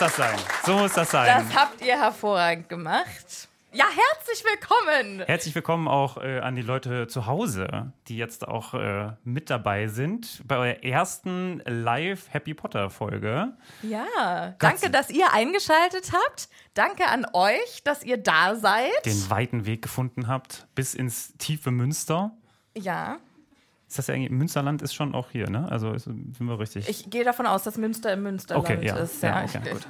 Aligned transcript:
Muss 0.00 0.14
das 0.14 0.16
sein. 0.16 0.38
So 0.64 0.78
muss 0.78 0.92
das 0.92 1.10
sein. 1.10 1.26
Das 1.26 1.56
habt 1.56 1.80
ihr 1.84 2.00
hervorragend 2.00 2.68
gemacht. 2.68 3.48
Ja, 3.72 3.86
herzlich 3.86 4.44
willkommen. 4.44 5.26
Herzlich 5.26 5.54
willkommen 5.56 5.88
auch 5.88 6.18
äh, 6.18 6.38
an 6.38 6.54
die 6.54 6.62
Leute 6.62 7.08
zu 7.08 7.26
Hause, 7.26 7.92
die 8.06 8.16
jetzt 8.16 8.46
auch 8.46 8.74
äh, 8.74 9.10
mit 9.24 9.50
dabei 9.50 9.88
sind 9.88 10.42
bei 10.46 10.56
eurer 10.56 10.84
ersten 10.84 11.62
Live 11.66 12.32
Happy 12.32 12.54
Potter 12.54 12.90
Folge. 12.90 13.56
Ja, 13.82 14.54
danke, 14.60 14.88
dass 14.88 15.10
ihr 15.10 15.32
eingeschaltet 15.32 16.12
habt. 16.12 16.48
Danke 16.74 17.08
an 17.08 17.26
euch, 17.32 17.82
dass 17.82 18.04
ihr 18.04 18.18
da 18.18 18.54
seid. 18.54 19.04
Den 19.04 19.30
weiten 19.30 19.66
Weg 19.66 19.82
gefunden 19.82 20.28
habt 20.28 20.68
bis 20.76 20.94
ins 20.94 21.36
tiefe 21.38 21.72
Münster. 21.72 22.30
Ja, 22.76 23.18
Ist 23.88 23.98
das 23.98 24.06
ja 24.06 24.14
eigentlich, 24.14 24.30
Münsterland 24.30 24.82
ist 24.82 24.94
schon 24.94 25.14
auch 25.14 25.30
hier, 25.30 25.48
ne? 25.48 25.66
Also 25.70 25.92
ist, 25.92 26.04
sind 26.04 26.38
wir 26.40 26.58
richtig. 26.58 26.88
ich 26.88 27.08
gehe 27.08 27.24
davon 27.24 27.46
aus, 27.46 27.62
dass 27.62 27.78
Münster 27.78 28.12
im 28.12 28.22
Münsterland 28.22 28.68
Okay, 28.68 28.86
ja. 28.86 28.96
ist. 28.96 29.22
Ja, 29.22 29.44
ich 29.44 29.54
okay, 29.56 29.70
gut. 29.70 29.86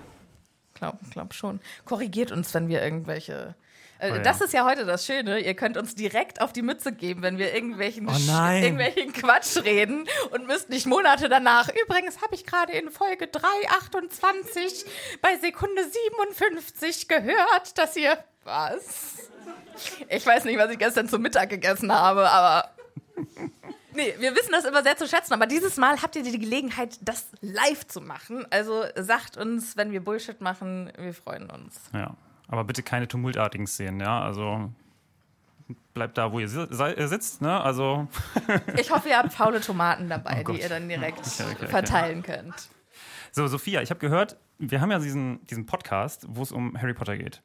Glaub, 0.75 0.98
glaub 1.10 1.34
schon. 1.34 1.59
Korrigiert 1.84 2.31
uns, 2.31 2.54
wenn 2.54 2.69
wir 2.69 2.81
irgendwelche. 2.82 3.56
Äh, 3.98 4.12
Oh 4.12 4.14
ja. 4.14 4.22
Das 4.22 4.41
ist 4.41 4.53
ja 4.53 4.64
heute 4.64 4.84
das 4.84 5.04
Schöne. 5.04 5.41
Ihr 5.41 5.54
könnt 5.54 5.76
uns 5.76 5.97
direkt 5.97 6.41
auf 6.41 6.53
die 6.53 6.62
Mütze 6.62 6.92
geben, 6.92 7.22
wenn 7.22 7.37
wir 7.38 7.53
irgendwelchen, 7.53 8.08
Oh 8.08 8.12
irgendwelchen 8.12 9.12
Quatsch 9.12 9.56
reden 9.64 10.06
und 10.31 10.47
müsst 10.47 10.69
nicht 10.69 10.87
Monate 10.87 11.28
danach. 11.28 11.69
Übrigens 11.84 12.22
habe 12.22 12.37
ich 12.37 12.47
gerade 12.47 12.75
in 12.75 12.92
Folge 12.92 13.26
328 13.26 14.84
bei 15.20 15.37
Sekunde 15.38 15.82
57 15.82 17.08
gehört, 17.08 17.76
dass 17.76 17.97
ihr. 17.97 18.16
Was? 18.44 19.28
Ich 20.08 20.25
weiß 20.25 20.44
nicht, 20.44 20.58
was 20.58 20.70
ich 20.70 20.78
gestern 20.78 21.08
zum 21.08 21.20
Mittag 21.22 21.50
gegessen 21.50 21.92
habe, 21.92 22.31
aber. 22.31 22.70
Nee, 23.98 24.14
wir 24.20 24.32
wissen 24.36 24.53
das 24.53 24.64
immer 24.64 24.84
sehr 24.84 24.97
zu 24.97 25.09
schätzen, 25.09 25.32
aber 25.32 25.47
dieses 25.47 25.76
Mal 25.76 26.00
habt 26.00 26.14
ihr 26.14 26.22
die 26.22 26.38
Gelegenheit, 26.38 26.97
das 27.03 27.26
live 27.41 27.84
zu 27.84 28.00
machen. 28.00 28.47
Also 28.50 28.84
sagt 28.94 29.36
uns, 29.36 29.76
wenn 29.76 29.91
wir 29.91 30.04
Bullshit 30.04 30.41
machen, 30.41 30.92
wir 30.97 31.12
freuen 31.12 31.50
uns. 31.50 31.81
Ja. 31.92 32.14
Aber 32.47 32.62
bitte 32.62 32.84
keine 32.84 33.08
tumultartigen 33.08 33.66
Szenen, 33.66 33.98
ja? 33.98 34.22
Also 34.22 34.72
bleibt 35.94 36.16
da, 36.16 36.31
wo 36.31 36.38
ihr 36.38 36.47
äh, 36.47 37.08
sitzt, 37.08 37.42
ne? 37.42 37.60
Also 37.60 38.06
Ich 38.78 38.92
hoffe, 38.92 39.08
ihr 39.08 39.19
habt 39.19 39.32
faule 39.32 39.60
Tomaten 39.60 40.08
dabei, 40.08 40.44
Oh 40.47 40.53
die 40.53 40.60
ihr 40.60 40.69
dann 40.69 40.88
direkt 40.88 41.19
Okay, 41.19 41.42
okay, 41.42 41.54
okay. 41.56 41.66
verteilen 41.66 42.22
könnt. 42.22 42.69
So, 43.32 43.48
Sophia, 43.48 43.82
ich 43.82 43.91
habe 43.91 43.98
gehört, 43.98 44.37
wir 44.58 44.81
haben 44.81 44.92
ja 44.92 45.00
diesen, 45.00 45.44
diesen 45.47 45.66
Podcast, 45.66 46.25
wo 46.28 46.42
es 46.42 46.53
um 46.53 46.81
Harry 46.81 46.94
Potter 46.94 47.16
geht. 47.16 47.42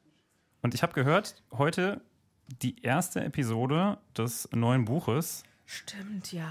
Und 0.62 0.72
ich 0.72 0.84
habe 0.84 0.92
gehört, 0.92 1.42
heute 1.50 2.00
die 2.46 2.80
erste 2.80 3.24
Episode 3.24 3.98
des 4.16 4.48
neuen 4.52 4.84
Buches. 4.84 5.42
Stimmt, 5.66 6.32
ja. 6.32 6.50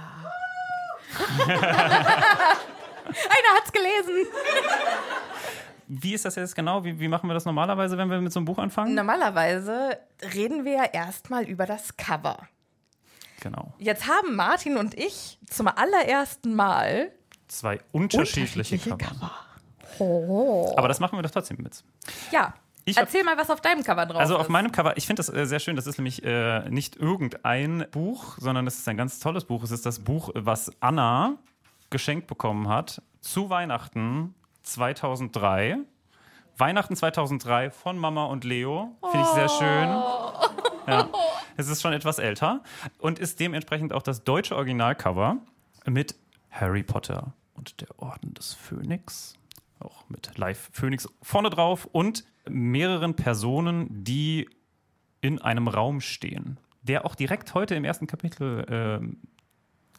Einer 3.05 3.57
hat's 3.57 3.71
gelesen. 3.71 4.27
Wie 5.87 6.13
ist 6.13 6.25
das 6.25 6.35
jetzt 6.35 6.55
genau? 6.55 6.83
Wie, 6.83 6.99
wie 6.99 7.07
machen 7.07 7.29
wir 7.29 7.33
das 7.33 7.45
normalerweise, 7.45 7.97
wenn 7.97 8.09
wir 8.09 8.19
mit 8.21 8.31
so 8.33 8.39
einem 8.39 8.45
Buch 8.45 8.57
anfangen? 8.57 8.95
Normalerweise 8.95 9.97
reden 10.33 10.65
wir 10.65 10.73
ja 10.73 10.85
erstmal 10.85 11.43
über 11.43 11.65
das 11.65 11.97
Cover. 11.97 12.47
Genau. 13.41 13.73
Jetzt 13.77 14.07
haben 14.07 14.35
Martin 14.35 14.77
und 14.77 14.97
ich 14.97 15.37
zum 15.49 15.67
allerersten 15.67 16.55
Mal 16.55 17.11
Zwei 17.47 17.79
unterschiedliche, 17.91 18.79
Cover. 18.79 19.31
Aber 20.77 20.87
das 20.87 20.99
machen 20.99 21.17
wir 21.17 21.21
doch 21.23 21.29
trotzdem 21.29 21.57
mit. 21.61 21.83
Ja. 22.31 22.53
Ich 22.85 22.97
hab- 22.97 23.05
Erzähl 23.05 23.23
mal, 23.23 23.37
was 23.37 23.49
auf 23.49 23.61
deinem 23.61 23.83
Cover 23.83 24.05
drauf 24.05 24.19
Also 24.19 24.35
ist. 24.35 24.41
auf 24.41 24.49
meinem 24.49 24.71
Cover, 24.71 24.97
ich 24.97 25.05
finde 25.07 25.21
das 25.21 25.29
äh, 25.33 25.45
sehr 25.45 25.59
schön, 25.59 25.75
das 25.75 25.87
ist 25.87 25.97
nämlich 25.97 26.23
äh, 26.23 26.69
nicht 26.69 26.95
irgendein 26.97 27.85
Buch, 27.91 28.35
sondern 28.39 28.67
es 28.67 28.77
ist 28.79 28.87
ein 28.89 28.97
ganz 28.97 29.19
tolles 29.19 29.45
Buch. 29.45 29.63
Es 29.63 29.71
ist 29.71 29.85
das 29.85 29.99
Buch, 29.99 30.29
was 30.33 30.71
Anna 30.81 31.37
geschenkt 31.89 32.27
bekommen 32.27 32.67
hat 32.67 33.01
zu 33.21 33.49
Weihnachten 33.49 34.33
2003. 34.63 35.77
Weihnachten 36.57 36.95
2003 36.95 37.71
von 37.71 37.97
Mama 37.97 38.25
und 38.25 38.43
Leo. 38.43 38.95
Finde 39.11 39.25
ich 39.25 39.33
sehr 39.33 39.49
schön. 39.49 39.89
Ja. 40.87 41.07
Es 41.55 41.67
ist 41.67 41.83
schon 41.83 41.93
etwas 41.93 42.17
älter 42.17 42.63
und 42.97 43.19
ist 43.19 43.39
dementsprechend 43.39 43.93
auch 43.93 44.01
das 44.01 44.23
deutsche 44.23 44.55
Originalcover 44.55 45.37
mit 45.85 46.15
Harry 46.49 46.81
Potter 46.81 47.33
und 47.53 47.79
der 47.79 47.89
Orden 47.99 48.33
des 48.33 48.55
Phönix. 48.55 49.35
Auch 49.79 50.09
mit 50.09 50.35
Live 50.39 50.71
Phönix 50.73 51.07
vorne 51.21 51.51
drauf 51.51 51.87
und 51.91 52.23
mehreren 52.47 53.15
Personen, 53.15 53.87
die 54.03 54.49
in 55.21 55.41
einem 55.41 55.67
Raum 55.67 56.01
stehen, 56.01 56.57
der 56.81 57.05
auch 57.05 57.15
direkt 57.15 57.53
heute 57.53 57.75
im 57.75 57.85
ersten 57.85 58.07
Kapitel 58.07 58.65
ähm, 58.69 59.17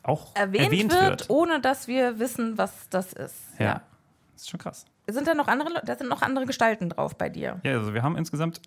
auch 0.02 0.34
erwähnt, 0.36 0.64
erwähnt, 0.66 0.92
wird, 0.92 1.02
wird. 1.02 1.30
ohne 1.30 1.60
dass 1.60 1.88
wir 1.88 2.18
wissen, 2.18 2.58
was 2.58 2.88
das 2.90 3.12
ist. 3.12 3.36
Ja. 3.58 3.82
Das 4.32 4.42
ist 4.42 4.50
schon 4.50 4.60
krass. 4.60 4.84
Sind 5.06 5.26
da 5.26 5.34
noch 5.34 5.48
andere, 5.48 5.82
da 5.84 5.96
sind 5.96 6.08
noch 6.08 6.22
andere 6.22 6.46
Gestalten 6.46 6.90
drauf 6.90 7.16
bei 7.16 7.28
dir? 7.28 7.60
Ja, 7.62 7.72
also 7.72 7.94
wir 7.94 8.02
haben 8.02 8.16
insgesamt 8.16 8.60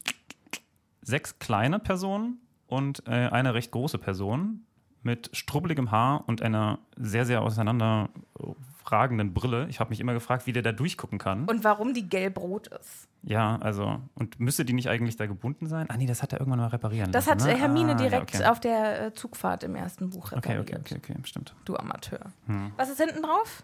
sechs 1.02 1.40
kleine 1.40 1.80
Personen 1.80 2.40
und 2.68 3.04
äh, 3.08 3.12
eine 3.12 3.54
recht 3.54 3.72
große 3.72 3.98
Person 3.98 4.66
mit 5.08 5.30
strubbeligem 5.34 5.90
Haar 5.92 6.24
und 6.28 6.42
einer 6.42 6.80
sehr, 6.98 7.26
sehr 7.26 7.42
auseinanderragenden 7.42 9.34
Brille. 9.34 9.68
Ich 9.70 9.80
habe 9.80 9.90
mich 9.90 10.00
immer 10.02 10.14
gefragt, 10.14 10.46
wie 10.46 10.52
der 10.54 10.62
da 10.64 10.72
durchgucken 10.74 11.18
kann. 11.18 11.46
Und 11.46 11.64
warum 11.64 11.94
die 11.94 12.08
gelb-rot 12.08 12.68
ist. 12.68 13.08
ja, 13.24 13.56
also, 13.62 14.00
und 14.16 14.40
müsste 14.40 14.66
die 14.66 14.74
nicht 14.74 14.90
eigentlich 14.90 15.16
da 15.16 15.26
gebunden 15.26 15.66
sein? 15.68 15.90
Ah, 15.90 15.96
nee, 15.98 16.06
das 16.06 16.22
hat 16.22 16.34
er 16.34 16.40
irgendwann 16.40 16.60
mal 16.60 16.68
reparieren 16.68 17.12
Das 17.14 17.28
hat 17.28 17.40
lassen. 17.40 17.50
äh, 17.50 17.54
ne? 17.54 17.60
Hermine 17.60 17.92
ah, 17.94 17.96
direkt 17.96 18.34
ja, 18.34 18.40
okay. 18.42 18.50
auf 18.50 18.60
der 18.60 19.06
äh, 19.08 19.14
Zugfahrt 19.14 19.64
im 19.64 19.76
ersten 19.76 20.10
Buch 20.10 20.32
Okay, 20.34 20.52
repariert. 20.58 20.80
okay, 20.82 20.96
okay, 20.98 21.14
okay, 21.16 21.22
stimmt. 21.24 21.56
Du 21.66 21.76
Amateur. 21.78 22.20
Hm. 22.48 22.72
Was 22.76 22.90
ist 22.90 23.00
hinten 23.02 23.24
drauf? 23.24 23.64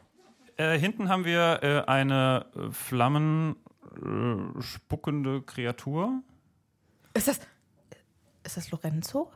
Äh, 0.58 0.78
hinten 0.80 1.10
haben 1.10 1.26
wir 1.26 1.60
äh, 1.64 1.82
eine 1.90 2.46
äh, 2.56 2.72
Flammen 2.72 3.56
äh, 4.02 4.62
spuckende 4.62 5.42
Kreatur. 5.42 6.22
Ist 7.14 7.28
das. 7.28 7.40
Ist 8.46 8.58
das 8.58 8.72
Lorenzo? 8.72 9.32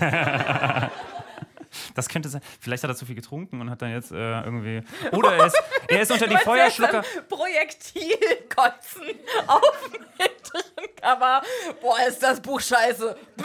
Das 2.00 2.08
könnte 2.08 2.30
sein. 2.30 2.40
Vielleicht 2.60 2.82
hat 2.82 2.90
er 2.90 2.96
zu 2.96 3.04
viel 3.04 3.14
getrunken 3.14 3.60
und 3.60 3.68
hat 3.68 3.82
dann 3.82 3.90
jetzt 3.90 4.10
äh, 4.10 4.40
irgendwie. 4.40 4.80
Oder 5.12 5.36
er 5.36 5.46
ist, 5.48 5.62
er 5.86 6.00
ist 6.00 6.10
unter 6.10 6.28
die 6.28 6.38
Feuerschlucker. 6.38 7.04
Projektilkotzen 7.28 9.02
auf 9.46 9.90
dem 9.92 10.96
Cover. 10.96 11.42
Boah, 11.82 11.96
ist 12.08 12.22
das 12.22 12.40
Buch 12.40 12.58
scheiße. 12.58 13.14
Bäh. 13.36 13.44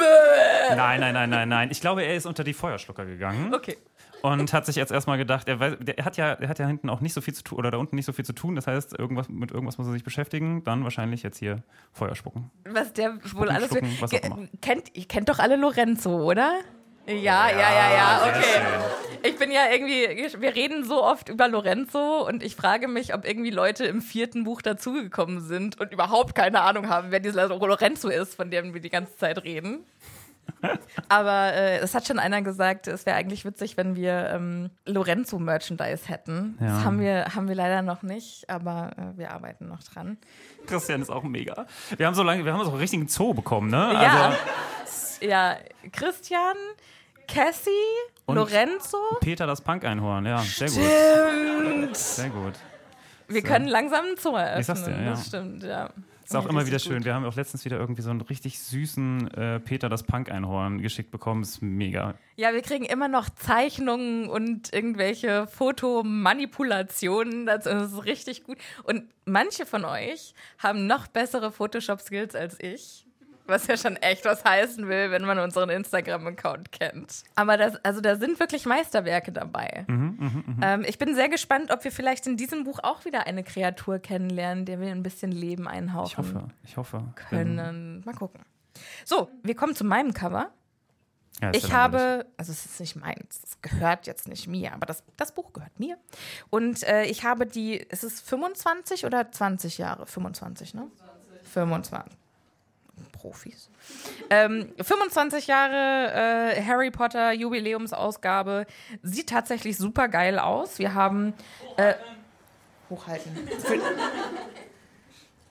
Nein, 0.73 1.01
nein, 1.01 1.13
nein, 1.13 1.29
nein, 1.29 1.49
nein. 1.49 1.69
Ich 1.69 1.81
glaube, 1.81 2.03
er 2.03 2.15
ist 2.15 2.25
unter 2.25 2.45
die 2.45 2.53
Feuerschlucker 2.53 3.05
gegangen. 3.05 3.53
Okay. 3.53 3.77
Und 4.21 4.53
hat 4.53 4.65
sich 4.65 4.77
jetzt 4.77 4.93
erstmal 4.93 5.17
gedacht, 5.17 5.49
er, 5.49 5.59
weiß, 5.59 5.75
der 5.81 6.05
hat 6.05 6.15
ja, 6.15 6.31
er 6.31 6.47
hat 6.47 6.57
ja 6.57 6.65
hinten 6.65 6.89
auch 6.89 7.01
nicht 7.01 7.13
so 7.13 7.19
viel 7.19 7.33
zu 7.33 7.43
tun, 7.43 7.59
oder 7.59 7.71
da 7.71 7.77
unten 7.77 7.97
nicht 7.97 8.05
so 8.05 8.13
viel 8.13 8.25
zu 8.25 8.33
tun. 8.33 8.55
Das 8.55 8.67
heißt, 8.67 8.97
irgendwas, 8.97 9.27
mit 9.27 9.51
irgendwas 9.51 9.77
muss 9.77 9.87
er 9.87 9.93
sich 9.93 10.05
beschäftigen. 10.05 10.63
Dann 10.63 10.85
wahrscheinlich 10.85 11.23
jetzt 11.23 11.39
hier 11.39 11.61
Feuer 11.91 12.15
spucken. 12.15 12.51
Was 12.63 12.93
der 12.93 13.17
wohl 13.33 13.49
alles 13.49 13.71
will. 13.71 13.79
schlucken, 13.79 13.97
was 13.99 14.13
auch 14.13 14.23
immer. 14.23 14.47
Kennt, 14.61 14.95
ihr 14.95 15.05
kennt 15.05 15.27
doch 15.27 15.39
alle 15.39 15.57
Lorenzo, 15.57 16.23
oder? 16.23 16.53
Ja, 17.07 17.49
ja, 17.49 17.51
ja, 17.51 17.93
ja, 17.93 18.21
okay. 18.23 19.27
Ich 19.27 19.37
bin 19.37 19.51
ja 19.51 19.61
irgendwie, 19.71 20.07
wir 20.39 20.55
reden 20.55 20.83
so 20.83 21.03
oft 21.03 21.29
über 21.29 21.47
Lorenzo 21.47 22.27
und 22.27 22.43
ich 22.43 22.55
frage 22.55 22.87
mich, 22.87 23.13
ob 23.13 23.25
irgendwie 23.25 23.49
Leute 23.49 23.85
im 23.85 24.01
vierten 24.01 24.43
Buch 24.43 24.61
dazugekommen 24.61 25.41
sind 25.41 25.79
und 25.79 25.91
überhaupt 25.91 26.35
keine 26.35 26.61
Ahnung 26.61 26.89
haben, 26.89 27.07
wer 27.09 27.19
dieser 27.19 27.47
Lorenzo 27.47 28.09
ist, 28.09 28.35
von 28.35 28.51
dem 28.51 28.73
wir 28.73 28.81
die 28.81 28.89
ganze 28.89 29.15
Zeit 29.17 29.43
reden. 29.43 29.83
Aber 31.09 31.53
äh, 31.53 31.77
es 31.79 31.95
hat 31.95 32.07
schon 32.07 32.19
einer 32.19 32.41
gesagt, 32.41 32.87
es 32.87 33.05
wäre 33.05 33.17
eigentlich 33.17 33.45
witzig, 33.45 33.77
wenn 33.77 33.95
wir 33.95 34.29
ähm, 34.31 34.69
Lorenzo-Merchandise 34.85 36.07
hätten. 36.07 36.57
Ja. 36.59 36.67
Das 36.67 36.83
haben 36.83 36.99
wir, 36.99 37.25
haben 37.35 37.47
wir 37.47 37.55
leider 37.55 37.81
noch 37.81 38.03
nicht, 38.03 38.49
aber 38.49 38.91
äh, 38.97 39.17
wir 39.17 39.31
arbeiten 39.31 39.67
noch 39.67 39.83
dran. 39.83 40.17
Christian 40.67 41.01
ist 41.01 41.09
auch 41.09 41.23
mega. 41.23 41.65
Wir 41.97 42.07
haben 42.07 42.15
so 42.15 42.23
lange, 42.23 42.45
wir 42.45 42.53
haben 42.53 42.63
so 42.63 42.69
einen 42.71 42.79
richtigen 42.79 43.07
Zoo 43.07 43.33
bekommen, 43.33 43.69
ne? 43.69 43.91
Ja. 43.93 44.35
Also 44.83 45.25
Ja, 45.25 45.57
Christian, 45.91 46.55
Cassie, 47.27 47.69
Und- 48.25 48.35
Lorenzo. 48.35 48.97
Peter 49.21 49.47
das 49.47 49.61
Punk-Einhorn, 49.61 50.25
ja, 50.25 50.39
sehr 50.39 50.69
gut. 50.69 50.83
Stimmt. 50.83 51.97
Sehr 51.97 52.29
gut. 52.29 52.53
Wir 53.27 53.41
können 53.41 53.67
langsam 53.67 54.05
einen 54.05 54.17
Zoo 54.17 54.35
eröffnen. 54.35 54.59
Ich 54.61 54.65
sag's 54.67 54.83
dir, 54.83 54.91
ja. 54.91 55.09
Das 55.11 55.27
stimmt, 55.27 55.63
ja. 55.63 55.89
Ist 56.23 56.35
auch 56.35 56.47
immer 56.47 56.65
wieder 56.65 56.79
schön. 56.79 56.97
gut. 56.97 57.05
Wir 57.05 57.13
haben 57.13 57.23
auch 57.25 57.35
letztens 57.35 57.65
wieder 57.65 57.77
irgendwie 57.79 58.01
so 58.01 58.09
einen 58.09 58.21
richtig 58.21 58.59
süßen 58.59 59.31
äh, 59.35 59.59
Peter 59.59 59.89
das 59.89 60.01
Punk-Einhorn 60.01 60.81
geschickt 60.81 61.11
bekommen. 61.11 61.43
Ist 61.43 61.61
mega. 61.61 62.15
Ja, 62.35 62.51
wir 62.53 62.63
kriegen 62.63 62.85
immer 62.85 63.07
noch 63.07 63.29
Zeichnungen 63.29 64.27
und 64.27 64.73
irgendwelche 64.73 65.45
Fotomanipulationen. 65.45 67.45
Das 67.45 67.67
ist 67.67 68.05
richtig 68.05 68.43
gut. 68.43 68.57
Und 68.83 69.03
manche 69.25 69.67
von 69.67 69.85
euch 69.85 70.33
haben 70.57 70.87
noch 70.87 71.05
bessere 71.07 71.51
Photoshop-Skills 71.51 72.33
als 72.35 72.59
ich. 72.59 73.04
Was 73.47 73.67
ja 73.67 73.77
schon 73.77 73.95
echt 73.97 74.25
was 74.25 74.43
heißen 74.43 74.87
will, 74.87 75.11
wenn 75.11 75.23
man 75.23 75.37
unseren 75.39 75.69
Instagram-Account 75.69 76.71
kennt. 76.71 77.23
Aber 77.35 77.57
das, 77.57 77.75
also 77.85 78.01
da 78.01 78.15
sind 78.15 78.39
wirklich 78.39 78.65
Meisterwerke 78.65 79.31
dabei. 79.31 79.85
ähm, 79.87 80.83
ich 80.87 80.97
bin 80.97 81.13
sehr 81.13 81.29
gespannt, 81.29 81.71
ob 81.71 81.83
wir 81.83 81.91
vielleicht 81.91 82.25
in 82.25 82.37
diesem 82.37 82.63
Buch 82.63 82.79
auch 82.81 83.05
wieder 83.05 83.27
eine 83.27 83.43
Kreatur 83.43 83.99
kennenlernen, 83.99 84.65
der 84.65 84.79
wir 84.79 84.89
ein 84.91 85.03
bisschen 85.03 85.31
Leben 85.31 85.67
einhauchen 85.67 86.07
Ich 86.11 86.17
hoffe, 86.17 86.47
ich 86.63 86.77
hoffe. 86.77 87.03
können. 87.29 88.01
Mal 88.05 88.15
gucken. 88.15 88.41
So, 89.03 89.29
wir 89.43 89.55
kommen 89.55 89.75
zu 89.75 89.83
meinem 89.85 90.13
Cover. 90.13 90.49
Ja, 91.41 91.51
Ich 91.53 91.73
habe, 91.73 92.25
also 92.37 92.51
es 92.51 92.65
ist 92.65 92.79
nicht 92.79 92.95
meins, 92.95 93.41
es 93.43 93.61
gehört 93.61 94.07
jetzt 94.07 94.27
nicht 94.27 94.47
mir, 94.47 94.73
aber 94.73 94.85
das, 94.85 95.03
das 95.17 95.33
Buch 95.33 95.51
gehört 95.51 95.77
mir. 95.79 95.97
Und 96.49 96.83
äh, 96.83 97.03
ich 97.03 97.25
habe 97.25 97.45
die, 97.45 97.75
ist 97.75 98.05
es 98.05 98.21
25 98.21 99.05
oder 99.05 99.29
20 99.31 99.77
Jahre? 99.77 100.05
25, 100.07 100.73
ne? 100.75 100.87
25. 101.43 102.17
Profis. 103.11 103.69
Ähm, 104.29 104.73
25 104.81 105.47
Jahre 105.47 106.53
äh, 106.55 106.63
Harry 106.63 106.91
Potter 106.91 107.31
Jubiläumsausgabe. 107.33 108.65
Sieht 109.03 109.29
tatsächlich 109.29 109.77
super 109.77 110.07
geil 110.07 110.39
aus. 110.39 110.79
Wir 110.79 110.93
haben. 110.93 111.33
Äh, 111.77 111.95
hochhalten. 112.89 113.31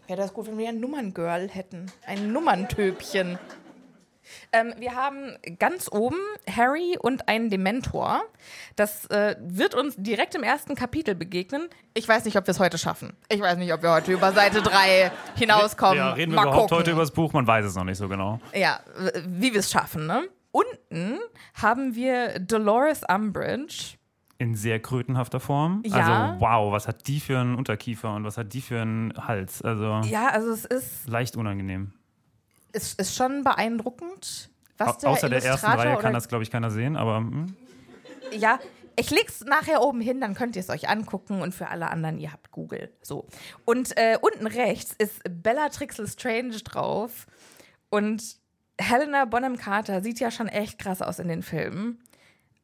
Wäre 0.07 0.21
das 0.21 0.35
gut, 0.35 0.47
wenn 0.47 0.59
wir 0.59 0.69
ein 0.69 0.81
Nummerngirl 0.81 1.49
hätten. 1.49 1.91
Ein 2.07 2.33
Nummerntöpchen. 2.33 3.39
Ähm, 4.53 4.75
wir 4.79 4.95
haben 4.95 5.37
ganz 5.59 5.91
oben 5.91 6.17
Harry 6.51 6.97
und 7.01 7.29
einen 7.29 7.51
Dementor. 7.51 8.23
Das 8.77 9.07
äh, 9.07 9.37
wird 9.41 9.75
uns 9.75 9.95
direkt 9.97 10.35
im 10.35 10.43
ersten 10.43 10.75
Kapitel 10.75 11.15
begegnen. 11.15 11.69
Ich 11.95 12.09
weiß 12.09 12.25
nicht, 12.25 12.37
ob 12.37 12.47
wir 12.47 12.53
es 12.53 12.61
heute 12.61 12.79
schaffen. 12.79 13.17
Ich 13.29 13.41
weiß 13.41 13.59
nicht, 13.59 13.73
ob 13.73 13.83
wir 13.83 13.91
heute 13.93 14.13
über 14.13 14.33
Seite 14.33 14.63
3 14.63 15.11
hinauskommen. 15.37 15.97
Ja, 15.99 16.13
reden 16.13 16.33
wir 16.33 16.37
Mal 16.37 16.43
überhaupt 16.43 16.63
gucken. 16.71 16.79
heute 16.79 16.91
über 16.93 17.01
das 17.03 17.11
Buch? 17.13 17.33
Man 17.33 17.47
weiß 17.47 17.65
es 17.67 17.75
noch 17.75 17.85
nicht 17.85 17.99
so 17.99 18.09
genau. 18.09 18.41
Ja, 18.55 18.81
wie 19.27 19.53
wir 19.53 19.61
es 19.61 19.71
schaffen, 19.71 20.07
ne? 20.07 20.25
Unten 20.53 21.19
haben 21.55 21.95
wir 21.95 22.39
Dolores 22.39 23.03
Umbridge. 23.09 23.97
In 24.39 24.55
sehr 24.55 24.81
krötenhafter 24.81 25.41
Form. 25.41 25.83
Ja. 25.87 25.97
Also, 25.97 26.41
wow, 26.41 26.73
was 26.73 26.87
hat 26.89 27.07
die 27.07 27.21
für 27.21 27.39
einen 27.39 27.55
Unterkiefer 27.57 28.15
und 28.15 28.25
was 28.25 28.37
hat 28.37 28.53
die 28.53 28.61
für 28.61 28.81
einen 28.81 29.13
Hals? 29.17 29.63
Also, 29.63 30.01
Ja, 30.09 30.29
also 30.29 30.51
es 30.53 30.65
ist, 30.65 31.09
leicht 31.09 31.37
unangenehm. 31.37 31.93
Es 32.75 32.95
ist 32.95 33.15
schon 33.15 33.45
beeindruckend. 33.45 34.51
Was 34.77 34.99
der 34.99 35.11
außer 35.11 35.29
der 35.29 35.43
ersten 35.43 35.67
Reihe 35.67 35.97
kann 35.99 36.13
das, 36.13 36.29
glaube 36.29 36.43
ich, 36.43 36.51
keiner 36.51 36.71
sehen, 36.71 36.97
aber 36.97 37.19
hm, 37.19 37.55
Ja, 38.33 38.59
ich 38.97 39.11
leg's 39.11 39.45
nachher 39.45 39.83
oben 39.83 40.01
hin, 40.01 40.21
dann 40.21 40.35
könnt 40.35 40.57
ihr 40.57 40.61
es 40.61 40.71
euch 40.71 40.89
angucken 40.89 41.43
und 41.43 41.55
für 41.55 41.69
alle 41.69 41.91
anderen, 41.91 42.19
ihr 42.19 42.33
habt 42.33 42.51
Google. 42.51 42.93
So. 43.03 43.27
Und 43.65 43.97
äh, 43.97 44.19
unten 44.21 44.47
rechts 44.47 44.95
ist 44.99 45.21
Bellatrix 45.29 45.99
Lestrange 45.99 46.59
drauf 46.63 47.27
und 47.91 48.23
Helena 48.79 49.25
Bonham 49.25 49.57
Carter 49.57 50.03
sieht 50.03 50.19
ja 50.21 50.31
schon 50.31 50.49
echt 50.49 50.79
krass 50.79 51.03
aus 51.03 51.19
in 51.19 51.29
den 51.29 51.43
Filmen. 51.43 52.01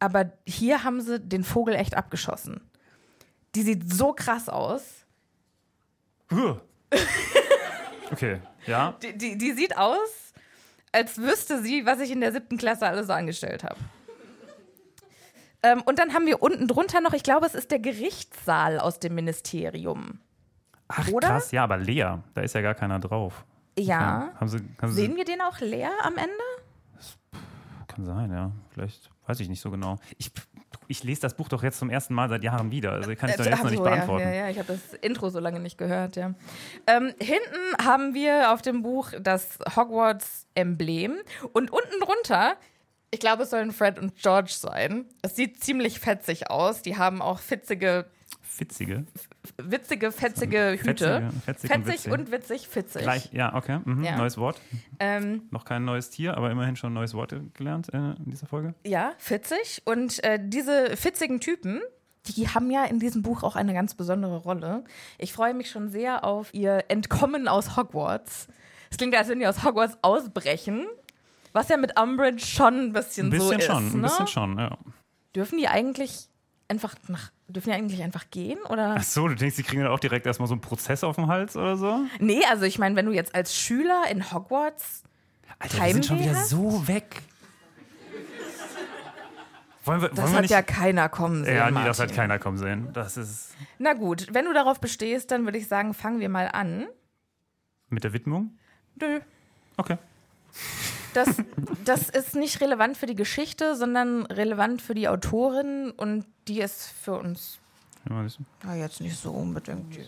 Aber 0.01 0.33
hier 0.47 0.83
haben 0.83 1.01
sie 1.01 1.21
den 1.21 1.45
Vogel 1.45 1.75
echt 1.75 1.97
abgeschossen. 1.97 2.61
Die 3.55 3.63
sieht 3.63 3.93
so 3.93 4.13
krass 4.13 4.49
aus. 4.49 4.83
okay, 8.13 8.41
ja. 8.67 8.95
Die, 9.03 9.17
die, 9.17 9.39
die 9.39 9.53
sieht 9.53 9.77
aus, 9.77 10.33
als 10.93 11.19
wüsste 11.19 11.63
sie, 11.63 11.87
was 11.87 12.01
ich 12.01 12.11
in 12.11 12.21
der 12.21 12.33
siebten 12.33 12.57
Klasse 12.57 12.87
alles 12.87 13.07
so 13.07 13.13
angestellt 13.13 13.65
habe. 13.65 13.77
Ähm, 15.63 15.83
und 15.83 15.99
dann 15.99 16.15
haben 16.15 16.27
wir 16.27 16.43
unten 16.43 16.67
drunter 16.67 17.01
noch, 17.01 17.13
ich 17.13 17.23
glaube, 17.23 17.47
es 17.47 17.55
ist 17.55 17.71
der 17.71 17.79
Gerichtssaal 17.79 18.79
aus 18.79 18.99
dem 18.99 19.15
Ministerium. 19.15 20.21
Ach, 20.89 21.09
Oder? 21.09 21.29
krass, 21.29 21.53
ja, 21.53 21.65
aber 21.65 21.77
Lea, 21.77 22.17
da 22.35 22.41
ist 22.41 22.55
ja 22.55 22.63
gar 22.63 22.75
keiner 22.75 22.99
drauf. 22.99 23.45
Ja. 23.79 24.33
Haben 24.39 24.49
sie, 24.49 24.59
haben 24.81 24.91
sie, 24.91 25.03
Sehen 25.03 25.17
wir 25.17 25.25
den 25.25 25.41
auch 25.41 25.61
leer 25.61 25.93
am 26.03 26.17
Ende? 26.17 26.31
Kann 27.87 28.05
sein, 28.05 28.33
ja. 28.33 28.51
Vielleicht 28.71 29.11
weiß 29.27 29.41
ich 29.41 29.49
nicht 29.49 29.61
so 29.61 29.71
genau. 29.71 29.97
Ich, 30.19 30.33
ich 30.91 31.05
lese 31.05 31.21
das 31.21 31.35
Buch 31.35 31.49
doch 31.49 31.63
jetzt 31.63 31.79
zum 31.79 31.89
ersten 31.89 32.15
Mal 32.15 32.29
seit 32.29 32.43
Jahren 32.43 32.71
wieder. 32.73 32.93
Also 32.93 33.15
kann 33.15 33.31
ich 33.31 33.37
doch 33.37 33.47
Äh, 33.47 33.51
jetzt 33.51 33.59
ach 33.61 33.65
noch 33.65 33.71
nicht 33.71 33.83
beantworten. 33.83 34.25
Ja, 34.25 34.31
ja, 34.31 34.41
ja, 34.45 34.51
ich 34.51 34.59
habe 34.59 34.73
das 34.73 34.95
Intro 35.01 35.31
so 35.31 35.39
lange 35.39 35.61
nicht 35.61 35.79
gehört, 35.79 36.17
ja. 36.17 36.35
Ähm, 36.87 37.15
hinten 37.21 37.85
haben 37.85 38.13
wir 38.13 38.53
auf 38.53 38.61
dem 38.61 38.83
Buch 38.83 39.13
das 39.21 39.59
Hogwarts-Emblem 39.77 41.19
und 41.53 41.71
unten 41.71 42.01
drunter, 42.01 42.57
ich 43.13 43.21
glaube, 43.21 43.45
es 43.45 43.51
sollen 43.51 43.73
Fred 43.73 43.99
und 43.99 44.17
George 44.17 44.53
sein. 44.55 45.05
Es 45.23 45.37
sieht 45.37 45.63
ziemlich 45.63 46.01
fetzig 46.01 46.51
aus. 46.51 46.83
Die 46.83 46.97
haben 46.97 47.23
auch 47.23 47.39
fitzige, 47.39 48.07
Witzige. 48.59 49.05
Witzige, 49.59 50.13
fetzige 50.13 50.77
Hüte. 50.81 51.31
Fetzige, 51.45 51.71
fetzig 51.71 51.71
und 51.71 51.85
Fetzig 51.85 51.95
witzig. 51.95 52.13
und 52.13 52.31
witzig, 52.31 52.69
fitzig. 52.69 53.03
Gleich, 53.03 53.33
ja, 53.33 53.55
okay. 53.55 53.81
Mhm. 53.85 54.05
Ja. 54.05 54.17
Neues 54.17 54.37
Wort. 54.39 54.61
Ähm, 54.99 55.43
Noch 55.51 55.65
kein 55.65 55.85
neues 55.85 56.11
Tier, 56.11 56.37
aber 56.37 56.51
immerhin 56.51 56.77
schon 56.77 56.91
ein 56.91 56.95
neues 56.95 57.15
Wort 57.15 57.35
gelernt 57.55 57.93
äh, 57.93 57.97
in 57.97 58.31
dieser 58.31 58.47
Folge. 58.47 58.75
Ja, 58.85 59.13
fitzig. 59.19 59.83
Und 59.85 60.23
äh, 60.25 60.39
diese 60.43 60.97
fitzigen 60.97 61.41
Typen, 61.41 61.81
die 62.27 62.49
haben 62.49 62.71
ja 62.71 62.85
in 62.85 62.99
diesem 63.01 63.23
Buch 63.23 63.43
auch 63.43 63.57
eine 63.57 63.73
ganz 63.73 63.95
besondere 63.95 64.37
Rolle. 64.39 64.85
Ich 65.19 65.33
freue 65.33 65.55
mich 65.55 65.71
schon 65.71 65.89
sehr 65.89 66.25
auf 66.25 66.53
ihr 66.53 66.85
Entkommen 66.89 67.49
aus 67.49 67.77
Hogwarts. 67.77 68.49
Es 68.91 68.97
klingt, 68.99 69.15
als 69.15 69.29
wenn 69.29 69.39
die 69.41 69.47
aus 69.47 69.65
Hogwarts 69.65 69.99
ausbrechen. 70.03 70.87
Was 71.53 71.69
ja 71.69 71.77
mit 71.77 71.99
Umbridge 71.99 72.45
schon 72.45 72.75
ein 72.79 72.93
bisschen, 72.93 73.27
Ein 73.29 73.31
bisschen 73.31 73.49
so 73.49 73.53
ist. 73.55 73.65
schon, 73.65 73.87
ein 73.87 73.97
ne? 73.97 74.03
bisschen 74.03 74.27
schon, 74.27 74.59
ja. 74.59 74.77
Dürfen 75.35 75.59
die 75.59 75.67
eigentlich 75.69 76.29
einfach 76.69 76.95
nach. 77.09 77.31
Dürfen 77.53 77.71
die 77.71 77.77
eigentlich 77.77 78.03
einfach 78.03 78.31
gehen? 78.31 78.59
Oder? 78.69 78.97
Ach 78.99 79.03
so, 79.03 79.29
du 79.29 79.35
denkst, 79.35 79.57
die 79.57 79.63
kriegen 79.63 79.83
dann 79.83 79.91
auch 79.93 80.01
direkt 80.01 80.27
erstmal 80.27 80.49
so 80.49 80.55
einen 80.55 80.61
Prozess 80.61 81.03
auf 81.05 81.17
den 81.17 81.27
Hals 81.27 81.57
oder 81.57 81.77
so? 81.77 82.01
Nee, 82.19 82.43
also 82.51 82.65
ich 82.65 82.79
meine, 82.79 82.97
wenn 82.97 83.07
du 83.07 83.13
jetzt 83.13 83.35
als 83.35 83.55
Schüler 83.57 84.05
in 84.11 84.33
Hogwarts. 84.33 85.03
Alter, 85.59 85.85
wir 85.85 85.93
sind 85.93 86.07
schon 86.07 86.19
wieder 86.21 86.35
hast? 86.37 86.49
so 86.51 86.87
weg. 86.89 87.23
Wollen 89.85 90.03
wir, 90.03 90.09
Das 90.11 90.19
wollen 90.19 90.29
wir 90.33 90.37
hat 90.37 90.43
nicht. 90.43 90.51
ja 90.51 90.63
keiner 90.63 91.09
kommen 91.09 91.45
sehen. 91.45 91.57
ja, 91.57 91.71
nee, 91.71 91.85
das 91.85 91.99
hat 91.99 92.09
Martin. 92.09 92.17
keiner 92.17 92.39
kommen 92.39 92.59
sehen. 92.59 92.89
Das 92.93 93.17
ist 93.17 93.55
Na 93.79 93.95
gut, 93.95 94.27
wenn 94.33 94.45
du 94.45 94.53
darauf 94.53 94.79
bestehst, 94.81 95.31
dann 95.31 95.45
würde 95.47 95.57
ich 95.59 95.69
sagen, 95.69 95.95
fangen 95.95 96.21
wir 96.21 96.29
mal 96.29 96.49
an. 96.49 96.87
mit 97.89 98.05
der 98.05 98.13
Widmung. 98.13 98.59
Nö. 99.01 99.21
Okay. 99.79 99.97
Das, 101.15 101.29
das 101.85 102.09
ist 102.09 102.35
nicht 102.37 102.61
relevant 102.61 102.97
für 102.97 103.07
die 103.07 103.15
Geschichte, 103.17 103.75
sondern 103.77 104.27
relevant 104.27 104.81
für 104.83 104.95
die 104.95 105.09
Autorin 105.09 105.91
und 105.97 106.25
die 106.49 106.61
ist 106.61 106.91
für 107.03 107.13
uns 107.15 107.59
Ja. 108.09 108.25
Ja, 108.65 108.75
jetzt 108.77 109.01
nicht 109.01 109.17
so 109.21 109.31
unbedingt. 109.31 109.99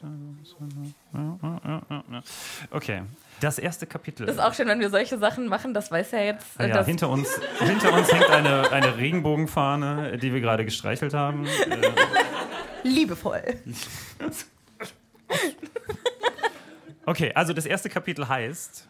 Okay, 2.70 3.02
das 3.40 3.58
erste 3.58 3.86
Kapitel. 3.86 4.28
Ist 4.28 4.38
auch 4.40 4.54
schön, 4.54 4.66
wenn 4.68 4.80
wir 4.80 4.90
solche 4.90 5.18
Sachen 5.18 5.48
machen, 5.48 5.74
das 5.74 5.90
weiß 5.90 6.12
ja 6.12 6.20
jetzt. 6.20 6.46
Ah 6.58 6.64
äh, 6.64 6.68
ja, 6.68 6.74
dass- 6.76 6.86
hinter 6.86 7.08
uns, 7.10 7.28
hinter 7.58 7.92
uns 7.92 8.12
hängt 8.12 8.30
eine, 8.30 8.70
eine 8.72 8.96
Regenbogenfahne, 8.96 10.16
die 10.18 10.32
wir 10.32 10.40
gerade 10.40 10.64
gestreichelt 10.64 11.12
haben. 11.14 11.46
Äh, 11.46 11.92
liebevoll. 12.88 13.42
Okay, 17.04 17.32
also 17.34 17.52
das 17.52 17.66
erste 17.66 17.88
Kapitel 17.90 18.28
heißt 18.28 18.88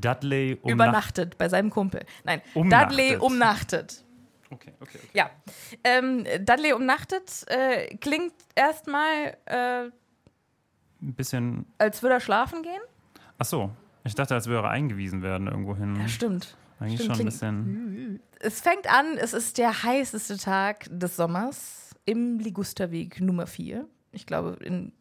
Dudley 0.00 0.54
umnacht- 0.62 0.72
Übernachtet 0.72 1.38
bei 1.38 1.48
seinem 1.48 1.70
Kumpel. 1.70 2.04
Nein, 2.24 2.40
Umnachtet. 2.54 2.90
Dudley 2.90 3.16
umnachtet. 3.16 4.04
Okay, 4.50 4.72
okay, 4.80 4.98
okay. 4.98 5.08
Ja. 5.14 5.30
Ähm, 5.84 6.24
Dudley 6.44 6.72
umnachtet 6.72 7.44
äh, 7.48 7.96
klingt 7.96 8.34
erstmal, 8.54 9.36
äh, 9.46 9.84
Ein 11.00 11.14
bisschen. 11.14 11.66
als 11.78 12.02
würde 12.02 12.14
er 12.16 12.20
schlafen 12.20 12.62
gehen. 12.62 12.80
Ach 13.38 13.44
so, 13.46 13.70
ich 14.04 14.14
dachte, 14.14 14.34
als 14.34 14.46
würde 14.46 14.66
er 14.66 14.70
eingewiesen 14.70 15.22
werden 15.22 15.46
irgendwo 15.48 15.74
hin. 15.76 15.96
Ja, 15.96 16.08
stimmt. 16.08 16.56
Eigentlich 16.80 17.00
stimmt, 17.00 17.16
schon 17.16 17.22
ein 17.22 17.24
bisschen. 17.26 18.20
Es 18.40 18.60
fängt 18.60 18.92
an, 18.92 19.16
es 19.18 19.32
ist 19.32 19.56
der 19.58 19.84
heißeste 19.84 20.36
Tag 20.36 20.86
des 20.90 21.16
Sommers 21.16 21.94
im 22.04 22.38
Ligusterweg 22.38 23.20
Nummer 23.20 23.46
4. 23.46 23.86
Ich 24.10 24.26
glaube, 24.26 24.58
in 24.64 24.92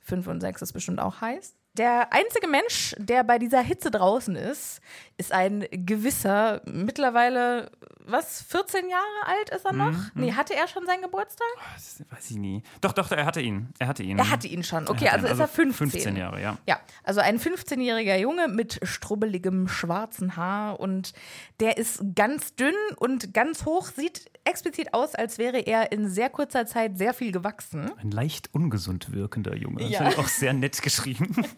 5 0.00 0.26
und 0.26 0.40
6 0.40 0.62
ist 0.62 0.72
bestimmt 0.72 1.00
auch 1.00 1.20
heiß. 1.20 1.54
Der 1.78 2.12
einzige 2.12 2.48
Mensch, 2.48 2.96
der 2.98 3.22
bei 3.22 3.38
dieser 3.38 3.60
Hitze 3.60 3.92
draußen 3.92 4.34
ist, 4.34 4.80
ist 5.16 5.32
ein 5.32 5.64
gewisser, 5.70 6.60
mittlerweile, 6.64 7.70
was, 8.10 8.42
14 8.42 8.88
Jahre 8.88 9.04
alt 9.26 9.50
ist 9.50 9.64
er 9.64 9.72
noch? 9.72 9.92
Mhm, 9.92 10.10
Nee, 10.14 10.32
hatte 10.32 10.54
er 10.54 10.66
schon 10.68 10.84
seinen 10.86 11.02
Geburtstag? 11.02 11.46
Das 11.74 12.02
weiß 12.10 12.30
ich 12.30 12.36
nie. 12.36 12.62
Doch, 12.80 12.92
doch, 12.92 13.10
er 13.10 13.24
hatte 13.26 13.40
ihn. 13.40 13.68
Er 13.78 13.88
hatte 13.88 14.02
ihn. 14.02 14.18
Er 14.18 14.30
hatte 14.30 14.46
ihn 14.48 14.62
schon. 14.64 14.88
Okay, 14.88 15.08
also 15.08 15.26
ihn. 15.26 15.32
ist 15.32 15.38
er 15.38 15.48
15. 15.48 15.90
15 15.90 16.16
Jahre, 16.16 16.40
ja. 16.42 16.58
Ja, 16.66 16.80
also 17.04 17.20
ein 17.20 17.38
15-jähriger 17.38 18.16
Junge 18.16 18.48
mit 18.48 18.80
strubbeligem 18.82 19.68
schwarzen 19.68 20.36
Haar 20.36 20.80
und 20.80 21.12
der 21.60 21.76
ist 21.76 22.00
ganz 22.14 22.54
dünn 22.54 22.74
und 22.96 23.32
ganz 23.34 23.64
hoch, 23.64 23.88
sieht 23.88 24.30
explizit 24.44 24.94
aus, 24.94 25.14
als 25.14 25.36
wäre 25.38 25.58
er 25.58 25.92
in 25.92 26.08
sehr 26.08 26.30
kurzer 26.30 26.66
Zeit 26.66 26.96
sehr 26.96 27.12
viel 27.12 27.32
gewachsen. 27.32 27.90
Ein 27.98 28.10
leicht 28.10 28.54
ungesund 28.54 29.12
wirkender 29.12 29.54
Junge. 29.56 29.80
Das 29.82 29.90
Ja. 29.90 29.98
finde 29.98 30.12
ich 30.14 30.18
auch 30.18 30.28
sehr 30.28 30.52
nett 30.52 30.80
geschrieben. 30.82 31.34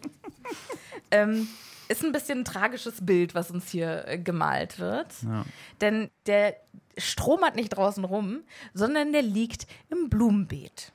Ähm, 1.12 1.48
ist 1.90 2.04
ein 2.04 2.12
bisschen 2.12 2.40
ein 2.40 2.44
tragisches 2.44 3.04
Bild, 3.04 3.34
was 3.34 3.50
uns 3.50 3.68
hier 3.68 4.06
äh, 4.06 4.18
gemalt 4.18 4.78
wird. 4.78 5.08
Ja. 5.22 5.44
Denn 5.80 6.10
der 6.26 6.54
stromert 6.96 7.56
nicht 7.56 7.70
draußen 7.70 8.04
rum, 8.04 8.40
sondern 8.74 9.12
der 9.12 9.22
liegt 9.22 9.66
im 9.88 10.08
Blumenbeet. 10.08 10.92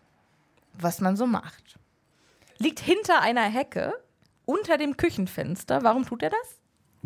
Was 0.73 1.01
man 1.01 1.15
so 1.15 1.25
macht. 1.25 1.77
Liegt 2.57 2.79
hinter 2.79 3.21
einer 3.21 3.43
Hecke, 3.43 3.93
unter 4.45 4.77
dem 4.77 4.97
Küchenfenster. 4.97 5.83
Warum 5.83 6.05
tut 6.05 6.23
er 6.23 6.29
das? 6.29 6.59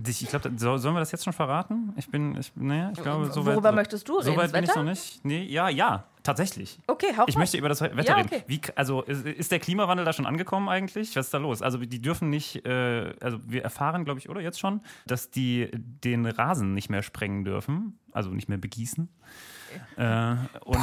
Ich 0.08 0.30
glaube, 0.30 0.52
so, 0.56 0.78
sollen 0.78 0.96
wir 0.96 1.00
das 1.00 1.12
jetzt 1.12 1.24
schon 1.24 1.34
verraten? 1.34 1.94
Ich 1.98 2.10
bin, 2.10 2.38
ich, 2.38 2.52
naja, 2.56 2.92
ich 2.96 3.02
glaube, 3.02 3.32
so 3.32 3.46
weit. 3.46 3.56
Worüber 3.56 3.70
so, 3.70 3.76
möchtest 3.76 4.08
du 4.08 4.14
reden? 4.18 4.26
So 4.26 4.38
weit 4.38 4.52
bin 4.52 4.64
ich 4.64 4.74
noch 4.74 4.84
nicht. 4.84 5.26
Nee, 5.26 5.44
ja, 5.44 5.68
ja, 5.68 6.06
tatsächlich. 6.30 6.78
Okay, 6.88 7.08
hau 7.18 7.26
Ich 7.28 7.36
möchte 7.38 7.58
über 7.58 7.70
das 7.70 7.82
Wetter 7.82 8.02
Ja, 8.04 8.16
reden. 8.16 8.28
okay. 8.32 8.44
Wie, 8.48 8.62
also 8.76 9.02
ist, 9.02 9.26
ist 9.26 9.52
der 9.52 9.60
Klimawandel 9.60 10.06
da 10.06 10.14
schon 10.14 10.26
angekommen 10.28 10.70
eigentlich? 10.70 11.16
Was 11.16 11.26
ist 11.28 11.34
da 11.34 11.40
los? 11.40 11.62
Also 11.62 11.78
die 11.80 12.02
dürfen 12.02 12.30
nicht, 12.30 12.66
äh, 12.66 13.14
also 13.20 13.40
wir 13.48 13.64
erfahren, 13.64 14.06
glaube 14.06 14.20
ich, 14.20 14.30
oder 14.30 14.42
jetzt 14.42 14.60
schon, 14.60 14.82
dass 15.08 15.32
die 15.32 15.70
den 15.74 16.26
Rasen 16.26 16.74
nicht 16.74 16.90
mehr 16.90 17.02
sprengen 17.02 17.44
dürfen, 17.44 17.98
also 18.12 18.30
nicht 18.30 18.48
mehr 18.50 18.58
begießen. 18.60 19.10
Äh, 19.98 20.36
und 20.66 20.78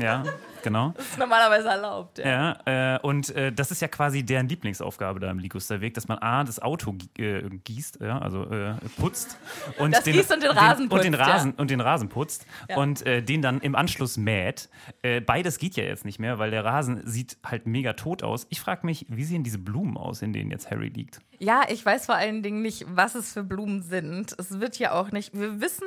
ja, 0.00 0.24
genau. 0.62 0.92
Das 0.96 1.06
ist 1.06 1.18
normalerweise 1.18 1.68
erlaubt. 1.68 2.18
Ja. 2.18 2.56
Ja, 2.66 2.96
äh, 2.96 2.98
und 3.00 3.30
äh, 3.34 3.52
das 3.52 3.70
ist 3.70 3.80
ja 3.82 3.88
quasi 3.88 4.24
deren 4.24 4.48
Lieblingsaufgabe 4.48 5.20
da 5.20 5.30
im 5.30 5.38
Ligusterweg, 5.38 5.94
dass 5.94 6.08
man 6.08 6.18
A, 6.18 6.44
das 6.44 6.60
Auto 6.60 6.96
äh, 7.18 7.42
gießt, 7.64 8.00
ja, 8.00 8.18
also 8.18 8.44
äh, 8.50 8.74
putzt. 8.98 9.38
Und 9.78 9.94
Das 9.94 10.04
gießt 10.04 10.32
und 10.32 10.42
den 10.42 10.50
Rasen 10.50 10.88
und 10.88 11.04
den 11.04 11.12
putzt, 11.12 11.26
ja. 11.26 11.32
Rasen, 11.34 11.52
und 11.52 11.70
den 11.70 11.80
Rasen 11.80 12.08
putzt 12.08 12.46
Ja. 12.68 12.76
und 12.76 13.06
äh, 13.06 13.22
den 13.22 13.42
dann 13.42 13.60
im 13.60 13.74
Anschluss 13.74 14.16
mäht. 14.16 14.68
Äh, 15.02 15.20
beides 15.20 15.58
geht 15.58 15.76
ja 15.76 15.84
jetzt 15.84 16.04
nicht 16.04 16.18
mehr, 16.18 16.38
weil 16.38 16.50
der 16.50 16.64
Rasen 16.64 17.02
sieht 17.06 17.36
halt 17.44 17.66
mega 17.66 17.92
tot 17.92 18.22
aus. 18.22 18.46
Ich 18.50 18.60
frage 18.60 18.86
mich, 18.86 19.06
wie 19.08 19.24
sehen 19.24 19.44
diese 19.44 19.58
Blumen 19.58 19.96
aus, 19.96 20.22
in 20.22 20.32
denen 20.32 20.50
jetzt 20.50 20.70
Harry 20.70 20.88
liegt? 20.88 21.20
ja, 21.40 21.62
ich 21.68 21.84
weiß 21.84 22.06
vor 22.06 22.14
allen 22.14 22.42
Dingen 22.42 22.62
nicht, 22.62 22.86
was 22.88 23.14
es 23.16 23.32
für 23.32 23.42
Blumen 23.42 23.82
sind. 23.82 24.34
Es 24.38 24.60
wird 24.60 24.78
ja 24.78 24.92
auch 24.92 25.10
nicht. 25.10 25.34
Wir 25.38 25.60
wissen, 25.60 25.86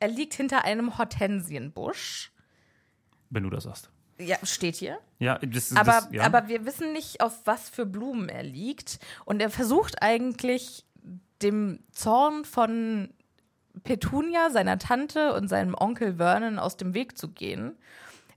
er 0.00 0.08
liegt 0.08 0.32
hinter 0.34 0.64
einem 0.64 0.96
Hortensienbusch. 0.96 2.30
Wenn 3.30 3.42
du 3.42 3.50
das 3.50 3.64
sagst. 3.64 3.90
Ja, 4.18 4.36
steht 4.44 4.76
hier. 4.76 4.98
Ja, 5.18 5.38
das, 5.38 5.74
Aber, 5.74 5.92
das, 5.92 6.08
ja. 6.12 6.22
aber 6.22 6.48
wir 6.48 6.64
wissen 6.64 6.92
nicht, 6.92 7.20
auf 7.20 7.46
was 7.46 7.68
für 7.68 7.84
Blumen 7.84 8.28
er 8.28 8.44
liegt. 8.44 9.00
Und 9.24 9.42
er 9.42 9.50
versucht 9.50 10.02
eigentlich, 10.02 10.84
dem 11.42 11.80
Zorn 11.92 12.44
von 12.44 13.12
Petunia, 13.82 14.50
seiner 14.50 14.78
Tante 14.78 15.34
und 15.34 15.48
seinem 15.48 15.74
Onkel 15.74 16.16
Vernon 16.16 16.58
aus 16.58 16.76
dem 16.76 16.94
Weg 16.94 17.18
zu 17.18 17.28
gehen. 17.28 17.76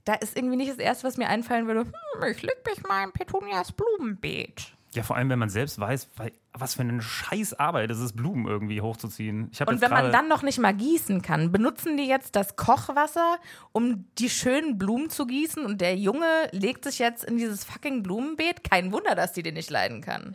Da 0.04 0.14
ist 0.14 0.36
irgendwie 0.36 0.56
nicht 0.56 0.70
das 0.70 0.78
Erste, 0.78 1.06
was 1.06 1.16
mir 1.16 1.28
einfallen 1.28 1.66
würde. 1.66 1.80
Hm, 1.80 2.30
ich 2.30 2.42
leg 2.42 2.56
mich 2.66 2.82
mal 2.82 3.04
in 3.04 3.12
Petunias 3.12 3.72
Blumenbeet. 3.72 4.72
Ja, 4.92 5.02
vor 5.02 5.16
allem, 5.16 5.28
wenn 5.28 5.38
man 5.38 5.50
selbst 5.50 5.78
weiß, 5.78 6.08
weil, 6.16 6.32
was 6.52 6.74
für 6.74 6.82
eine 6.82 7.00
scheiß 7.02 7.54
Arbeit 7.54 7.90
es 7.90 8.00
ist, 8.00 8.16
Blumen 8.16 8.46
irgendwie 8.46 8.80
hochzuziehen. 8.80 9.50
Und 9.66 9.80
wenn 9.80 9.90
man 9.90 10.12
dann 10.12 10.28
noch 10.28 10.42
nicht 10.42 10.58
mal 10.58 10.74
gießen 10.74 11.20
kann, 11.20 11.52
benutzen 11.52 11.96
die 11.96 12.06
jetzt 12.06 12.36
das 12.36 12.56
Kochwasser, 12.56 13.36
um 13.72 14.06
die 14.18 14.30
schönen 14.30 14.78
Blumen 14.78 15.10
zu 15.10 15.26
gießen 15.26 15.64
und 15.64 15.80
der 15.80 15.96
Junge 15.96 16.48
legt 16.52 16.84
sich 16.84 16.98
jetzt 16.98 17.24
in 17.24 17.36
dieses 17.36 17.64
fucking 17.64 18.02
Blumenbeet. 18.02 18.64
Kein 18.64 18.92
Wunder, 18.92 19.14
dass 19.14 19.32
die 19.34 19.42
den 19.42 19.54
nicht 19.54 19.70
leiden 19.70 20.00
kann. 20.00 20.34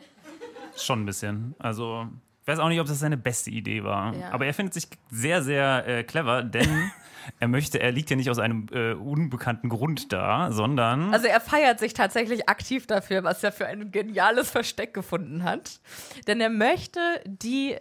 Schon 0.78 1.04
ein 1.04 1.06
bisschen. 1.06 1.56
Also, 1.58 2.08
ich 2.42 2.48
weiß 2.48 2.60
auch 2.60 2.70
nicht, 2.70 2.80
ob 2.80 2.88
das 2.88 3.00
seine 3.00 3.18
beste 3.18 3.50
Idee 3.50 3.84
war. 3.84 4.16
Ja. 4.16 4.32
Aber 4.32 4.46
er 4.46 4.54
findet 4.54 4.76
sich 4.76 4.88
sehr, 5.10 5.42
sehr 5.42 5.88
äh, 5.88 6.04
clever, 6.04 6.44
denn 6.44 6.92
er 7.40 7.48
möchte, 7.48 7.80
er 7.80 7.92
liegt 7.92 8.10
ja 8.10 8.16
nicht 8.16 8.30
aus 8.30 8.40
einem 8.40 8.68
äh, 8.72 8.94
unbekannten 8.94 9.70
Grund 9.70 10.12
da, 10.12 10.52
sondern. 10.52 11.14
Also 11.14 11.28
er 11.28 11.40
feiert 11.40 11.80
sich 11.80 11.94
tatsächlich 11.94 12.50
aktiv 12.50 12.88
dafür, 12.88 13.24
was 13.24 13.44
er 13.44 13.52
für 13.52 13.68
ein 13.68 13.92
geniales 13.92 14.52
Versteck 14.52 14.94
gefunden 14.94 15.44
hat. 15.44 15.80
Denn 16.28 16.42
er 16.42 16.50
möchte 16.50 17.00
die 17.26 17.78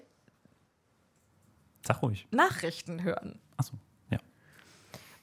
sag 1.86 2.02
ruhig. 2.02 2.26
Nachrichten 2.30 3.02
hören. 3.02 3.38
Achso, 3.56 3.74
ja. 4.10 4.18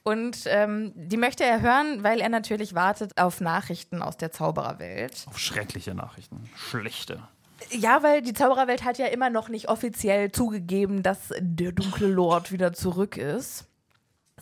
Und 0.02 0.44
ähm, 0.46 0.92
die 0.94 1.16
möchte 1.16 1.44
er 1.44 1.60
hören, 1.60 2.02
weil 2.02 2.20
er 2.20 2.28
natürlich 2.28 2.74
wartet 2.74 3.18
auf 3.18 3.40
Nachrichten 3.40 4.02
aus 4.02 4.16
der 4.16 4.30
Zaubererwelt. 4.30 5.26
Auf 5.26 5.38
schreckliche 5.38 5.94
Nachrichten. 5.94 6.48
Schlechte. 6.56 7.22
Ja, 7.70 8.02
weil 8.02 8.22
die 8.22 8.32
Zaubererwelt 8.32 8.84
hat 8.84 8.96
ja 8.98 9.06
immer 9.06 9.28
noch 9.28 9.48
nicht 9.50 9.68
offiziell 9.68 10.32
zugegeben, 10.32 11.02
dass 11.02 11.32
der 11.38 11.72
dunkle 11.72 12.08
Lord 12.08 12.52
wieder 12.52 12.72
zurück 12.72 13.18
ist. 13.18 13.66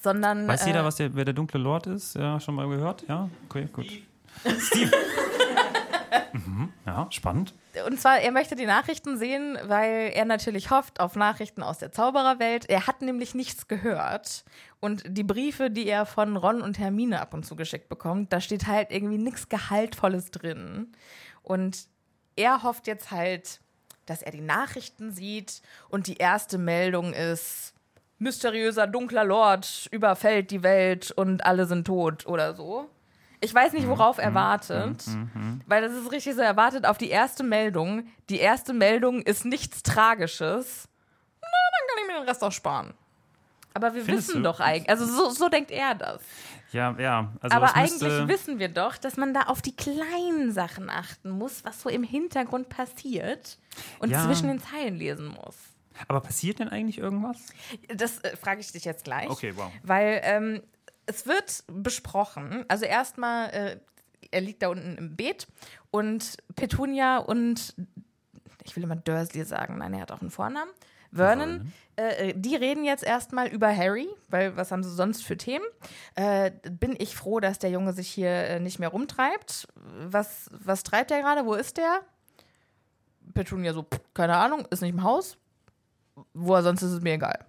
Sondern. 0.01 0.47
Weiß 0.47 0.63
äh, 0.63 0.69
jeder, 0.69 0.85
was 0.85 0.97
der, 0.97 1.15
wer 1.15 1.25
der 1.25 1.35
dunkle 1.35 1.61
Lord 1.61 1.87
ist? 1.87 2.15
Ja, 2.15 2.39
schon 2.41 2.55
mal 2.55 2.69
gehört? 2.69 3.05
Ja, 3.09 3.29
okay, 3.49 3.69
gut. 3.73 3.87
Steve. 4.59 4.91
mhm, 6.33 6.73
ja, 6.87 7.07
spannend. 7.11 7.55
Und 7.87 8.01
zwar, 8.01 8.19
er 8.19 8.33
möchte 8.33 8.57
die 8.57 8.67
Nachrichten 8.67 9.19
sehen, 9.19 9.59
weil 9.65 10.11
er 10.15 10.25
natürlich 10.25 10.71
hofft 10.71 11.01
auf 11.01 11.17
Nachrichten 11.17 11.63
aus 11.63 11.79
der 11.79 11.93
Zaubererwelt. 11.93 12.69
Er 12.69 12.87
hat 12.87 13.03
nämlich 13.03 13.35
nichts 13.35 13.69
gehört. 13.69 14.45
Und 14.81 15.05
die 15.07 15.25
Briefe, 15.25 15.71
die 15.71 15.87
er 15.87 16.07
von 16.07 16.37
Ron 16.37 16.61
und 16.61 16.79
Hermine 16.79 17.21
ab 17.21 17.35
und 17.35 17.45
zu 17.45 17.57
geschickt 17.57 17.89
bekommt, 17.89 18.33
da 18.33 18.41
steht 18.41 18.67
halt 18.67 18.91
irgendwie 18.91 19.19
nichts 19.19 19.49
Gehaltvolles 19.49 20.31
drin. 20.31 20.93
Und 21.43 21.87
er 22.37 22.63
hofft 22.63 22.87
jetzt 22.87 23.11
halt, 23.11 23.61
dass 24.07 24.23
er 24.23 24.33
die 24.33 24.41
Nachrichten 24.41 25.13
sieht 25.13 25.63
und 25.89 26.07
die 26.07 26.17
erste 26.17 26.59
Meldung 26.59 27.13
ist, 27.13 27.75
mysteriöser 28.19 28.87
dunkler 28.87 29.25
Lord 29.25 29.89
überfällt 29.91 30.51
die 30.51 30.63
Welt 30.63 31.11
und 31.13 31.45
alle 31.45 31.67
sind 31.67 31.87
tot 31.87 32.27
oder 32.27 32.55
so. 32.55 32.89
Ich 33.41 33.55
weiß 33.55 33.73
nicht, 33.73 33.87
worauf 33.87 34.19
er 34.19 34.35
wartet, 34.35 35.05
weil 35.69 35.81
das 35.83 35.93
ist 35.93 36.11
richtig 36.11 36.35
so, 36.35 36.41
er 36.41 36.57
wartet 36.57 36.85
auf 36.87 36.99
die 36.99 37.09
erste 37.09 37.45
Meldung. 37.45 38.09
Die 38.31 38.41
erste 38.41 38.73
Meldung 38.73 39.23
ist 39.23 39.45
nichts 39.45 39.85
Tragisches. 39.85 40.89
Na, 41.41 41.47
dann 41.49 41.89
kann 41.89 41.99
ich 42.05 42.07
mir 42.15 42.21
den 42.21 42.29
Rest 42.29 42.43
auch 42.43 42.51
sparen. 42.51 42.95
Aber 43.75 43.95
wir 43.95 44.03
Findest 44.05 44.29
wissen 44.31 44.43
du? 44.43 44.49
doch 44.49 44.59
eigentlich, 44.59 44.91
also 44.91 45.07
so, 45.07 45.31
so 45.31 45.49
denkt 45.49 45.71
er 45.71 45.95
das. 45.95 46.21
Ja, 46.73 46.97
ja. 46.99 47.33
Also 47.41 47.57
Aber 47.57 47.77
eigentlich 47.77 48.27
wissen 48.29 48.59
wir 48.59 48.69
doch, 48.69 48.97
dass 48.97 49.17
man 49.17 49.33
da 49.33 49.43
auf 49.43 49.63
die 49.63 49.77
kleinen 49.77 50.51
Sachen 50.53 50.91
achten 50.91 51.31
muss, 51.31 51.65
was 51.65 51.81
so 51.81 51.89
im 51.89 52.03
Hintergrund 52.03 52.69
passiert 52.69 53.57
und 54.01 54.11
Ja. 54.11 54.25
zwischen 54.25 54.49
den 54.49 54.59
Zeilen 54.61 54.97
lesen 54.97 55.29
muss. 55.29 55.57
Aber 56.07 56.21
passiert 56.21 56.61
denn 56.61 56.69
eigentlich 56.69 56.99
irgendwas? 56.99 57.39
Das 57.95 58.21
äh, 58.21 58.37
frage 58.37 58.61
ich 58.61 58.71
dich 58.73 58.85
jetzt 58.85 59.05
gleich. 59.05 59.29
Okay, 59.29 59.53
wow. 59.57 59.71
Weil 59.83 60.21
ähm, 60.23 60.63
es 61.07 61.27
wird 61.27 61.65
besprochen, 61.67 62.65
also 62.69 62.85
erstmal, 62.85 63.51
äh, 63.51 63.77
er 64.31 64.41
liegt 64.41 64.63
da 64.63 64.69
unten 64.69 64.97
im 64.97 65.17
Beet 65.17 65.49
und 65.91 66.37
Petunia 66.55 67.19
und, 67.19 67.75
ich 68.65 68.77
will 68.77 68.85
immer 68.85 68.97
Dursley 68.97 69.45
sagen, 69.45 69.79
nein, 69.79 69.95
er 69.95 70.03
hat 70.03 70.13
auch 70.13 70.21
einen 70.21 70.31
Vornamen, 70.31 70.71
Vernon, 71.11 71.73
äh, 71.97 72.35
die 72.37 72.55
reden 72.55 72.85
jetzt 72.85 73.03
erstmal 73.03 73.49
über 73.49 73.75
Harry, 73.75 74.09
weil 74.29 74.57
was 74.57 74.71
haben 74.71 74.83
sie 74.83 74.95
sonst 74.95 75.25
für 75.25 75.37
Themen? 75.37 75.65
Äh, 76.15 76.51
bin 76.71 76.95
ich 76.99 77.17
froh, 77.17 77.41
dass 77.41 77.59
der 77.59 77.71
Junge 77.71 77.93
sich 77.93 78.09
hier 78.09 78.31
äh, 78.31 78.61
nicht 78.61 78.79
mehr 78.79 78.91
rumtreibt. 78.91 79.69
Was, 79.75 80.51
was 80.53 80.83
treibt 80.83 81.11
der 81.11 81.23
gerade? 81.23 81.47
Wo 81.47 81.55
ist 81.55 81.77
der? 81.77 82.03
Petunia 83.35 83.73
so, 83.73 83.83
pff, 83.83 84.01
keine 84.15 84.37
Ahnung, 84.37 84.67
ist 84.71 84.83
nicht 84.83 84.93
im 84.93 85.03
Haus. 85.03 85.39
Wo 86.35 86.55
er 86.55 86.63
sonst 86.63 86.83
ist, 86.83 86.93
ist 86.93 87.03
mir 87.03 87.15
egal. 87.15 87.45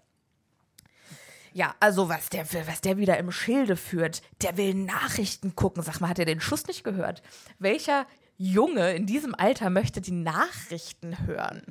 Ja, 1.54 1.76
also 1.80 2.10
was 2.10 2.30
der, 2.30 2.46
was 2.68 2.82
der 2.82 2.98
wieder 2.98 3.18
im 3.18 3.32
Schilde 3.32 3.76
führt, 3.76 4.22
der 4.42 4.58
will 4.58 4.74
Nachrichten 4.74 5.56
gucken. 5.56 5.84
Sag 5.84 6.00
mal, 6.00 6.10
hat 6.10 6.20
er 6.20 6.26
den 6.26 6.42
Schuss 6.42 6.68
nicht 6.68 6.84
gehört? 6.84 7.22
Welcher 7.58 8.06
Junge 8.38 8.94
in 8.94 9.06
diesem 9.06 9.36
Alter 9.36 9.70
möchte 9.70 10.00
die 10.00 10.12
Nachrichten 10.12 11.28
hören? 11.28 11.62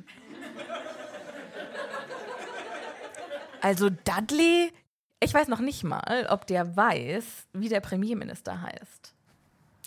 Also 3.61 3.89
Dudley, 3.89 4.71
ich 5.19 5.33
weiß 5.33 5.47
noch 5.47 5.59
nicht 5.59 5.83
mal, 5.83 6.27
ob 6.29 6.47
der 6.47 6.75
weiß, 6.75 7.47
wie 7.53 7.69
der 7.69 7.79
Premierminister 7.79 8.61
heißt. 8.61 9.13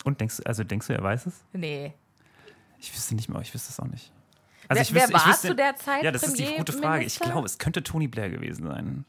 Und 0.03 0.19
denkst 0.19 0.37
du, 0.37 0.43
also 0.43 0.63
denkst 0.63 0.87
du, 0.87 0.93
er 0.93 1.03
weiß 1.03 1.27
es? 1.27 1.43
Nee. 1.53 1.93
Ich 2.79 2.93
wüsste 2.93 3.15
nicht 3.15 3.29
mehr, 3.29 3.41
ich 3.41 3.53
wüsste 3.53 3.69
es 3.71 3.79
auch 3.79 3.87
nicht. 3.87 4.11
Wer- 4.69 4.81
ich 4.81 4.93
wer 4.93 5.01
wüsste, 5.03 5.13
war 5.13 5.21
ich 5.21 5.27
wüsste, 5.27 5.47
zu 5.49 5.55
der 5.55 5.75
Zeit 5.75 6.03
Ja, 6.03 6.11
das 6.11 6.23
ist 6.23 6.37
die 6.39 6.45
gute 6.55 6.71
Frage. 6.73 7.03
Ich 7.03 7.17
Premierminister? 7.19 7.25
glaube, 7.31 7.45
es 7.45 7.57
könnte 7.57 7.83
Tony 7.83 8.07
Blair 8.07 8.29
gewesen 8.29 8.67
sein. 8.67 9.05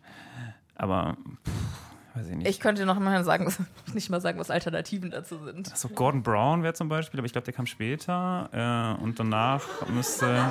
Aber, 0.76 1.16
pff, 1.46 2.16
weiß 2.16 2.28
ich 2.28 2.36
nicht. 2.36 2.48
Ich 2.48 2.60
könnte 2.60 2.84
noch 2.86 2.98
mal 2.98 3.22
sagen, 3.24 3.52
nicht 3.94 4.10
mal 4.10 4.20
sagen, 4.20 4.38
was 4.38 4.50
Alternativen 4.50 5.10
dazu 5.10 5.38
sind. 5.44 5.76
so, 5.76 5.88
Gordon 5.88 6.22
Brown 6.22 6.62
wäre 6.62 6.74
zum 6.74 6.88
Beispiel, 6.88 7.20
aber 7.20 7.26
ich 7.26 7.32
glaube, 7.32 7.44
der 7.44 7.54
kam 7.54 7.66
später. 7.66 8.96
Äh, 8.98 9.02
und 9.02 9.18
danach 9.20 9.62
müsste. 9.88 10.44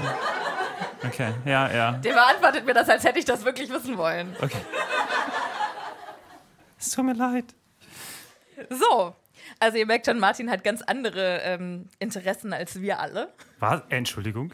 Okay, 1.05 1.33
ja, 1.45 1.69
ja. 1.71 1.91
Der 1.93 2.13
beantwortet 2.13 2.65
mir 2.65 2.73
das, 2.73 2.87
als 2.89 3.03
hätte 3.03 3.19
ich 3.19 3.25
das 3.25 3.43
wirklich 3.43 3.69
wissen 3.69 3.97
wollen. 3.97 4.33
Okay. 4.41 4.57
Es 6.79 6.91
tut 6.91 7.05
mir 7.05 7.13
leid. 7.13 7.45
So. 8.69 9.15
Also 9.59 9.77
ihr 9.77 9.85
merkt 9.85 10.05
schon, 10.05 10.19
Martin 10.19 10.49
hat 10.49 10.63
ganz 10.63 10.81
andere 10.81 11.39
ähm, 11.43 11.87
Interessen 11.99 12.53
als 12.53 12.81
wir 12.81 12.99
alle. 12.99 13.33
Was? 13.59 13.81
Entschuldigung. 13.89 14.51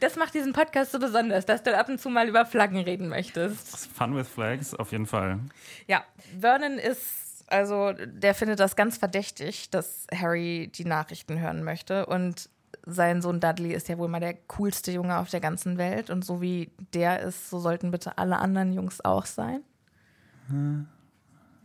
Das 0.00 0.16
macht 0.16 0.34
diesen 0.34 0.52
Podcast 0.52 0.92
so 0.92 0.98
besonders, 0.98 1.46
dass 1.46 1.62
du 1.62 1.76
ab 1.76 1.88
und 1.88 2.00
zu 2.00 2.10
mal 2.10 2.28
über 2.28 2.44
Flaggen 2.46 2.78
reden 2.78 3.08
möchtest. 3.08 3.88
Fun 3.88 4.14
with 4.14 4.28
Flags, 4.28 4.74
auf 4.74 4.92
jeden 4.92 5.06
Fall. 5.06 5.40
Ja, 5.86 6.04
Vernon 6.38 6.78
ist, 6.78 7.44
also 7.48 7.92
der 7.92 8.34
findet 8.34 8.60
das 8.60 8.76
ganz 8.76 8.98
verdächtig, 8.98 9.70
dass 9.70 10.06
Harry 10.14 10.70
die 10.74 10.84
Nachrichten 10.84 11.40
hören 11.40 11.64
möchte. 11.64 12.06
Und 12.06 12.50
sein 12.84 13.22
Sohn 13.22 13.40
Dudley 13.40 13.72
ist 13.72 13.88
ja 13.88 13.98
wohl 13.98 14.08
mal 14.08 14.20
der 14.20 14.34
coolste 14.34 14.92
Junge 14.92 15.18
auf 15.18 15.30
der 15.30 15.40
ganzen 15.40 15.78
Welt. 15.78 16.10
Und 16.10 16.24
so 16.24 16.40
wie 16.40 16.70
der 16.94 17.20
ist, 17.20 17.50
so 17.50 17.58
sollten 17.58 17.90
bitte 17.90 18.18
alle 18.18 18.38
anderen 18.38 18.72
Jungs 18.72 19.04
auch 19.04 19.26
sein. 19.26 19.62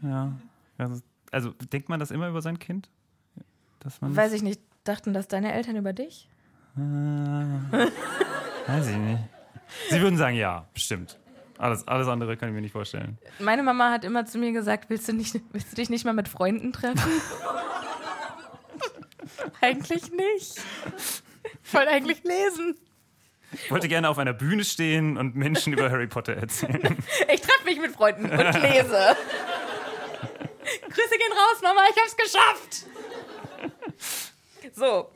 Ja. 0.01 0.34
Also, 0.77 1.01
also 1.32 1.51
denkt 1.51 1.89
man 1.89 2.00
das 2.00 2.12
immer 2.12 2.27
über 2.30 2.42
sein 2.42 2.60
Kind? 2.60 2.89
Dass 3.80 4.01
man 4.01 4.15
Weiß 4.15 4.34
ich 4.34 4.44
nicht, 4.44 4.62
dachten 4.84 5.13
das 5.13 5.27
deine 5.27 5.53
Eltern 5.53 5.75
über 5.75 5.94
dich? 5.94 6.30
Weiß 6.75 8.88
ich 8.88 8.98
nicht. 8.98 9.24
Sie 9.89 10.01
würden 10.01 10.18
sagen, 10.18 10.36
ja, 10.36 10.65
bestimmt. 10.74 11.20
Alles, 11.58 11.88
alles 11.88 12.08
andere 12.08 12.36
kann 12.36 12.50
ich 12.50 12.56
mir 12.56 12.62
nicht 12.62 12.72
vorstellen. 12.72 13.18
Meine 13.39 13.63
Mama 13.63 13.92
hat 13.92 14.03
immer 14.03 14.25
zu 14.25 14.38
mir 14.38 14.51
gesagt, 14.51 14.89
willst 14.89 15.08
du, 15.08 15.13
nicht, 15.13 15.39
willst 15.51 15.72
du 15.72 15.75
dich 15.75 15.89
nicht 15.89 16.03
mal 16.03 16.13
mit 16.13 16.27
Freunden 16.27 16.74
treffen? 16.74 17.00
eigentlich 19.62 20.12
nicht. 20.12 20.62
Ich 21.63 21.74
wollte 21.74 21.92
eigentlich 21.92 22.24
lesen. 22.24 22.75
Ich 23.51 23.70
wollte 23.70 23.88
gerne 23.88 24.10
auf 24.10 24.18
einer 24.18 24.34
Bühne 24.34 24.63
stehen 24.63 25.18
und 25.18 25.36
Menschen 25.36 25.74
über 25.74 25.92
Harry 25.92 26.08
Potter 26.08 26.34
erzählen. 26.34 26.98
Ich 27.32 27.42
treffe 27.42 27.65
mich 27.65 27.80
mit 27.80 27.92
Freunden 27.92 28.24
und 28.24 28.32
lese. 28.32 28.42
Grüße 30.82 31.18
gehen 31.18 31.32
raus, 31.32 31.62
Mama, 31.62 31.82
ich 31.89 32.01
hab's 32.01 32.18
geschafft. 32.18 32.86
So. 34.75 35.12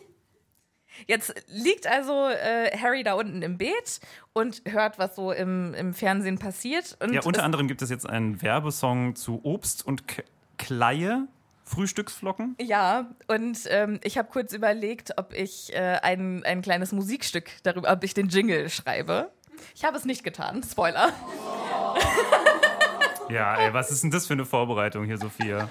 Jetzt 1.07 1.33
liegt 1.47 1.87
also 1.87 2.27
äh, 2.27 2.77
Harry 2.77 3.03
da 3.03 3.13
unten 3.13 3.41
im 3.41 3.57
Beet 3.57 4.01
und 4.33 4.61
hört, 4.65 4.99
was 4.99 5.15
so 5.15 5.31
im, 5.31 5.73
im 5.73 5.93
Fernsehen 5.93 6.37
passiert. 6.37 6.97
Ja, 7.09 7.21
unter 7.23 7.43
anderem 7.43 7.67
gibt 7.67 7.81
es 7.81 7.89
jetzt 7.89 8.07
einen 8.07 8.41
Werbesong 8.41 9.15
zu 9.15 9.39
Obst 9.43 9.85
und 9.85 10.07
K 10.07 10.23
Kleie, 10.57 11.27
Frühstücksflocken. 11.65 12.55
Ja, 12.59 13.11
und 13.27 13.59
ähm, 13.69 13.99
ich 14.03 14.17
habe 14.17 14.27
kurz 14.31 14.53
überlegt, 14.53 15.13
ob 15.17 15.33
ich 15.33 15.71
äh, 15.73 15.99
ein, 16.01 16.43
ein 16.43 16.63
kleines 16.63 16.91
Musikstück 16.91 17.51
darüber, 17.61 17.91
ob 17.91 18.03
ich 18.03 18.15
den 18.15 18.29
Jingle 18.29 18.67
schreibe. 18.69 19.31
Ich 19.75 19.85
habe 19.85 19.95
es 19.97 20.05
nicht 20.05 20.23
getan, 20.23 20.63
Spoiler. 20.63 21.13
Ja, 23.29 23.55
ey, 23.57 23.73
was 23.73 23.91
ist 23.91 24.03
denn 24.03 24.11
das 24.11 24.25
für 24.25 24.33
eine 24.33 24.45
Vorbereitung 24.45 25.03
hier, 25.03 25.17
Sophia? 25.17 25.69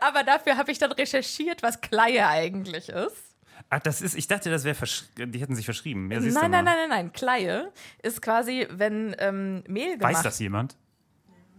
Aber 0.00 0.22
dafür 0.24 0.56
habe 0.56 0.72
ich 0.72 0.78
dann 0.78 0.92
recherchiert, 0.92 1.62
was 1.62 1.80
Kleie 1.82 2.26
eigentlich 2.26 2.88
ist. 2.88 3.31
Ach, 3.70 3.80
das 3.80 4.00
ist, 4.00 4.14
ich 4.14 4.26
dachte, 4.26 4.50
das 4.50 4.64
wäre, 4.64 4.76
die 5.16 5.40
hätten 5.40 5.54
sich 5.54 5.64
verschrieben. 5.64 6.10
Ja, 6.10 6.20
Nein, 6.20 6.32
nein, 6.32 6.50
nein, 6.50 6.64
nein, 6.64 6.88
nein. 6.88 7.12
Kleie 7.12 7.72
ist 8.02 8.22
quasi, 8.22 8.66
wenn 8.70 9.14
ähm, 9.18 9.64
Mehl 9.66 9.96
gemacht 9.98 10.14
Weiß 10.14 10.22
das 10.22 10.38
jemand? 10.38 10.76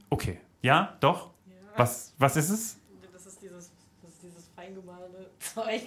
Okay. 0.09 0.39
Ja, 0.61 0.95
doch? 0.99 1.31
Was, 1.75 2.13
was 2.17 2.35
ist 2.35 2.49
es? 2.49 2.77
Das 3.11 3.25
ist 3.25 3.41
dieses, 3.41 3.71
das 4.01 4.11
ist 4.11 4.23
dieses 4.23 4.49
feingemahlene 4.55 5.27
Zeug. 5.39 5.83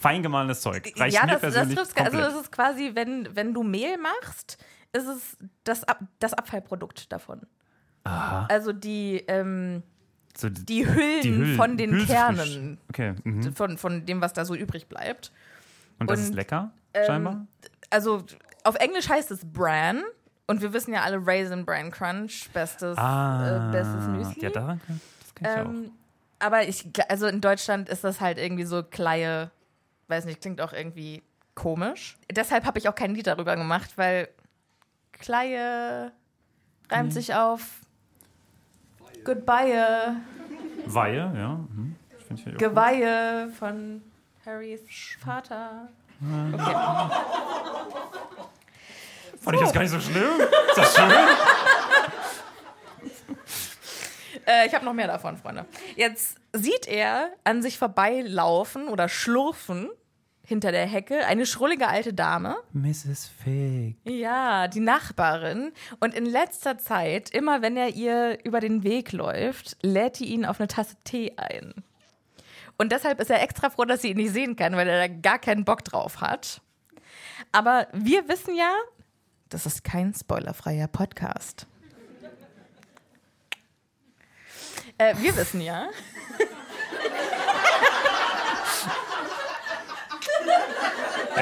Fein 0.00 0.22
gemahlenes 0.22 0.60
Zeug. 0.60 0.92
Reicht 0.96 1.14
ja, 1.14 1.22
mir 1.22 1.32
das, 1.32 1.40
das 1.40 1.52
persönlich 1.52 1.78
trifft's. 1.78 1.96
Also 1.96 2.10
komplett. 2.10 2.34
es 2.34 2.40
ist 2.42 2.52
quasi, 2.52 2.90
wenn, 2.94 3.36
wenn 3.36 3.54
du 3.54 3.62
Mehl 3.62 3.98
machst, 3.98 4.58
ist 4.92 5.06
es 5.06 5.36
das, 5.64 5.84
Ab 5.84 6.00
das 6.18 6.34
Abfallprodukt 6.34 7.12
davon. 7.12 7.42
Also 8.04 8.72
die, 8.72 9.22
ähm, 9.28 9.84
so 10.36 10.48
die, 10.48 10.64
die, 10.64 10.86
Hüllen 10.86 11.20
die 11.22 11.32
Hüllen- 11.34 11.56
von 11.56 11.76
den. 11.76 12.06
Kernen, 12.06 12.78
Okay. 12.88 13.14
Mhm. 13.24 13.54
von, 13.54 13.78
von 13.78 14.06
dem, 14.06 14.20
was 14.20 14.32
da 14.32 14.44
so 14.44 14.54
übrig 14.54 14.88
bleibt. 14.88 15.32
Und 15.98 16.10
das 16.10 16.20
ist 16.20 16.30
und, 16.30 16.34
lecker, 16.36 16.70
ähm, 16.94 17.04
scheinbar? 17.06 17.46
Also 17.90 18.24
auf 18.64 18.74
Englisch 18.76 19.08
heißt 19.08 19.30
es 19.30 19.44
Bran. 19.44 20.02
Und 20.48 20.60
wir 20.60 20.72
wissen 20.72 20.92
ja 20.92 21.02
alle 21.02 21.24
Raisin 21.24 21.64
Bran 21.64 21.90
Crunch, 21.92 22.50
bestes, 22.52 22.98
Ah, 22.98 23.68
äh, 23.68 23.72
bestes 23.72 24.06
Müsli. 24.08 24.42
Ja, 24.42 24.50
daran 24.50 24.80
kann, 24.84 25.00
das 25.20 25.34
kann 25.34 25.46
ich 25.52 25.60
auch. 25.66 25.70
Ähm, 25.70 25.90
aber 26.40 26.66
ich, 26.68 26.84
also 27.08 27.26
in 27.28 27.40
Deutschland 27.40 27.88
ist 27.88 28.02
das 28.04 28.20
halt 28.20 28.38
irgendwie 28.38 28.64
so 28.64 28.82
Kleie, 28.82 29.50
weiß 30.08 30.24
nicht, 30.24 30.40
klingt 30.40 30.60
auch 30.60 30.72
irgendwie 30.72 31.22
komisch. 31.54 32.16
Deshalb 32.30 32.64
habe 32.66 32.78
ich 32.80 32.88
auch 32.88 32.94
kein 32.94 33.14
Lied 33.14 33.28
darüber 33.28 33.54
gemacht, 33.56 33.92
weil 33.96 34.28
Kleie 35.12 36.12
reimt 36.90 37.12
sich 37.12 37.34
auf 37.34 37.62
Goodbye, 39.24 40.16
Weihe, 40.86 41.32
ja. 41.34 41.54
Mhm. 41.54 41.96
Auch 42.32 42.44
gut. 42.44 42.58
Geweihe 42.58 43.50
von 43.58 44.02
Harrys 44.44 44.80
Vater. 45.24 45.88
Okay. 46.20 46.60
Fand 49.40 49.56
ich 49.56 49.60
das 49.60 49.72
gar 49.72 49.80
nicht 49.82 49.90
so 49.90 50.00
schlimm. 50.00 50.40
Ist 50.68 50.76
das 50.78 50.96
schön? 50.96 51.10
Äh, 54.46 54.66
ich 54.66 54.74
habe 54.74 54.84
noch 54.84 54.92
mehr 54.92 55.06
davon, 55.06 55.36
Freunde. 55.36 55.66
Jetzt 55.96 56.36
sieht 56.52 56.88
er 56.88 57.30
an 57.44 57.62
sich 57.62 57.78
vorbeilaufen 57.78 58.88
oder 58.88 59.08
schlurfen 59.08 59.88
hinter 60.44 60.72
der 60.72 60.86
Hecke 60.86 61.26
eine 61.26 61.46
schrullige 61.46 61.88
alte 61.88 62.12
Dame. 62.12 62.56
Mrs. 62.72 63.30
Fig. 63.42 63.96
Ja, 64.04 64.68
die 64.68 64.80
Nachbarin. 64.80 65.72
Und 66.00 66.14
in 66.14 66.26
letzter 66.26 66.78
Zeit, 66.78 67.30
immer 67.30 67.62
wenn 67.62 67.76
er 67.76 67.90
ihr 67.90 68.38
über 68.44 68.60
den 68.60 68.82
Weg 68.82 69.12
läuft, 69.12 69.76
lädt 69.82 70.18
die 70.18 70.26
ihn 70.26 70.44
auf 70.44 70.60
eine 70.60 70.68
Tasse 70.68 70.96
Tee 71.04 71.32
ein. 71.36 71.72
Und 72.76 72.92
deshalb 72.92 73.20
ist 73.20 73.30
er 73.30 73.42
extra 73.42 73.70
froh, 73.70 73.84
dass 73.84 74.02
sie 74.02 74.10
ihn 74.10 74.16
nicht 74.16 74.32
sehen 74.32 74.56
kann, 74.56 74.74
weil 74.76 74.88
er 74.88 75.08
da 75.08 75.14
gar 75.14 75.38
keinen 75.38 75.64
Bock 75.64 75.84
drauf 75.84 76.20
hat. 76.20 76.60
Aber 77.52 77.86
wir 77.92 78.28
wissen 78.28 78.56
ja, 78.56 78.72
das 79.48 79.66
ist 79.66 79.84
kein 79.84 80.14
spoilerfreier 80.14 80.88
Podcast. 80.88 81.66
Äh, 84.98 85.14
wir 85.18 85.36
wissen 85.36 85.60
ja, 85.60 85.88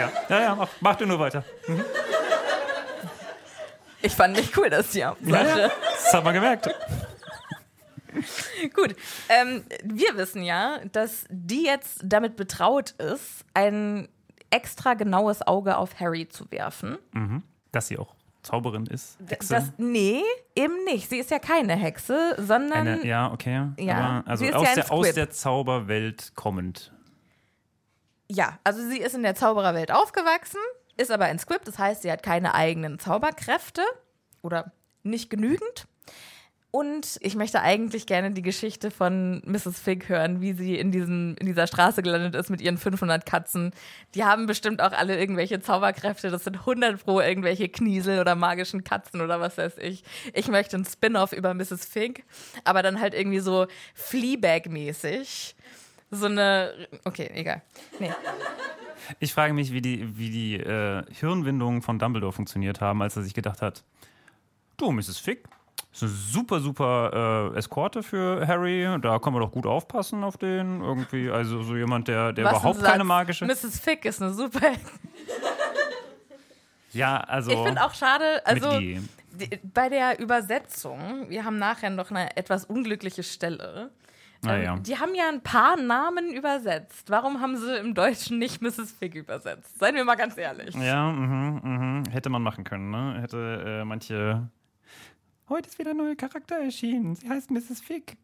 Ja, 0.01 0.13
ja, 0.29 0.41
ja 0.41 0.55
mach, 0.55 0.69
mach 0.81 0.97
du 0.97 1.07
nur 1.07 1.19
weiter. 1.19 1.45
ich 4.03 4.15
fand 4.15 4.37
nicht 4.37 4.57
cool, 4.57 4.71
dass 4.71 4.91
die 4.91 5.01
Ja, 5.01 5.11
Absage. 5.13 5.61
ja. 5.61 5.71
Das 6.03 6.15
hat 6.15 6.25
man 6.25 6.35
gemerkt. 6.35 6.69
Gut, 8.75 8.97
ähm, 9.29 9.65
wir 9.85 10.17
wissen 10.17 10.43
ja, 10.43 10.79
dass 10.93 11.25
die 11.31 11.65
jetzt 11.65 12.01
damit 12.03 12.37
betraut 12.37 12.91
ist, 12.93 13.45
ein 13.55 14.09
extra 14.51 14.95
genaues 14.95 15.47
Auge 15.47 15.77
auf 15.77 16.01
Harry 16.01 16.29
zu 16.29 16.51
werfen. 16.51 16.99
Dass 17.73 17.87
sie 17.87 17.99
auch 17.99 18.15
Zauberin 18.43 18.87
ist. 18.87 19.19
Hexe. 19.29 19.55
Das, 19.55 19.73
nee, 19.77 20.23
eben 20.57 20.83
nicht. 20.85 21.11
Sie 21.11 21.19
ist 21.19 21.31
ja 21.31 21.39
keine 21.39 21.77
Hexe, 21.77 22.35
sondern 22.39 22.89
Eine, 22.89 23.07
ja, 23.07 23.31
okay. 23.31 23.69
Ja, 23.79 24.23
Aber 24.23 24.31
also 24.31 24.47
aus, 24.47 24.67
ja 24.69 24.75
der, 24.77 24.93
aus 24.93 25.13
der 25.13 25.31
Zauberwelt 25.31 26.33
kommend. 26.35 26.91
Ja, 28.31 28.59
also 28.65 28.81
sie 28.89 28.99
ist 28.99 29.15
in 29.15 29.23
der 29.23 29.35
Zaubererwelt 29.35 29.93
aufgewachsen, 29.93 30.61
ist 30.97 31.11
aber 31.11 31.25
ein 31.25 31.39
Squib, 31.39 31.65
das 31.65 31.79
heißt, 31.79 32.03
sie 32.03 32.13
hat 32.13 32.23
keine 32.23 32.55
eigenen 32.55 32.99
Zauberkräfte, 32.99 33.83
oder 34.43 34.73
nicht 35.03 35.31
genügend. 35.31 35.87
Und 36.73 37.19
ich 37.21 37.35
möchte 37.35 37.61
eigentlich 37.63 38.07
gerne 38.07 38.31
die 38.31 38.43
Geschichte 38.43 38.93
von 38.93 39.43
Mrs. 39.45 39.81
Fig 39.81 40.09
hören, 40.09 40.41
wie 40.41 40.53
sie 40.53 40.79
in, 40.79 40.93
diesen, 40.93 41.37
in 41.39 41.47
dieser 41.47 41.67
Straße 41.67 42.01
gelandet 42.01 42.37
ist 42.37 42.49
mit 42.49 42.61
ihren 42.61 42.79
500 42.79 43.27
Katzen. 43.27 43.73
Die 44.15 44.25
haben 44.25 44.47
bestimmt 44.47 44.81
auch 44.81 44.93
alle 44.93 45.19
irgendwelche 45.19 45.59
Zauberkräfte. 45.59 46.31
Das 46.31 46.45
sind 46.45 46.59
100 46.59 47.05
pro 47.05 47.21
irgendwelche 47.21 47.69
Kniesel 47.69 48.21
oder 48.21 48.37
magischen 48.37 48.85
Katzen 48.85 49.21
oder 49.21 49.41
was 49.41 49.59
weiß 49.59 49.79
ich. 49.79 50.05
Ich 50.33 50.47
möchte 50.47 50.77
ein 50.77 50.85
Spin-off 50.85 51.33
über 51.33 51.55
Mrs. 51.55 51.87
Fig, 51.87 52.23
aber 52.63 52.85
dann 52.85 53.01
halt 53.01 53.15
irgendwie 53.15 53.41
so 53.41 53.67
Fleabag-mäßig. 53.95 55.57
So 56.11 56.27
eine. 56.27 56.89
Okay, 57.05 57.31
egal. 57.35 57.63
Nee. 57.99 58.13
Ich 59.19 59.33
frage 59.33 59.53
mich, 59.55 59.73
wie 59.73 59.81
die, 59.81 60.19
wie 60.19 60.31
die 60.31 60.57
äh, 60.57 61.03
Hirnwindungen 61.13 61.83
von 61.83 61.99
Dumbledore 61.99 62.33
funktioniert 62.33 62.81
haben, 62.81 63.03
als 63.03 63.17
er 63.17 63.23
sich 63.23 63.35
gedacht 63.35 63.63
hat: 63.63 63.85
Du, 64.77 64.91
Mrs. 64.91 65.19
Fig, 65.19 65.45
ist 65.93 66.03
eine 66.03 66.13
super, 66.13 66.61
super 66.61 67.53
äh, 67.55 67.59
Eskorte 67.59 68.03
für 68.03 68.47
Harry. 68.47 68.87
Da 69.01 69.19
kann 69.19 69.33
man 69.33 69.43
doch 69.43 69.53
gut 69.53 69.67
aufpassen 69.67 70.23
auf 70.23 70.37
den. 70.37 70.81
Irgendwie, 70.81 71.31
also 71.31 71.63
so 71.63 71.77
jemand, 71.77 72.09
der, 72.09 72.33
der 72.33 72.45
Was 72.45 72.53
überhaupt 72.53 72.83
keine 72.83 73.05
magische. 73.05 73.45
Mrs. 73.45 73.81
Fig 73.81 74.05
ist 74.05 74.23
eine 74.23 74.33
super. 74.33 74.61
Ja, 76.93 77.19
also. 77.19 77.53
Ich 77.53 77.59
finde 77.59 77.85
auch 77.85 77.95
schade, 77.95 78.45
also 78.45 78.81
bei 79.63 79.89
der 79.89 80.19
Übersetzung, 80.19 81.29
wir 81.29 81.45
haben 81.45 81.59
nachher 81.59 81.91
noch 81.91 82.11
eine 82.11 82.37
etwas 82.37 82.65
unglückliche 82.65 83.23
Stelle. 83.23 83.91
Ah, 84.47 84.57
Ähm. 84.57 84.83
Die 84.83 84.99
haben 84.99 85.15
ja 85.15 85.29
ein 85.29 85.43
paar 85.43 85.77
Namen 85.77 86.33
übersetzt. 86.33 87.11
Warum 87.11 87.41
haben 87.41 87.57
sie 87.57 87.77
im 87.77 87.95
Deutschen 87.95 88.39
nicht 88.39 88.63
Mrs. 88.63 88.93
Fig 88.93 89.15
übersetzt? 89.15 89.79
Seien 89.79 89.95
wir 89.95 90.05
mal 90.05 90.15
ganz 90.15 90.37
ehrlich. 90.39 90.75
Ja, 90.75 91.11
mhm, 91.11 91.61
mhm. 91.63 92.11
hätte 92.11 92.31
man 92.31 92.43
machen 92.43 92.65
können, 92.65 92.91
ne? 92.91 93.21
Hätte 93.21 93.81
äh, 93.81 93.85
manche. 93.85 94.49
Heute 95.49 95.69
ist 95.69 95.79
wieder 95.79 95.91
ein 95.91 95.97
neuer 95.97 96.15
Charakter 96.15 96.57
erschienen. 96.57 97.15
Sie 97.17 97.29
heißt 97.29 97.51
Mrs. 97.51 97.81
Fig. 97.81 98.17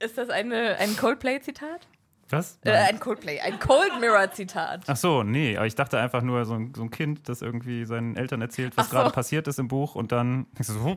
Ist 0.00 0.18
das 0.18 0.30
eine, 0.30 0.76
ein 0.78 0.96
Coldplay-Zitat? 0.96 1.86
Was? 2.32 2.58
Äh, 2.64 2.72
ein 2.72 2.98
Coldplay, 2.98 3.40
ein 3.40 3.58
Cold 3.60 4.00
Mirror-Zitat. 4.00 4.84
Ach 4.86 4.96
so, 4.96 5.22
nee, 5.22 5.56
aber 5.56 5.66
ich 5.66 5.74
dachte 5.74 5.98
einfach 6.00 6.22
nur 6.22 6.46
so 6.46 6.54
ein, 6.54 6.72
so 6.74 6.82
ein 6.82 6.90
Kind, 6.90 7.28
das 7.28 7.42
irgendwie 7.42 7.84
seinen 7.84 8.16
Eltern 8.16 8.40
erzählt, 8.40 8.76
was 8.76 8.88
so. 8.88 8.96
gerade 8.96 9.10
passiert 9.10 9.46
ist 9.48 9.58
im 9.58 9.68
Buch 9.68 9.94
und 9.94 10.12
dann 10.12 10.46
so, 10.58 10.96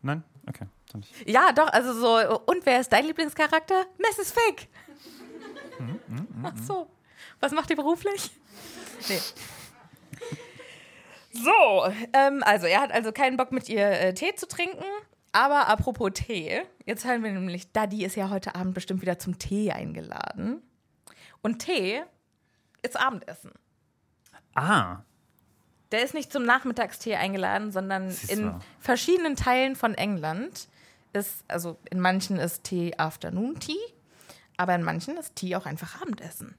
nein, 0.00 0.24
okay, 0.48 0.64
nicht. 0.94 1.28
Ja, 1.28 1.52
doch, 1.52 1.68
also 1.68 1.92
so. 1.92 2.40
Und 2.46 2.64
wer 2.66 2.80
ist 2.80 2.92
dein 2.92 3.06
Lieblingscharakter? 3.06 3.84
Mrs. 3.98 4.32
Fig. 4.32 4.68
Ach 6.42 6.52
so. 6.66 6.90
Was 7.40 7.52
macht 7.52 7.70
ihr 7.70 7.76
beruflich? 7.76 8.30
Nee. 9.08 9.18
So, 11.32 11.92
ähm, 12.12 12.42
also 12.44 12.66
er 12.66 12.80
hat 12.80 12.92
also 12.92 13.10
keinen 13.10 13.36
Bock 13.36 13.50
mit 13.50 13.68
ihr 13.68 13.86
äh, 13.90 14.14
Tee 14.14 14.34
zu 14.36 14.46
trinken. 14.46 14.84
Aber 15.32 15.66
apropos 15.66 16.12
Tee, 16.14 16.62
jetzt 16.86 17.04
hören 17.04 17.24
wir 17.24 17.32
nämlich, 17.32 17.72
Daddy 17.72 18.04
ist 18.04 18.14
ja 18.14 18.30
heute 18.30 18.54
Abend 18.54 18.72
bestimmt 18.74 19.02
wieder 19.02 19.18
zum 19.18 19.36
Tee 19.38 19.72
eingeladen. 19.72 20.62
Und 21.42 21.58
Tee 21.58 22.02
ist 22.82 22.96
Abendessen. 22.98 23.50
Ah, 24.54 24.98
Der 25.90 26.04
ist 26.04 26.14
nicht 26.14 26.30
zum 26.32 26.44
Nachmittagstee 26.44 27.16
eingeladen, 27.16 27.72
sondern 27.72 28.14
in 28.28 28.54
verschiedenen 28.78 29.34
Teilen 29.34 29.74
von 29.74 29.94
England 29.94 30.68
ist, 31.14 31.44
also 31.48 31.78
in 31.90 32.00
manchen 32.00 32.36
ist 32.38 32.64
Tee 32.64 32.94
Afternoon 32.98 33.58
Tea, 33.58 33.78
aber 34.56 34.74
in 34.74 34.82
manchen 34.82 35.16
ist 35.16 35.34
Tee 35.36 35.56
auch 35.56 35.66
einfach 35.66 36.00
Abendessen. 36.02 36.54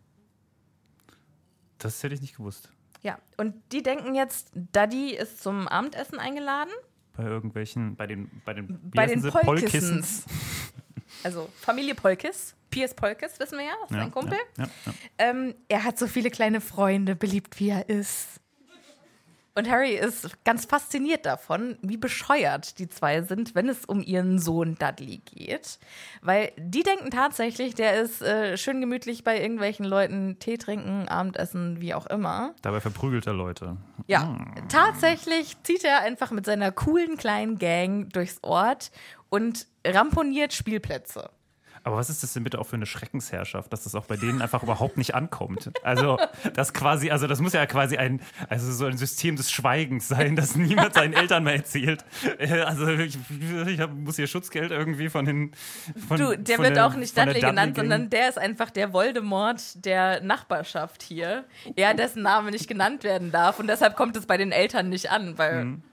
das 1.78 2.02
hätte 2.04 2.16
ich 2.16 2.22
nicht 2.22 2.38
gewusst. 2.38 2.70
Ja, 3.02 3.20
und 3.38 3.54
die 3.72 3.84
denken 3.84 4.16
jetzt, 4.16 4.50
Daddy 4.56 5.12
ist 5.14 5.44
zum 5.44 5.68
Abendessen 5.68 6.18
eingeladen. 6.20 6.72
Bei 7.16 7.24
irgendwelchen, 7.24 7.96
bei 7.96 8.08
den, 8.08 8.42
bei 8.44 8.54
den, 8.56 8.90
Bei 8.92 9.06
den? 9.06 9.22
Polkissens. 9.22 10.26
Also 11.24 11.50
Familie 11.60 11.96
Polkis. 11.96 12.56
Piers 12.70 12.94
Polkis, 12.94 13.40
wissen 13.40 13.58
wir 13.58 13.66
ja, 13.66 13.74
ist 13.86 13.92
Ja, 13.92 13.98
sein 14.00 14.12
Kumpel. 14.12 14.38
Ja, 14.58 14.66
ja. 14.86 14.94
Ähm, 15.18 15.56
er 15.70 15.84
hat 15.86 15.98
so 15.98 16.08
viele 16.08 16.30
kleine 16.30 16.60
Freunde, 16.62 17.16
beliebt 17.16 17.58
wie 17.60 17.70
er 17.70 17.88
ist. 17.88 18.42
Und 19.58 19.70
Harry 19.70 19.94
ist 19.96 20.44
ganz 20.44 20.66
fasziniert 20.66 21.26
davon, 21.26 21.78
wie 21.82 21.96
bescheuert 21.96 22.78
die 22.78 22.90
zwei 22.90 23.22
sind, 23.22 23.56
wenn 23.56 23.70
es 23.70 23.86
um 23.86 24.02
ihren 24.02 24.38
Sohn 24.38 24.76
Dudley 24.76 25.20
geht. 25.20 25.80
Weil 26.22 26.52
die 26.58 26.84
denken 26.84 27.10
tatsächlich, 27.10 27.74
der 27.74 28.02
ist 28.02 28.22
äh, 28.22 28.58
schön 28.58 28.82
gemütlich 28.82 29.24
bei 29.24 29.40
irgendwelchen 29.40 29.86
Leuten 29.86 30.40
Tee 30.40 30.58
trinken, 30.58 31.08
Abendessen, 31.08 31.80
wie 31.80 31.94
auch 31.94 32.06
immer. 32.08 32.54
Dabei 32.64 32.82
verprügelt 32.82 33.28
er 33.28 33.34
Leute. 33.34 33.78
Ja, 34.08 34.38
tatsächlich 34.68 35.56
zieht 35.64 35.86
er 35.86 36.02
einfach 36.02 36.32
mit 36.32 36.46
seiner 36.46 36.74
coolen 36.74 37.16
kleinen 37.16 37.58
Gang 37.58 38.12
durchs 38.12 38.40
Ort 38.42 38.92
und 39.30 39.68
ramponiert 39.88 40.52
Spielplätze. 40.52 41.30
Aber 41.86 41.98
was 41.98 42.10
ist 42.10 42.24
das 42.24 42.34
denn 42.34 42.44
bitte 42.44 42.60
auch 42.60 42.66
für 42.66 42.76
eine 42.76 42.88
Schreckensherrschaft, 42.88 43.72
dass 43.72 43.84
das 43.84 43.94
auch 43.94 44.06
bei 44.06 44.18
denen 44.18 44.42
einfach 44.42 44.64
überhaupt 44.64 44.98
nicht 44.98 45.14
ankommt? 45.14 45.72
Also, 45.84 46.18
das 46.56 46.74
quasi, 46.74 47.12
also 47.12 47.28
das 47.28 47.40
muss 47.42 47.54
ja 47.54 47.66
quasi 47.68 47.98
ein, 47.98 48.22
also 48.50 48.72
so 48.72 48.86
ein 48.86 48.98
System 48.98 49.36
des 49.36 49.52
Schweigens 49.52 50.08
sein, 50.08 50.36
dass 50.36 50.56
niemand 50.56 50.96
seinen 50.96 51.14
Eltern 51.14 51.44
mehr 51.44 51.56
erzählt. 51.56 52.04
Äh, 52.40 52.62
Also 52.62 52.88
ich, 52.90 53.18
ich 53.68 53.80
hab, 53.80 53.94
muss 53.94 54.16
hier 54.16 54.26
Schutzgeld 54.28 54.72
irgendwie 54.72 55.10
von 55.10 55.26
den. 55.26 55.52
Von, 56.08 56.18
Du, 56.18 56.38
der 56.38 56.58
wird 56.58 56.76
der, 56.76 56.88
auch 56.88 56.96
nicht 56.96 57.16
Dudley 57.16 57.40
genannt, 57.40 57.76
sondern 57.76 58.10
der 58.10 58.30
ist 58.30 58.40
einfach 58.40 58.72
der 58.72 58.92
Voldemort 58.92 59.86
der 59.86 60.22
Nachbarschaft 60.22 61.04
hier. 61.04 61.46
Er, 61.76 61.94
dessen 61.94 62.24
Name 62.24 62.50
nicht 62.52 62.68
genannt 62.68 63.04
werden 63.04 63.32
darf 63.32 63.60
und 63.60 63.68
deshalb 63.68 63.96
kommt 63.96 64.18
es 64.18 64.26
bei 64.26 64.38
den 64.38 64.52
Eltern 64.52 64.90
nicht 64.90 65.12
an, 65.12 65.38
weil 65.38 65.66
Mhm. 65.66 65.84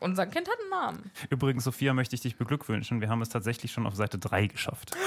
Unser 0.00 0.26
Kind 0.26 0.48
hat 0.48 0.58
einen 0.60 0.70
Namen. 0.70 1.10
Übrigens, 1.30 1.64
Sophia, 1.64 1.92
möchte 1.94 2.14
ich 2.14 2.20
dich 2.22 2.36
beglückwünschen. 2.36 3.00
Wir 3.00 3.08
haben 3.08 3.22
es 3.22 3.28
tatsächlich 3.28 3.72
schon 3.72 3.86
auf 3.86 3.94
Seite 3.94 4.18
3 4.18 4.46
geschafft. 4.46 4.92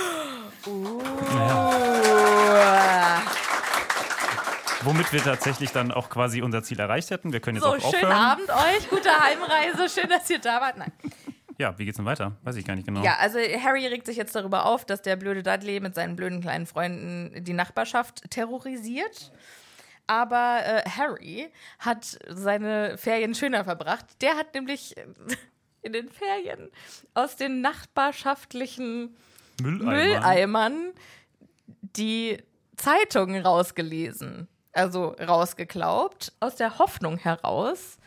Womit 4.84 5.12
wir 5.14 5.24
tatsächlich 5.24 5.72
dann 5.72 5.92
auch 5.92 6.10
quasi 6.10 6.42
unser 6.42 6.62
Ziel 6.64 6.80
erreicht 6.80 7.10
hätten. 7.10 7.34
Wir 7.34 7.40
können 7.40 7.58
jetzt 7.58 7.64
So, 7.64 7.72
auch 7.72 7.80
schönen 7.80 8.06
aufhören. 8.06 8.12
Abend 8.12 8.50
euch, 8.50 8.90
gute 8.90 9.10
Heimreise, 9.10 9.90
schön, 9.90 10.10
dass 10.10 10.30
ihr 10.30 10.40
da 10.40 10.62
wart. 10.62 10.78
Nein. 10.78 10.92
Ja, 11.58 11.78
wie 11.80 11.86
geht's 11.86 11.98
denn 11.98 12.06
weiter? 12.06 12.34
Weiß 12.44 12.56
ich 12.58 12.66
gar 12.66 12.76
nicht 12.76 12.86
genau. 12.86 13.02
Ja, 13.02 13.16
also 13.20 13.40
Harry 13.40 13.88
regt 13.88 14.06
sich 14.06 14.18
jetzt 14.18 14.36
darüber 14.36 14.66
auf, 14.66 14.86
dass 14.86 15.02
der 15.02 15.16
blöde 15.16 15.42
Dudley 15.42 15.80
mit 15.80 15.96
seinen 15.96 16.16
blöden 16.16 16.42
kleinen 16.42 16.66
Freunden 16.66 17.44
die 17.44 17.54
Nachbarschaft 17.54 18.30
terrorisiert. 18.30 19.32
Aber 20.08 20.60
äh, 20.64 20.90
Harry 20.90 21.52
hat 21.80 22.20
seine 22.28 22.98
Ferien 22.98 23.34
schöner 23.34 23.64
verbracht. 23.64 24.06
Der 24.22 24.36
hat 24.38 24.54
nämlich 24.54 24.96
in 25.82 25.94
den 25.94 26.10
Ferien 26.10 26.70
aus 27.14 27.36
den 27.36 27.62
nachbarschaftlichen 27.62 29.16
Mülleimer. 29.62 29.92
Mülleimern 29.92 30.94
die 31.68 32.38
Zeitungen 32.76 33.46
rausgelesen. 33.46 34.48
Also 34.74 35.16
rausgeklaubt, 35.26 36.34
aus 36.42 36.56
der 36.56 36.80
Hoffnung 36.80 37.18
heraus, 37.18 37.98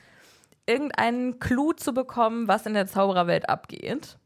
irgendeinen 0.66 1.38
Clou 1.38 1.72
zu 1.72 1.94
bekommen, 1.94 2.46
was 2.46 2.66
in 2.66 2.74
der 2.74 2.86
Zaubererwelt 2.86 3.48
abgeht. 3.48 4.18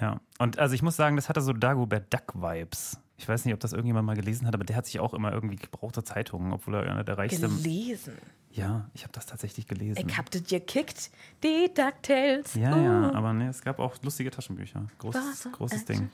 Ja, 0.00 0.20
und 0.38 0.58
also 0.58 0.74
ich 0.74 0.80
muss 0.80 0.96
sagen, 0.96 1.16
das 1.16 1.28
hatte 1.28 1.42
so 1.42 1.52
Dagobert 1.52 2.12
Duck-Vibes. 2.12 2.98
Ich 3.18 3.28
weiß 3.28 3.44
nicht, 3.44 3.52
ob 3.54 3.60
das 3.60 3.72
irgendjemand 3.72 4.06
mal 4.06 4.14
gelesen 4.14 4.46
hat, 4.46 4.54
aber 4.54 4.64
der 4.64 4.76
hat 4.76 4.86
sich 4.86 5.00
auch 5.00 5.12
immer 5.12 5.32
irgendwie 5.32 5.56
gebrauchte 5.56 6.04
Zeitungen, 6.04 6.52
obwohl 6.52 6.76
er 6.76 6.82
einer 6.82 7.02
der 7.04 7.18
reichsten. 7.18 7.62
Gelesen. 7.62 8.14
Ja, 8.52 8.88
ich 8.94 9.02
habe 9.02 9.12
das 9.12 9.26
tatsächlich 9.26 9.66
gelesen. 9.66 10.08
Ich 10.08 10.16
hab 10.16 10.30
das 10.30 10.44
gekickt. 10.44 11.10
Die 11.42 11.68
DuckTales. 11.74 12.54
ja, 12.54 12.74
Uh. 12.74 12.84
ja, 12.84 13.12
aber 13.12 13.32
ne, 13.32 13.48
es 13.48 13.60
gab 13.60 13.78
auch 13.80 13.96
lustige 14.02 14.30
Taschenbücher. 14.30 14.86
Großes, 14.98 15.48
großes 15.52 15.84
Ding. 15.84 16.10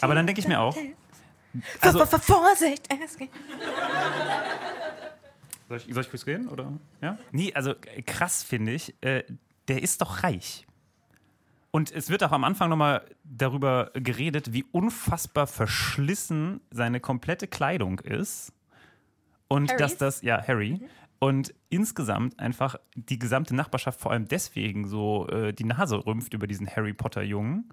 Aber 0.00 0.14
dann 0.14 0.26
denke 0.26 0.40
ich 0.40 0.48
mir 0.48 0.60
auch, 0.60 0.76
Also, 1.80 2.06
Vorsicht, 2.06 2.88
soll 5.68 5.78
ich, 5.78 5.92
soll 5.92 6.02
ich 6.02 6.10
kurz 6.10 6.26
reden? 6.26 6.48
Oder? 6.48 6.72
Ja? 7.00 7.18
Nee, 7.32 7.52
also 7.54 7.72
äh, 7.72 8.02
krass 8.02 8.42
finde 8.42 8.72
ich, 8.72 8.94
äh, 9.02 9.24
der 9.68 9.82
ist 9.82 10.00
doch 10.00 10.22
reich. 10.22 10.66
Und 11.74 11.90
es 11.90 12.10
wird 12.10 12.22
auch 12.22 12.32
am 12.32 12.44
Anfang 12.44 12.68
nochmal 12.68 13.02
darüber 13.24 13.90
geredet, 13.94 14.52
wie 14.52 14.64
unfassbar 14.72 15.46
verschlissen 15.46 16.60
seine 16.70 17.00
komplette 17.00 17.48
Kleidung 17.48 17.98
ist. 18.00 18.52
Und 19.48 19.70
Harrys? 19.70 19.78
dass 19.78 19.96
das, 19.96 20.22
ja, 20.22 20.46
Harry. 20.46 20.86
Und 21.18 21.54
insgesamt 21.70 22.38
einfach 22.38 22.76
die 22.94 23.18
gesamte 23.18 23.54
Nachbarschaft 23.54 24.00
vor 24.00 24.12
allem 24.12 24.28
deswegen 24.28 24.86
so 24.86 25.26
äh, 25.28 25.54
die 25.54 25.64
Nase 25.64 26.04
rümpft 26.04 26.34
über 26.34 26.46
diesen 26.46 26.68
Harry 26.68 26.92
Potter-Jungen, 26.92 27.70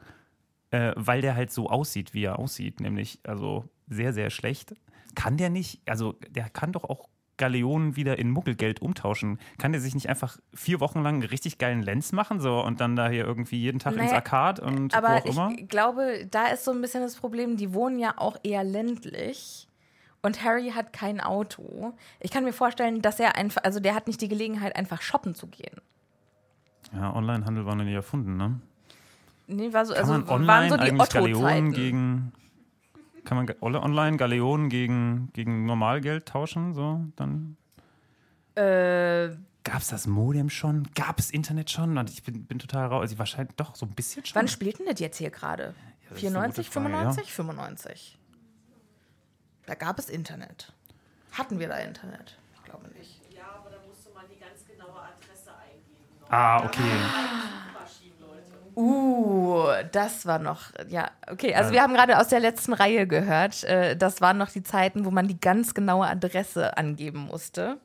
äh, 0.72 0.94
weil 0.96 1.20
der 1.22 1.36
halt 1.36 1.52
so 1.52 1.70
aussieht, 1.70 2.14
wie 2.14 2.24
er 2.24 2.40
aussieht, 2.40 2.80
nämlich 2.80 3.20
also 3.24 3.68
sehr, 3.88 4.14
sehr 4.14 4.30
schlecht. 4.30 4.76
Kann 5.16 5.36
der 5.36 5.50
nicht, 5.50 5.82
also 5.90 6.14
der 6.30 6.50
kann 6.50 6.72
doch 6.72 6.86
auch 6.86 7.10
Galeonen 7.40 7.96
wieder 7.96 8.20
in 8.20 8.30
Muggelgeld 8.30 8.82
umtauschen. 8.84 9.40
Kann 9.58 9.72
der 9.72 9.82
sich 9.82 9.96
nicht 9.96 10.08
einfach 10.10 10.38
vier 10.54 10.80
Wochen 10.80 11.02
lang 11.02 11.16
einen 11.16 11.24
richtig 11.24 11.58
geilen 11.58 11.82
Lens 11.82 12.12
machen 12.12 12.40
so 12.40 12.64
und 12.64 12.80
dann 12.80 12.96
da 12.96 13.10
hier 13.10 13.26
irgendwie 13.26 13.58
jeden 13.58 13.80
Tag 13.80 13.94
ins 13.94 14.04
Naja, 14.04 14.16
Arcade 14.18 14.62
und 14.62 14.94
wo 14.94 14.98
Aber 14.98 15.16
auch 15.16 15.26
immer? 15.26 15.52
ich 15.58 15.68
glaube, 15.68 16.28
da 16.30 16.46
ist 16.48 16.64
so 16.66 16.72
ein 16.72 16.82
bisschen 16.82 17.02
das 17.02 17.16
Problem, 17.16 17.58
die 17.58 17.74
wohnen 17.74 17.98
ja 17.98 18.14
auch 18.18 18.38
eher 18.44 18.64
ländlich. 18.64 19.66
Und 20.22 20.44
Harry 20.44 20.72
hat 20.76 20.92
kein 20.94 21.22
Auto. 21.22 21.94
Ich 22.20 22.30
kann 22.30 22.44
mir 22.44 22.52
vorstellen, 22.54 23.02
dass 23.02 23.20
er 23.20 23.36
einfach, 23.38 23.64
also 23.64 23.80
der 23.80 23.96
hat 23.96 24.06
nicht 24.08 24.22
die 24.22 24.28
Gelegenheit, 24.28 24.76
einfach 24.76 25.02
shoppen 25.02 25.34
zu 25.34 25.48
gehen. 25.48 25.80
Ja, 26.94 27.16
Onlinehandel 27.16 27.66
war 27.66 27.76
noch 27.76 27.86
nie 27.86 27.94
erfunden, 27.94 28.36
ne? 28.38 28.60
Nee, 29.48 29.74
war 29.74 29.86
so, 29.86 29.94
Kann 29.94 30.04
also 30.04 30.48
waren 30.48 30.70
so 30.70 30.78
die 30.78 30.92
Otto-Zeiten. 30.92 31.72
gegen. 31.72 32.34
Kann 33.30 33.38
man 33.46 33.56
ole- 33.60 33.80
online 33.84 34.18
Galeonen 34.18 34.70
gegen, 34.70 35.30
gegen 35.34 35.68
Normalgeld 35.68 36.26
tauschen? 36.26 36.74
So, 36.74 37.06
dann. 37.16 37.58
Äh, 38.56 39.30
Gab 39.64 39.82
es 39.82 39.90
das 39.90 40.08
Modem 40.08 40.50
schon? 40.50 40.88
Gab 40.96 41.20
es 41.20 41.30
Internet 41.30 41.70
schon? 41.70 41.96
Und 42.00 42.10
ich 42.10 42.24
bin, 42.24 42.46
bin 42.46 42.58
total 42.58 42.88
raus. 42.88 43.02
Also 43.02 43.20
wahrscheinlich 43.20 43.56
doch 43.56 43.76
so 43.76 43.86
ein 43.86 43.92
bisschen 43.92 44.26
schon. 44.26 44.34
wann 44.34 44.48
spielten 44.48 44.84
das 44.90 45.00
jetzt 45.00 45.18
hier 45.18 45.30
gerade? 45.30 45.76
gute 46.08 46.22
94, 46.22 46.70
Frage, 46.72 46.88
95? 46.90 47.32
95. 47.32 48.18
Da 49.68 49.76
gab 49.76 50.00
es 50.00 50.10
Internet. 50.10 50.74
Hatten 51.34 51.60
wir 51.60 51.68
da 51.68 51.76
Internet? 51.78 52.36
Ich 52.56 52.64
glaube 52.64 52.88
nicht. 52.98 53.22
Ja, 53.32 53.44
aber 53.60 53.70
da 53.70 53.78
musste 53.88 54.10
man 54.12 54.24
die 54.28 54.40
ganz 54.40 54.66
genaue 54.66 54.90
Adresse 55.04 55.52
eingeben. 55.56 56.32
Ah, 56.32 56.66
okay. 56.66 57.59
Uh, 58.80 59.68
das 59.92 60.26
war 60.26 60.40
noch, 60.40 60.72
ja, 60.88 61.12
okay. 61.30 61.54
Also 61.54 61.74
wir 61.74 61.82
haben 61.82 61.94
gerade 61.94 62.18
aus 62.18 62.30
der 62.30 62.40
letzten 62.40 62.72
Reihe 62.72 63.08
gehört, 63.08 63.66
äh, 63.66 63.98
das 63.98 64.22
waren 64.22 64.38
noch 64.38 64.50
die 64.50 64.64
Zeiten, 64.64 65.04
wo 65.04 65.12
man 65.12 65.28
die 65.28 65.38
ganz 65.38 65.74
genaue 65.74 66.08
Adresse 66.08 66.78
angeben 66.78 67.28
musste. 67.30 67.78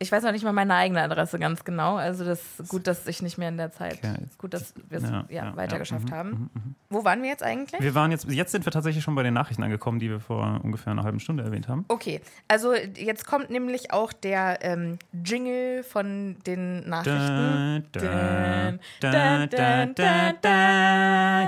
Ich 0.00 0.12
weiß 0.12 0.22
noch 0.22 0.32
nicht 0.32 0.44
mal 0.44 0.52
meine 0.52 0.74
eigene 0.74 1.02
Adresse 1.02 1.38
ganz 1.38 1.64
genau. 1.64 1.96
Also 1.96 2.24
das 2.24 2.40
ist 2.60 2.68
gut, 2.68 2.86
dass 2.86 3.06
ich 3.06 3.22
nicht 3.22 3.38
mehr 3.38 3.48
in 3.48 3.56
der 3.56 3.72
Zeit, 3.72 3.98
gut, 4.38 4.54
dass 4.54 4.74
wir 4.88 4.98
es 4.98 5.04
Ja, 5.04 5.24
ja, 5.28 5.44
ja, 5.46 5.56
weitergeschafft 5.56 6.08
ja, 6.10 6.24
mhm, 6.24 6.50
haben. 6.54 6.76
Wo 6.88 7.04
waren 7.04 7.22
wir 7.22 7.30
jetzt 7.30 7.42
eigentlich? 7.42 7.80
Wir 7.80 7.94
waren 7.94 8.10
jetzt, 8.10 8.30
jetzt 8.30 8.52
sind 8.52 8.64
wir 8.64 8.72
tatsächlich 8.72 9.02
schon 9.02 9.14
bei 9.14 9.22
den 9.22 9.34
Nachrichten 9.34 9.62
angekommen, 9.62 9.98
die 9.98 10.08
wir 10.10 10.20
vor 10.20 10.60
ungefähr 10.62 10.92
einer 10.92 11.02
halben 11.02 11.20
Stunde 11.20 11.42
erwähnt 11.42 11.68
haben. 11.68 11.84
Okay, 11.88 12.20
also 12.46 12.74
jetzt 12.74 13.26
kommt 13.26 13.50
nämlich 13.50 13.92
auch 13.92 14.12
der 14.12 14.58
ähm, 14.62 14.98
Jingle 15.24 15.82
von 15.82 16.36
den 16.46 16.88
Nachrichten. 16.88 17.88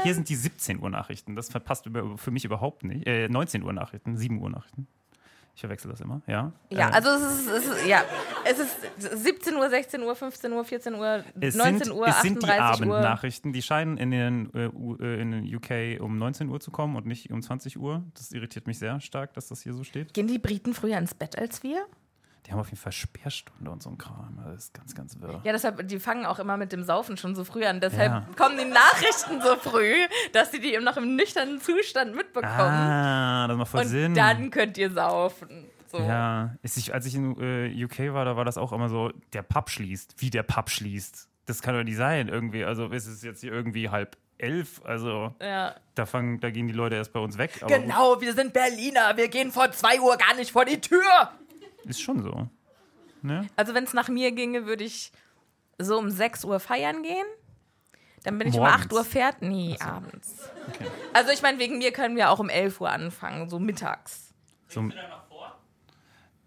Hier 0.03 0.15
sind 0.15 0.29
die 0.29 0.37
17 0.37 0.81
Uhr 0.81 0.91
Nachrichten. 0.91 1.37
Das 1.37 1.51
verpasst 1.51 1.89
für 2.17 2.31
mich 2.31 2.45
überhaupt 2.45 2.85
nicht. 2.85 3.07
Äh, 3.07 3.29
19 3.29 3.63
Uhr 3.63 3.73
Nachrichten, 3.73 4.17
7 4.17 4.41
Uhr 4.41 4.51
Nachrichten. 4.51 4.87
Ich 5.61 5.63
verwechsel 5.63 5.91
das 5.91 6.01
immer, 6.01 6.23
ja. 6.27 6.53
Ja, 6.71 6.89
Äh, 6.89 6.93
also 6.93 7.11
es 7.11 7.33
ist, 7.41 7.51
es 7.51 7.67
ist, 7.67 7.87
ja, 7.87 8.03
es 8.47 8.59
ist 8.59 9.23
17 9.23 9.55
Uhr, 9.57 9.69
16 9.69 10.03
Uhr, 10.03 10.15
15 10.17 10.51
Uhr, 10.55 10.65
14 10.65 10.95
Uhr, 10.95 11.23
es 11.39 11.55
19 11.55 11.85
sind, 11.85 11.93
Uhr, 11.93 12.07
es 12.09 12.23
sind 12.23 12.43
die 12.43 12.49
38 12.49 12.87
Uhr. 12.87 12.95
Abendnachrichten, 12.97 13.53
die 13.53 13.61
scheinen 13.61 13.99
in 13.99 14.11
den, 14.11 14.49
äh, 14.55 14.69
U- 14.69 14.97
äh, 14.97 15.21
in 15.21 15.33
den 15.33 15.55
UK 15.55 16.01
um 16.03 16.17
19 16.17 16.49
Uhr 16.49 16.61
zu 16.61 16.71
kommen 16.71 16.97
und 16.97 17.05
nicht 17.05 17.31
um 17.31 17.43
20 17.43 17.79
Uhr. 17.79 18.03
Das 18.15 18.33
irritiert 18.33 18.67
mich 18.67 18.79
sehr 18.79 19.01
stark, 19.01 19.35
dass 19.35 19.49
das 19.49 19.61
hier 19.61 19.75
so 19.75 19.85
steht. 19.85 20.15
Gehen 20.15 20.29
die 20.29 20.39
Briten 20.39 20.73
früher 20.73 20.97
ins 20.97 21.13
Bett 21.13 21.37
als 21.39 21.63
wir? 21.63 21.85
Die 22.47 22.53
haben 22.53 22.61
auf 22.61 22.69
jeden 22.69 22.81
Fall 22.81 22.93
Sperrstunde 22.93 23.71
und 23.71 23.83
so 23.83 23.91
ein 23.91 23.99
Kram. 23.99 24.39
Das 24.45 24.65
ist 24.65 24.75
ganz, 24.75 24.95
ganz 24.95 25.21
wirr. 25.21 25.41
Ja, 25.45 25.53
deshalb, 25.53 25.87
die 25.87 26.01
fangen 26.01 26.27
auch 26.27 26.39
immer 26.39 26.57
mit 26.57 26.73
dem 26.73 26.83
Saufen 26.85 27.17
schon 27.17 27.35
so 27.35 27.45
früh 27.45 27.65
an. 27.65 27.81
Deshalb 27.81 28.11
Ja. 28.13 28.27
kommen 28.37 28.57
die 28.59 28.65
Nachrichten 28.65 29.41
so 29.43 29.57
früh, 29.57 29.95
dass 30.33 30.51
sie 30.51 30.61
die 30.61 30.75
eben 30.75 30.85
noch 30.85 30.97
im 30.97 31.17
nüchternen 31.17 31.61
Zustand 31.61 32.15
mitbekommen. 32.17 32.51
Ah, 32.55 33.47
das 33.47 33.57
macht 33.57 33.71
voll 33.71 33.81
Und 33.83 33.89
Sinn. 33.89 34.15
dann 34.15 34.51
könnt 34.51 34.79
ihr 34.79 34.91
saufen. 34.91 35.67
So. 35.93 35.99
Ja, 35.99 36.55
ist 36.63 36.77
ich, 36.77 36.95
als 36.95 37.05
ich 37.07 37.15
in 37.17 37.37
äh, 37.41 37.85
UK 37.85 38.15
war, 38.15 38.25
da 38.25 38.37
war 38.37 38.45
das 38.45 38.57
auch 38.59 38.73
immer 38.73 38.89
so, 38.89 39.11
der 39.33 39.43
Pub 39.43 39.69
schließt. 39.71 40.15
Wie 40.19 40.31
der 40.31 40.43
Pub 40.45 40.71
schließt. 40.71 41.29
Das 41.47 41.63
kann 41.63 41.75
doch 41.75 41.83
nicht 41.83 41.97
sein, 41.97 42.29
irgendwie. 42.29 42.65
Also 42.65 42.87
ist 42.89 43.07
es 43.07 43.23
jetzt 43.23 43.41
hier 43.41 43.53
irgendwie 43.53 43.89
halb 43.89 44.17
elf. 44.39 44.81
Also 44.85 45.35
Ja. 45.43 45.75
da 45.97 46.07
fangen, 46.07 46.41
da 46.41 46.51
gehen 46.51 46.69
die 46.69 46.73
Leute 46.73 46.95
erst 46.95 47.13
bei 47.13 47.21
uns 47.21 47.39
weg. 47.39 47.61
Genau, 47.67 48.21
wir 48.21 48.35
sind 48.35 48.53
Berliner. 48.53 49.17
Wir 49.17 49.29
gehen 49.29 49.51
vor 49.53 49.71
2 49.73 50.01
Uhr 50.01 50.17
gar 50.17 50.35
nicht 50.37 50.53
vor 50.53 50.65
die 50.65 50.81
Tür. 50.81 51.01
Ist 51.85 52.01
schon 52.03 52.23
so. 52.23 52.49
Ne? 53.23 53.47
Also, 53.57 53.75
wenn 53.75 53.85
es 53.85 53.93
nach 53.93 54.09
mir 54.09 54.33
ginge, 54.33 54.67
würde 54.67 54.85
ich 54.85 55.13
so 55.79 55.99
um 55.99 56.11
6 56.11 56.45
Uhr 56.45 56.61
feiern 56.61 57.03
gehen. 57.03 57.27
Dann 58.23 58.39
bin 58.39 58.49
ich 58.49 58.55
um 58.55 58.61
Morgens? 58.61 58.85
8 58.85 58.93
Uhr 58.93 59.05
fertig. 59.05 59.49
Nee, 59.49 59.77
abends. 59.81 60.51
Also, 61.13 61.31
ich 61.31 61.43
meine, 61.43 61.59
wegen 61.59 61.79
mir 61.79 61.93
können 61.93 62.17
wir 62.17 62.31
auch 62.31 62.39
um 62.39 62.49
11 62.49 62.81
Uhr 62.81 62.91
anfangen, 62.91 63.49
so 63.49 63.59
mittags. 63.59 64.35
So, 64.69 64.89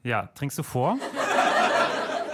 ja, 0.03 0.27
trinkst 0.35 0.57
du 0.57 0.63
vor? 0.63 0.97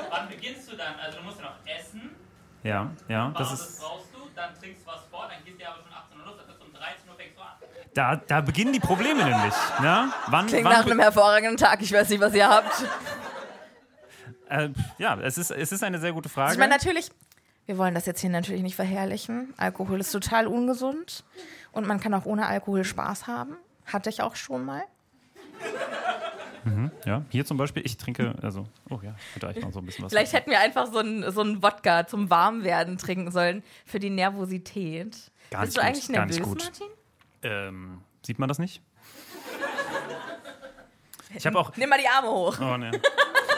Wann 0.10 0.28
beginnst 0.28 0.72
du 0.72 0.76
dann? 0.76 0.96
Also 1.00 1.20
du 1.20 1.24
musst 1.24 1.40
ja 1.40 1.46
noch 1.46 1.58
essen, 1.68 2.16
Ja, 2.64 2.92
ja. 3.08 3.32
Das 3.38 3.50
das, 3.52 3.70
ist, 3.70 3.80
brauchst 3.80 4.08
du, 4.12 4.18
dann 4.36 4.56
trinkst 4.56 4.82
du 4.82 4.88
was 4.88 5.02
vor, 5.12 5.30
dann 5.30 5.46
gehst 5.46 5.62
du 5.62 5.68
aber 5.70 5.84
schon 5.84 5.94
18 5.94 6.20
Uhr 6.20 6.26
los, 6.26 6.36
das 6.38 6.48
heißt 6.48 6.62
um 6.66 6.74
13 6.74 7.10
Uhr 7.10 7.16
fängst 7.16 7.38
du 7.38 7.42
an. 7.42 7.58
Da, 8.00 8.16
da 8.16 8.40
beginnen 8.40 8.72
die 8.72 8.80
Probleme 8.80 9.26
nämlich. 9.26 9.54
Ne? 9.82 10.10
Wann, 10.28 10.48
Klingt 10.48 10.64
wann 10.64 10.72
nach 10.72 10.86
einem 10.86 11.00
hervorragenden 11.02 11.58
Tag. 11.58 11.82
Ich 11.82 11.92
weiß 11.92 12.08
nicht, 12.08 12.22
was 12.22 12.34
ihr 12.34 12.48
habt. 12.48 12.86
äh, 14.48 14.70
ja, 14.98 15.20
es 15.20 15.38
ist, 15.38 15.52
es 15.52 15.74
ist 15.74 15.84
eine 15.84 16.00
sehr 16.00 16.14
gute 16.14 16.30
Frage. 16.30 16.48
Also 16.48 16.54
ich 16.54 16.60
meine, 16.60 16.72
natürlich, 16.72 17.10
wir 17.66 17.78
wollen 17.78 17.94
das 17.94 18.06
jetzt 18.06 18.22
hier 18.22 18.30
natürlich 18.30 18.62
nicht 18.62 18.78
verherrlichen. 18.78 19.54
Alkohol 19.58 20.00
ist 20.00 20.12
total 20.12 20.48
ungesund 20.48 21.26
und 21.74 21.88
man 21.88 22.00
kann 22.00 22.14
auch 22.14 22.26
ohne 22.26 22.48
Alkohol 22.48 22.86
Spaß 22.86 23.28
haben. 23.28 23.58
Hatte 23.86 24.10
ich 24.10 24.22
auch 24.22 24.38
schon 24.38 24.64
mal. 24.64 24.84
ja, 27.06 27.24
hier 27.30 27.46
zum 27.46 27.58
Beispiel, 27.58 27.86
ich 27.86 27.98
trinke, 27.98 28.34
also, 28.42 28.66
oh 28.90 29.02
ja, 29.04 29.14
ich 29.36 29.44
eigentlich 29.44 29.66
noch 29.66 29.74
so 29.74 29.80
ein 29.80 29.86
bisschen 29.86 30.06
was. 30.06 30.14
Vielleicht 30.14 30.32
hätten 30.32 30.52
wir 30.52 30.62
einfach 30.62 30.88
so 30.90 31.00
einen 31.00 31.30
so 31.34 31.42
einen 31.42 31.62
Wodka 31.62 32.08
zum 32.08 32.30
Warmwerden 32.30 32.98
trinken 32.98 33.30
sollen 33.32 33.62
für 33.86 34.00
die 34.00 34.10
Nervosität. 34.10 35.32
Gar 35.52 35.66
Bist 35.66 35.76
nicht 35.76 35.78
du 35.78 35.82
gut, 35.82 35.88
eigentlich 35.90 36.10
nervös, 36.10 36.42
gut. 36.42 36.64
Martin? 36.64 36.99
Ähm, 37.44 38.02
sieht 38.26 38.40
man 38.40 38.50
das 38.50 38.60
nicht? 38.60 38.82
Ich 41.36 41.46
habe 41.46 41.60
auch. 41.60 41.76
Nimm 41.76 41.90
mal 41.90 42.00
die 42.00 42.08
Arme 42.08 42.28
hoch. 42.30 42.58
Oh, 42.60 42.78
nee. 42.78 42.92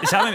Ich 0.01 0.13
habe, 0.13 0.33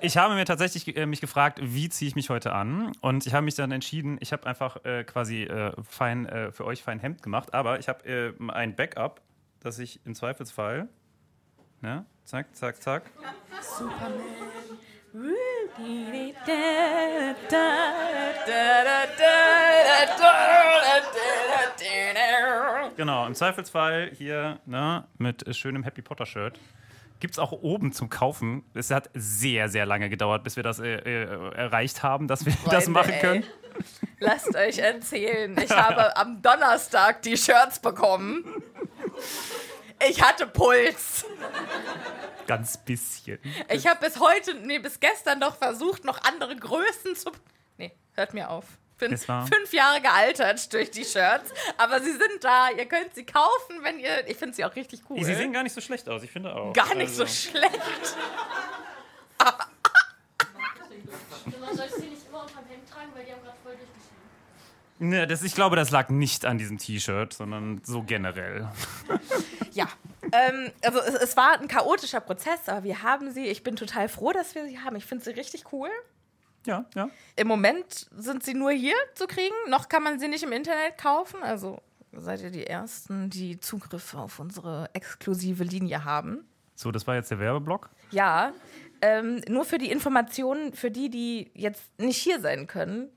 ich 0.00 0.16
habe 0.16 0.34
mir 0.34 0.44
tatsächlich 0.44 0.96
äh, 0.96 1.06
mich 1.06 1.20
gefragt, 1.20 1.58
wie 1.62 1.88
ziehe 1.88 2.08
ich 2.08 2.16
mich 2.16 2.30
heute 2.30 2.52
an? 2.52 2.92
Und 3.00 3.26
ich 3.26 3.34
habe 3.34 3.44
mich 3.44 3.54
dann 3.54 3.70
entschieden, 3.70 4.18
ich 4.20 4.32
habe 4.32 4.46
einfach 4.46 4.84
äh, 4.84 5.04
quasi 5.04 5.44
äh, 5.44 5.72
fein, 5.88 6.26
äh, 6.26 6.52
für 6.52 6.64
euch 6.64 6.82
fein 6.82 6.98
Hemd 6.98 7.22
gemacht, 7.22 7.54
aber 7.54 7.78
ich 7.78 7.88
habe 7.88 8.04
äh, 8.04 8.32
ein 8.52 8.74
Backup, 8.74 9.20
dass 9.60 9.78
ich 9.78 10.04
im 10.04 10.14
Zweifelsfall, 10.14 10.88
ne, 11.80 12.04
zack, 12.24 12.54
zack, 12.56 12.82
zack, 12.82 13.04
genau, 13.16 13.32
im 23.34 23.38
Zweifelsfall 23.38 24.12
hier, 24.16 24.60
ne, 24.64 25.08
mit 25.18 25.44
schönem 25.56 25.82
Happy 25.82 26.02
Potter 26.02 26.24
Shirt. 26.24 26.60
Gibt 27.18 27.34
es 27.34 27.40
auch 27.40 27.50
oben 27.50 27.92
zum 27.92 28.08
Kaufen. 28.08 28.62
Es 28.74 28.92
hat 28.92 29.10
sehr, 29.12 29.68
sehr 29.68 29.86
lange 29.86 30.08
gedauert, 30.08 30.44
bis 30.44 30.54
wir 30.54 30.62
das 30.62 30.78
äh, 30.78 30.94
äh, 30.94 31.54
erreicht 31.56 32.04
haben, 32.04 32.28
dass 32.28 32.46
wir 32.46 32.52
das 32.52 32.84
Freunde, 32.84 32.90
machen 32.90 33.12
ey. 33.12 33.20
können. 33.20 33.44
Lasst 34.20 34.54
euch 34.54 34.78
erzählen. 34.78 35.56
Ich 35.58 35.70
habe 35.76 36.16
am 36.16 36.42
Donnerstag 36.42 37.22
die 37.22 37.36
Shirts 37.36 37.80
bekommen. 37.80 38.44
Ich 40.08 40.22
hatte 40.22 40.46
Puls. 40.46 41.26
Ganz 42.46 42.76
bisschen. 42.76 43.40
Ich 43.68 43.88
habe 43.88 43.98
bis 43.98 44.20
heute, 44.20 44.54
nee, 44.54 44.78
bis 44.78 45.00
gestern 45.00 45.40
noch 45.40 45.56
versucht, 45.56 46.04
noch 46.04 46.22
andere 46.22 46.54
Größen 46.54 47.16
zu. 47.16 47.32
Nee, 47.78 47.90
hört 48.12 48.32
mir 48.32 48.48
auf. 48.48 48.66
Bin 49.10 49.18
fünf 49.18 49.72
Jahre 49.72 50.00
gealtert 50.00 50.72
durch 50.72 50.90
die 50.90 51.04
Shirts, 51.04 51.52
aber 51.76 52.00
sie 52.00 52.12
sind 52.12 52.42
da. 52.42 52.68
Ihr 52.70 52.86
könnt 52.86 53.14
sie 53.14 53.24
kaufen, 53.24 53.82
wenn 53.82 53.98
ihr. 53.98 54.26
Ich 54.28 54.36
finde 54.36 54.54
sie 54.54 54.64
auch 54.64 54.74
richtig 54.74 55.02
cool. 55.08 55.22
Sie 55.24 55.34
sehen 55.34 55.52
gar 55.52 55.62
nicht 55.62 55.74
so 55.74 55.80
schlecht 55.80 56.08
aus, 56.08 56.22
ich 56.22 56.30
finde 56.30 56.54
auch. 56.54 56.72
gar 56.72 56.94
nicht 56.94 57.08
Also, 57.08 57.24
so 57.24 57.26
schlecht. 57.26 57.80
Man 61.60 61.76
sollte 61.76 62.00
sie 62.00 62.06
nicht 62.08 62.26
immer 62.28 62.42
unterm 62.42 62.64
Hemd 62.68 62.88
tragen, 62.90 63.10
weil 63.14 63.24
die 63.24 63.32
haben 63.32 63.42
gerade 63.42 63.56
voll 63.62 63.72
durchgeschrieben. 63.72 65.08
Ne, 65.10 65.26
das, 65.26 65.42
ich 65.42 65.54
glaube, 65.54 65.76
das 65.76 65.90
lag 65.90 66.08
nicht 66.08 66.44
an 66.46 66.58
diesem 66.58 66.78
T-Shirt, 66.78 67.32
sondern 67.32 67.80
so 67.84 68.02
generell. 68.02 68.68
Ja. 69.72 69.88
Ähm, 70.32 70.72
also 70.82 71.00
es, 71.00 71.14
es 71.14 71.36
war 71.36 71.60
ein 71.60 71.68
chaotischer 71.68 72.20
Prozess, 72.20 72.60
aber 72.68 72.84
wir 72.84 73.02
haben 73.02 73.30
sie. 73.32 73.46
Ich 73.46 73.62
bin 73.62 73.76
total 73.76 74.08
froh, 74.08 74.32
dass 74.32 74.54
wir 74.54 74.64
sie 74.66 74.78
haben. 74.80 74.96
Ich 74.96 75.04
finde 75.04 75.24
sie 75.24 75.30
richtig 75.32 75.72
cool. 75.72 75.90
Ja, 76.66 76.84
ja. 76.94 77.08
Im 77.36 77.46
Moment 77.48 78.08
sind 78.16 78.42
sie 78.42 78.54
nur 78.54 78.70
hier 78.72 78.94
zu 79.14 79.26
kriegen. 79.26 79.54
Noch 79.68 79.88
kann 79.88 80.02
man 80.02 80.18
sie 80.18 80.28
nicht 80.28 80.42
im 80.44 80.52
Internet 80.52 80.96
kaufen. 80.98 81.42
Also 81.42 81.80
seid 82.12 82.40
ihr 82.42 82.50
die 82.50 82.66
Ersten, 82.66 83.28
die 83.30 83.58
Zugriff 83.60 84.14
auf 84.14 84.38
unsere 84.38 84.88
exklusive 84.94 85.64
Linie 85.64 86.04
haben. 86.04 86.44
So, 86.74 86.90
das 86.90 87.06
war 87.06 87.14
jetzt 87.16 87.30
der 87.30 87.38
Werbeblock. 87.38 87.90
Ja, 88.10 88.52
ähm, 89.02 89.42
nur 89.48 89.64
für 89.64 89.78
die 89.78 89.90
Informationen, 89.90 90.72
für 90.72 90.90
die, 90.90 91.10
die 91.10 91.50
jetzt 91.54 91.82
nicht 92.00 92.16
hier 92.16 92.40
sein 92.40 92.66
können. 92.66 93.08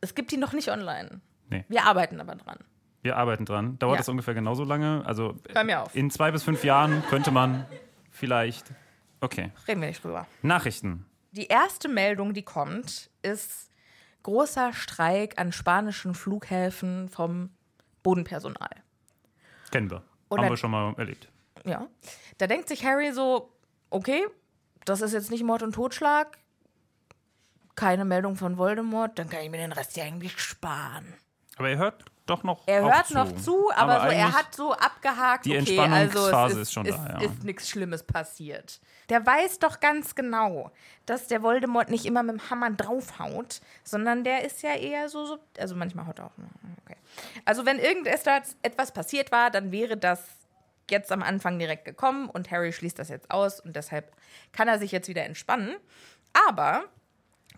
Es 0.00 0.14
gibt 0.14 0.30
die 0.32 0.36
noch 0.36 0.52
nicht 0.52 0.68
online. 0.70 1.20
Nee. 1.48 1.64
Wir 1.68 1.84
arbeiten 1.84 2.20
aber 2.20 2.34
dran. 2.34 2.58
Wir 3.02 3.16
arbeiten 3.16 3.44
dran. 3.44 3.78
Dauert 3.78 3.94
Ja. 3.94 3.98
das 3.98 4.08
ungefähr 4.08 4.34
genauso 4.34 4.64
lange? 4.64 5.02
Also 5.06 5.38
Hör 5.54 5.64
mir 5.64 5.82
auf. 5.82 5.94
in 5.94 6.10
zwei 6.10 6.30
bis 6.30 6.42
fünf 6.42 6.64
Jahren 6.64 7.02
könnte 7.10 7.30
man 7.30 7.66
vielleicht. 8.10 8.66
Okay. 9.20 9.50
Reden 9.68 9.80
wir 9.80 9.88
nicht 9.88 10.02
drüber. 10.04 10.26
Nachrichten. 10.42 11.06
Die 11.34 11.46
erste 11.48 11.88
Meldung, 11.88 12.32
die 12.32 12.44
kommt, 12.44 13.10
ist 13.22 13.68
großer 14.22 14.72
Streik 14.72 15.38
an 15.38 15.50
spanischen 15.52 16.14
Flughäfen 16.14 17.08
vom 17.08 17.50
Bodenpersonal. 18.02 18.70
Kennen 19.70 19.90
wir. 19.90 20.02
Und 20.28 20.38
Haben 20.38 20.44
dann- 20.44 20.52
wir 20.52 20.56
schon 20.56 20.70
mal 20.70 20.94
erlebt. 20.96 21.28
Ja. 21.64 21.88
Da 22.38 22.46
denkt 22.46 22.68
sich 22.68 22.84
Harry 22.84 23.12
so, 23.12 23.52
okay, 23.90 24.24
das 24.84 25.00
ist 25.00 25.12
jetzt 25.12 25.30
nicht 25.30 25.42
Mord 25.44 25.62
und 25.62 25.72
Totschlag. 25.74 26.38
keine 27.76 28.04
Meldung 28.04 28.36
von 28.36 28.56
Voldemort, 28.56 29.18
dann 29.18 29.28
kann 29.28 29.40
ich 29.42 29.50
mir 29.50 29.56
den 29.56 29.72
Rest 29.72 29.96
ja 29.96 30.04
eigentlich 30.04 30.38
sparen. 30.38 31.12
Aber 31.56 31.68
er 31.70 31.76
hört 31.78 32.04
doch 32.26 32.42
noch 32.42 32.62
Er 32.66 32.82
hört 32.82 33.08
zu. 33.08 33.14
noch 33.14 33.36
zu, 33.36 33.70
aber, 33.74 34.00
so, 34.00 34.06
er 34.08 34.32
hat 34.32 34.54
so 34.54 34.72
abgehakt, 34.72 35.44
Die 35.44 35.58
okay, 35.58 35.78
also 35.78 35.92
Entspannungsphase 35.92 36.54
es 36.54 36.60
ist, 36.60 36.68
ist 36.68 36.72
schon 36.72 36.86
ist, 36.86 36.98
da, 36.98 37.18
ja. 37.20 37.20
ist 37.20 37.44
nichts 37.44 37.68
Schlimmes 37.68 38.02
passiert. 38.02 38.80
Der 39.10 39.24
weiß 39.24 39.58
doch 39.58 39.80
ganz 39.80 40.14
genau, 40.14 40.70
dass 41.06 41.26
der 41.26 41.42
Voldemort 41.42 41.90
nicht 41.90 42.06
immer 42.06 42.22
mit 42.22 42.40
dem 42.40 42.50
Hammer 42.50 42.70
draufhaut, 42.70 43.60
sondern 43.82 44.24
der 44.24 44.44
ist 44.44 44.62
ja 44.62 44.74
eher 44.74 45.08
so, 45.08 45.26
so 45.26 45.38
also 45.58 45.76
manchmal 45.76 46.06
haut 46.06 46.18
er 46.18 46.26
auch. 46.26 46.32
Okay. 46.84 46.96
Also 47.44 47.66
wenn 47.66 47.78
irgendetwas 47.78 48.56
etwas 48.62 48.92
passiert 48.92 49.30
war, 49.30 49.50
dann 49.50 49.70
wäre 49.70 49.96
das 49.96 50.24
jetzt 50.90 51.12
am 51.12 51.22
Anfang 51.22 51.58
direkt 51.58 51.84
gekommen 51.84 52.28
und 52.28 52.50
Harry 52.50 52.72
schließt 52.72 52.98
das 52.98 53.08
jetzt 53.08 53.30
aus 53.30 53.60
und 53.60 53.76
deshalb 53.76 54.12
kann 54.52 54.68
er 54.68 54.78
sich 54.78 54.92
jetzt 54.92 55.08
wieder 55.08 55.24
entspannen. 55.24 55.76
Aber 56.48 56.84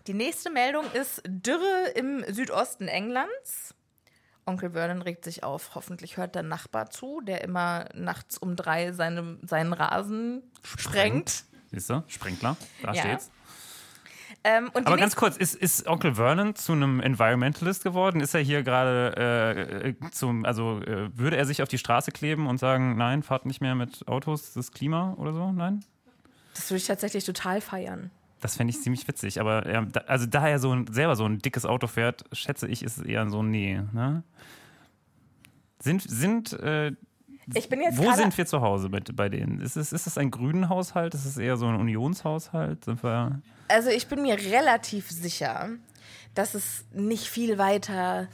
die 0.07 0.13
nächste 0.13 0.49
Meldung 0.49 0.85
ist 0.93 1.21
Dürre 1.25 1.89
im 1.95 2.23
Südosten 2.33 2.87
Englands. 2.87 3.73
Onkel 4.47 4.71
Vernon 4.71 5.01
regt 5.01 5.23
sich 5.23 5.43
auf. 5.43 5.75
Hoffentlich 5.75 6.17
hört 6.17 6.35
der 6.35 6.43
Nachbar 6.43 6.89
zu, 6.89 7.21
der 7.21 7.43
immer 7.43 7.85
nachts 7.93 8.37
um 8.37 8.55
drei 8.55 8.91
seine, 8.93 9.37
seinen 9.43 9.73
Rasen 9.73 10.43
sprengt. 10.63 11.43
Siehst 11.71 11.89
du? 11.89 12.03
Sprinkler, 12.07 12.55
da 12.81 12.93
Ja. 12.93 13.01
steht's. 13.01 13.31
Ähm, 14.43 14.69
Aber 14.73 14.97
ganz 14.97 15.15
kurz, 15.15 15.35
ist, 15.35 15.55
ist 15.55 15.87
Onkel 15.87 16.15
Vernon 16.15 16.55
zu 16.55 16.71
einem 16.71 16.99
Environmentalist 17.01 17.83
geworden? 17.83 18.21
Ist 18.21 18.33
er 18.33 18.39
hier 18.41 18.63
gerade 18.63 19.13
äh, 19.17 19.89
äh, 19.89 19.95
zum, 20.11 20.45
also 20.45 20.79
äh, 20.83 21.09
würde 21.17 21.35
er 21.37 21.45
sich 21.45 21.61
auf 21.61 21.67
die 21.67 21.77
Straße 21.77 22.11
kleben 22.11 22.47
und 22.47 22.57
sagen, 22.57 22.95
nein, 22.95 23.23
fahrt 23.23 23.45
nicht 23.45 23.61
mehr 23.61 23.75
mit 23.75 24.07
Autos, 24.07 24.53
das 24.53 24.71
Klima 24.71 25.13
oder 25.17 25.33
so? 25.33 25.51
Nein? 25.51 25.83
das 26.53 26.69
würde 26.71 26.77
ich 26.77 26.87
tatsächlich 26.87 27.23
total 27.23 27.61
feiern. 27.61 28.09
Das 28.41 28.55
fände 28.55 28.71
ich 28.71 28.81
ziemlich 28.81 29.07
witzig. 29.07 29.39
Aber 29.39 29.65
er, 29.65 29.83
da, 29.83 30.01
also 30.01 30.25
da 30.25 30.47
er 30.47 30.59
so 30.59 30.71
ein, 30.71 30.87
selber 30.91 31.15
so 31.15 31.25
ein 31.25 31.39
dickes 31.39 31.65
Auto 31.65 31.87
fährt, 31.87 32.23
schätze 32.31 32.67
ich, 32.67 32.83
ist 32.83 32.97
es 32.97 33.05
eher 33.05 33.27
so 33.29 33.41
ein 33.41 33.49
Nee. 33.49 33.81
Ne? 33.93 34.23
Sind, 35.79 36.03
sind 36.03 36.53
äh, 36.53 36.91
Ich 37.53 37.69
bin 37.69 37.81
jetzt 37.81 37.97
wo 37.97 38.11
sind 38.13 38.37
wir 38.37 38.45
zu 38.45 38.61
Hause 38.61 38.89
mit, 38.89 39.15
bei 39.15 39.29
denen? 39.29 39.59
Ist 39.59 39.75
es, 39.75 39.91
ist 39.91 40.07
es 40.07 40.17
ein 40.17 40.31
grünen 40.31 40.69
Haushalt? 40.69 41.13
Ist 41.13 41.25
es 41.25 41.37
eher 41.37 41.57
so 41.57 41.67
ein 41.67 41.75
Unionshaushalt? 41.75 42.85
Sind 42.85 43.03
wir 43.03 43.41
Also 43.67 43.89
ich 43.89 44.07
bin 44.07 44.21
mir 44.21 44.37
relativ 44.37 45.09
sicher, 45.09 45.69
dass 46.35 46.53
es 46.53 46.85
nicht 46.93 47.25
viel 47.27 47.57
weiter 47.57 48.27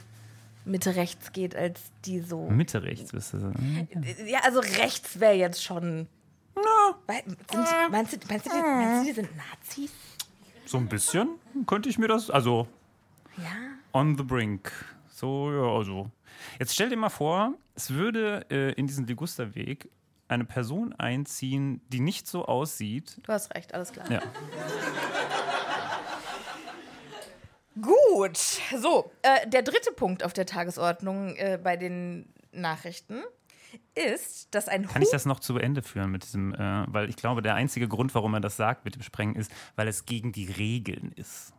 Mitte 0.66 0.96
rechts 0.96 1.32
geht 1.32 1.54
als 1.54 1.80
die 2.04 2.20
so. 2.20 2.48
Mitte 2.48 2.82
rechts? 2.82 3.12
Bist 3.12 3.34
du 3.34 3.38
so? 3.38 3.52
Ja, 4.26 4.40
also 4.44 4.60
rechts 4.60 5.20
wäre 5.20 5.34
jetzt 5.34 5.62
schon. 5.62 6.08
Sind, 7.06 7.36
meinst, 7.90 8.12
du, 8.12 8.18
meinst, 8.28 8.46
du, 8.46 8.50
die, 8.50 8.56
meinst 8.56 9.02
du, 9.02 9.04
die 9.06 9.12
sind 9.12 9.30
Nazis? 9.36 9.90
So 10.66 10.78
ein 10.78 10.88
bisschen 10.88 11.28
könnte 11.66 11.88
ich 11.88 11.98
mir 11.98 12.08
das, 12.08 12.30
also 12.30 12.66
Ja. 13.36 13.50
on 13.92 14.16
the 14.16 14.22
brink. 14.24 14.72
So, 15.10 15.52
ja, 15.52 15.76
also. 15.76 16.10
Jetzt 16.58 16.74
stell 16.74 16.88
dir 16.88 16.96
mal 16.96 17.08
vor, 17.10 17.54
es 17.74 17.90
würde 17.90 18.44
äh, 18.50 18.72
in 18.72 18.86
diesen 18.86 19.06
Ligusterweg 19.06 19.88
eine 20.28 20.44
Person 20.44 20.92
einziehen, 20.94 21.80
die 21.88 22.00
nicht 22.00 22.26
so 22.26 22.46
aussieht. 22.46 23.18
Du 23.22 23.32
hast 23.32 23.54
recht, 23.54 23.74
alles 23.74 23.92
klar. 23.92 24.10
Ja. 24.10 24.22
Gut, 27.80 28.36
so, 28.80 29.10
äh, 29.22 29.48
der 29.48 29.62
dritte 29.62 29.90
Punkt 29.92 30.22
auf 30.24 30.32
der 30.32 30.46
Tagesordnung 30.46 31.34
äh, 31.36 31.58
bei 31.62 31.76
den 31.76 32.32
Nachrichten 32.52 33.22
ist, 33.94 34.54
dass 34.54 34.68
ein 34.68 34.86
Kann 34.86 35.02
ich 35.02 35.10
das 35.10 35.26
noch 35.26 35.40
zu 35.40 35.56
Ende 35.58 35.82
führen 35.82 36.10
mit 36.10 36.24
diesem, 36.24 36.54
äh, 36.54 36.84
weil 36.88 37.08
ich 37.08 37.16
glaube, 37.16 37.42
der 37.42 37.54
einzige 37.54 37.88
Grund, 37.88 38.14
warum 38.14 38.34
er 38.34 38.40
das 38.40 38.56
sagt 38.56 38.84
mit 38.84 38.94
dem 38.94 39.02
Sprengen, 39.02 39.36
ist, 39.36 39.50
weil 39.76 39.88
es 39.88 40.06
gegen 40.06 40.32
die 40.32 40.46
Regeln 40.46 41.12
ist. 41.12 41.52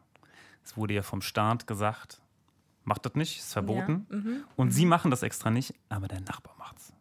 Es 0.63 0.75
wurde 0.77 0.93
ja 0.93 1.03
vom 1.03 1.21
Staat 1.21 1.67
gesagt, 1.67 2.21
macht 2.83 3.05
das 3.05 3.15
nicht, 3.15 3.39
ist 3.39 3.53
verboten. 3.53 4.07
mhm. 4.09 4.43
Und 4.55 4.71
sie 4.71 4.85
machen 4.85 5.11
das 5.11 5.23
extra 5.23 5.51
nicht, 5.51 5.73
aber 5.89 6.07
der 6.07 6.21
Nachbar 6.21 6.55
macht's. 6.57 6.93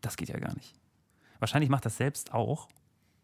Das 0.00 0.16
geht 0.16 0.28
ja 0.28 0.38
gar 0.38 0.54
nicht. 0.54 0.74
Wahrscheinlich 1.38 1.70
macht 1.70 1.84
das 1.84 1.96
selbst 1.96 2.32
auch, 2.32 2.68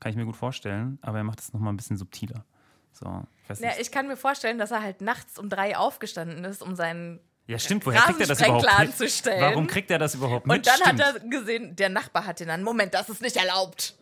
kann 0.01 0.11
ich 0.11 0.17
mir 0.17 0.25
gut 0.25 0.37
vorstellen, 0.37 0.99
aber 1.03 1.19
er 1.19 1.25
macht 1.25 1.41
es 1.41 1.53
nochmal 1.53 1.73
ein 1.73 1.77
bisschen 1.77 1.97
subtiler. 1.97 2.45
So, 2.93 3.25
ich 3.49 3.61
Ja, 3.61 3.71
ich 3.79 3.91
kann 3.91 4.09
mir 4.09 4.17
vorstellen, 4.17 4.59
dass 4.59 4.71
er 4.71 4.83
halt 4.83 5.01
nachts 5.01 5.39
um 5.39 5.49
drei 5.49 5.77
aufgestanden 5.77 6.45
ist, 6.45 6.63
um 6.63 6.75
seinen. 6.75 7.21
Ja, 7.49 7.59
stimmt, 7.59 7.85
woher 7.87 8.03
kriegt 8.03 8.21
er 8.21 8.27
das 8.27 8.41
überhaupt. 8.41 8.67
Warum 8.67 9.67
kriegt 9.67 9.91
er 9.91 9.99
das 9.99 10.15
überhaupt 10.15 10.47
mit? 10.47 10.59
Und 10.59 10.67
dann 10.67 10.77
Stimmt. 10.77 11.03
hat 11.03 11.17
er 11.17 11.29
gesehen, 11.29 11.75
der 11.75 11.89
Nachbar 11.89 12.27
hat 12.27 12.41
den 12.41 12.49
dann. 12.49 12.63
Moment, 12.63 12.93
das 12.93 13.09
ist 13.09 13.23
nicht 13.23 13.37
erlaubt. 13.37 13.95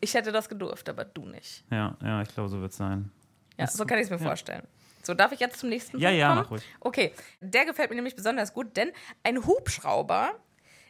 Ich 0.00 0.14
hätte 0.14 0.32
das 0.32 0.48
gedurft, 0.48 0.88
aber 0.88 1.04
du 1.04 1.26
nicht. 1.26 1.62
Ja, 1.70 1.96
ja, 2.02 2.22
ich 2.22 2.28
glaube, 2.28 2.48
so 2.48 2.60
wird 2.60 2.72
es 2.72 2.76
sein. 2.76 3.10
Ja, 3.56 3.68
so 3.68 3.86
kann 3.86 3.98
ich 3.98 4.04
es 4.04 4.10
mir 4.10 4.18
vorstellen. 4.18 4.66
So, 5.04 5.14
darf 5.14 5.30
ich 5.30 5.38
jetzt 5.38 5.60
zum 5.60 5.68
nächsten 5.68 5.98
Ja, 5.98 6.08
Punkt 6.08 6.18
ja, 6.20 6.28
kommen? 6.28 6.40
mach 6.42 6.50
ruhig. 6.50 6.62
Okay, 6.80 7.12
der 7.40 7.66
gefällt 7.66 7.90
mir 7.90 7.96
nämlich 7.96 8.16
besonders 8.16 8.52
gut, 8.52 8.76
denn 8.76 8.90
ein 9.22 9.46
Hubschrauber 9.46 10.32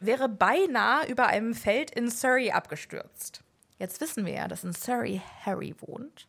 wäre 0.01 0.31
beinahe 0.31 1.07
über 1.09 1.27
einem 1.27 1.53
Feld 1.55 1.91
in 1.91 2.11
Surrey 2.11 2.53
abgestürzt. 2.53 3.43
Jetzt 3.79 4.01
wissen 4.01 4.25
wir 4.25 4.33
ja, 4.33 4.49
dass 4.49 4.65
in 4.65 4.73
Surrey 4.73 5.21
Harry 5.45 5.75
wohnt. 5.81 6.27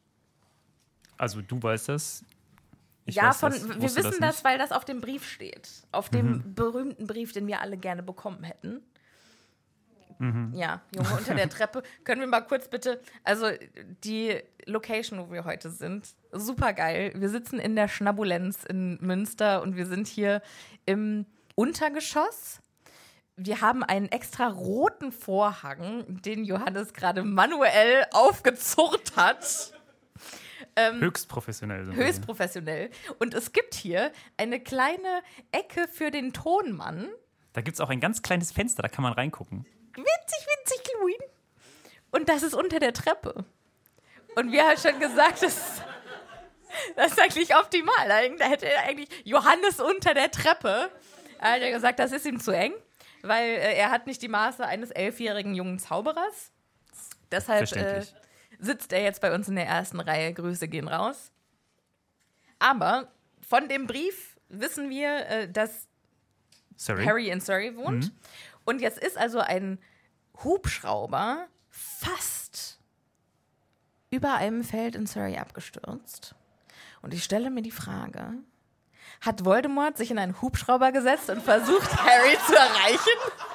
Also 1.18 1.42
du 1.42 1.62
weißt 1.64 1.88
das. 1.90 2.26
Ich 3.06 3.16
ja, 3.16 3.34
von, 3.34 3.52
das, 3.52 3.68
wir 3.68 3.82
wissen 3.82 4.04
das, 4.20 4.36
nicht. 4.38 4.44
weil 4.44 4.58
das 4.58 4.72
auf 4.72 4.84
dem 4.86 5.00
Brief 5.02 5.28
steht. 5.30 5.70
Auf 5.92 6.10
dem 6.10 6.32
Mhm. 6.32 6.56
berühmten 6.56 7.06
Brief, 7.08 7.34
den 7.34 7.46
wir 7.48 7.62
alle 7.62 7.78
gerne 7.78 8.02
bekommen 8.04 8.44
hätten. 8.44 8.82
Mhm. 10.18 10.54
Ja, 10.56 10.82
Junge 10.96 11.10
unter 11.18 11.36
der 11.36 11.50
Treppe. 11.50 11.84
Können 12.04 12.22
wir 12.22 12.28
mal 12.28 12.42
kurz 12.42 12.68
bitte, 12.70 13.02
also 13.24 13.48
die 14.04 14.40
Location, 14.66 15.20
wo 15.20 15.32
wir 15.32 15.44
heute 15.44 15.70
sind, 15.70 16.08
super 16.32 16.74
geil. 16.74 17.12
Wir 17.16 17.30
sitzen 17.30 17.60
in 17.60 17.76
der 17.76 17.88
Schnabulenz 17.90 18.64
in 18.64 18.98
Münster 19.02 19.62
und 19.62 19.76
wir 19.76 19.86
sind 19.86 20.08
hier 20.08 20.42
im 20.86 21.26
Untergeschoss. 21.56 22.60
Wir 23.36 23.60
haben 23.60 23.84
einen 23.84 24.08
extra 24.08 24.48
roten 24.48 25.12
Vorhang, 25.12 26.06
den 26.22 26.46
Johannes 26.46 26.94
gerade 26.94 27.22
manuell 27.24 28.06
aufgezurrt 28.14 29.18
hat. 29.18 29.74
Höchst 30.78 31.30
professionell 31.30 31.86
sind 31.86 31.96
Höchst 31.96 32.26
professionell. 32.26 32.90
Und 33.20 33.34
es 33.34 33.54
gibt 33.54 33.76
hier 33.76 34.12
eine 34.38 34.60
kleine 34.60 35.22
Ecke 35.52 35.88
für 35.88 36.12
den 36.12 36.34
Tonmann. 36.34 37.10
Da 37.54 37.62
gibt 37.62 37.76
es 37.76 37.82
auch 37.82 37.90
ein 37.90 38.02
ganz 38.02 38.22
kleines 38.22 38.52
Fenster, 38.52 38.82
da 38.82 38.90
kann 38.90 39.04
man 39.04 39.14
reingucken. 39.14 39.66
Winzig, 39.96 40.48
winzig, 40.60 40.94
Louis. 41.00 41.16
Und 42.12 42.28
das 42.28 42.44
ist 42.44 42.54
unter 42.54 42.80
der 42.80 42.94
Treppe. 42.94 43.46
Und 44.36 44.52
wir 44.52 44.68
haben 44.68 44.78
schon 44.78 45.00
gesagt, 45.00 45.42
das, 45.42 45.82
das 46.98 47.12
ist 47.14 47.22
eigentlich 47.22 47.56
optimal. 47.56 48.08
Da 48.38 48.46
hätte 48.46 48.70
er 48.70 48.84
eigentlich 48.84 49.10
Johannes 49.24 49.80
unter 49.80 50.14
der 50.14 50.30
Treppe. 50.32 50.92
Da 51.40 51.52
hat 51.52 51.62
er 51.62 51.72
gesagt, 51.72 52.00
das 52.00 52.12
ist 52.12 52.26
ihm 52.26 52.40
zu 52.40 52.52
eng, 52.52 52.74
weil 53.22 53.44
äh, 53.44 53.76
er 53.76 53.92
hat 53.92 54.08
nicht 54.08 54.22
die 54.22 54.28
Maße 54.28 54.66
eines 54.66 54.92
elfjährigen 54.92 55.56
jungen 55.56 55.80
Zauberers. 55.80 56.52
Deshalb 57.32 57.72
äh. 57.74 58.04
Sitzt 58.60 58.94
er 58.94 59.02
jetzt 59.02 59.22
bei 59.22 59.34
uns 59.34 59.48
in 59.48 59.56
der 59.56 59.68
ersten 59.68 60.00
Reihe. 60.00 60.34
Grüße 60.34 60.68
gehen 60.68 60.88
raus. 60.88 61.32
Aber 62.60 63.12
von 63.42 63.68
dem 63.68 63.88
Brief 63.88 64.38
wissen 64.50 64.90
wir, 64.90 65.28
äh, 65.28 65.52
dass 65.52 65.88
Sorry. 66.78 67.06
Harry 67.06 67.30
in 67.30 67.42
Surrey 67.42 67.76
wohnt. 67.76 68.12
Und 68.66 68.82
jetzt 68.82 68.98
ist 68.98 69.18
also 69.18 69.40
ein 69.40 69.80
Hubschrauber 70.44 71.48
fast 71.70 72.80
über 74.10 74.36
einem 74.36 74.64
Feld 74.64 74.96
in 74.96 75.08
Surrey 75.08 75.38
abgestürzt. 75.38 76.36
Und 77.02 77.14
ich 77.14 77.24
stelle 77.24 77.50
mir 77.50 77.62
die 77.62 77.72
Frage, 77.72 78.34
hat 79.22 79.46
Voldemort 79.46 79.98
sich 79.98 80.12
in 80.12 80.20
einen 80.20 80.42
Hubschrauber 80.42 80.92
gesetzt 80.92 81.30
und 81.30 81.42
versucht, 81.42 81.96
Harry 81.98 82.38
zu 82.46 82.56
erreichen? 82.56 83.55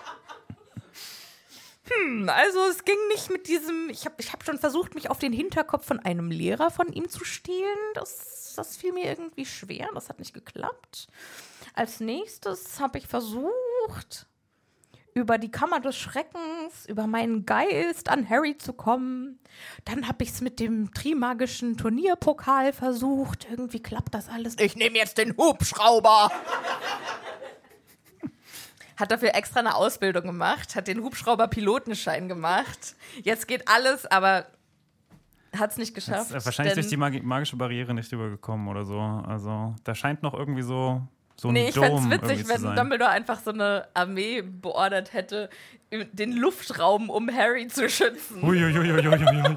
Hm, 1.90 2.28
also 2.28 2.60
es 2.68 2.84
ging 2.84 2.98
nicht 3.08 3.30
mit 3.30 3.48
diesem, 3.48 3.88
ich 3.90 4.04
habe 4.04 4.16
ich 4.18 4.32
hab 4.32 4.44
schon 4.44 4.58
versucht, 4.58 4.94
mich 4.94 5.10
auf 5.10 5.18
den 5.18 5.32
Hinterkopf 5.32 5.86
von 5.86 5.98
einem 5.98 6.30
Lehrer 6.30 6.70
von 6.70 6.92
ihm 6.92 7.08
zu 7.08 7.24
stehlen. 7.24 7.78
Das, 7.94 8.54
das 8.56 8.76
fiel 8.76 8.92
mir 8.92 9.04
irgendwie 9.04 9.46
schwer, 9.46 9.88
das 9.94 10.08
hat 10.08 10.18
nicht 10.18 10.34
geklappt. 10.34 11.08
Als 11.74 12.00
nächstes 12.00 12.78
habe 12.80 12.98
ich 12.98 13.06
versucht, 13.06 14.26
über 15.14 15.38
die 15.38 15.50
Kammer 15.50 15.80
des 15.80 15.96
Schreckens, 15.96 16.86
über 16.86 17.06
meinen 17.06 17.44
Geist 17.44 18.08
an 18.08 18.28
Harry 18.28 18.56
zu 18.56 18.72
kommen. 18.72 19.40
Dann 19.84 20.06
habe 20.06 20.22
ich 20.22 20.30
es 20.30 20.40
mit 20.40 20.60
dem 20.60 20.92
Trimagischen 20.94 21.76
Turnierpokal 21.76 22.72
versucht. 22.72 23.48
Irgendwie 23.50 23.82
klappt 23.82 24.14
das 24.14 24.28
alles. 24.28 24.56
Ich 24.58 24.76
nehme 24.76 24.98
jetzt 24.98 25.18
den 25.18 25.36
Hubschrauber. 25.36 26.30
Hat 29.00 29.10
dafür 29.10 29.34
extra 29.34 29.60
eine 29.60 29.74
Ausbildung 29.74 30.24
gemacht, 30.24 30.76
hat 30.76 30.86
den 30.86 31.02
Hubschrauber-Pilotenschein 31.02 32.28
gemacht. 32.28 32.94
Jetzt 33.22 33.48
geht 33.48 33.66
alles, 33.66 34.06
aber 34.06 34.46
hat 35.56 35.70
es 35.72 35.78
nicht 35.78 35.94
geschafft. 35.94 36.30
Ist, 36.30 36.42
äh, 36.42 36.44
wahrscheinlich 36.44 36.74
durch 36.74 36.88
die 36.88 36.96
magi 36.96 37.20
magische 37.20 37.56
Barriere 37.56 37.94
nicht 37.94 38.12
rübergekommen 38.12 38.68
oder 38.68 38.84
so. 38.84 39.00
Also 39.00 39.74
da 39.84 39.94
scheint 39.94 40.22
noch 40.22 40.34
irgendwie 40.34 40.62
so, 40.62 41.02
so 41.36 41.48
ein 41.48 41.54
Nee, 41.54 41.68
ich 41.70 41.74
fände 41.74 41.98
es 41.98 42.10
witzig, 42.10 42.48
wenn. 42.48 42.76
Dumbledore 42.76 43.10
einfach 43.10 43.40
so 43.40 43.50
eine 43.50 43.88
Armee 43.94 44.42
beordert 44.42 45.12
hätte, 45.12 45.48
den 45.90 46.32
Luftraum 46.32 47.10
um 47.10 47.34
Harry 47.34 47.66
zu 47.66 47.88
schützen. 47.88 48.44
Uiuiuiuiui. 48.44 49.56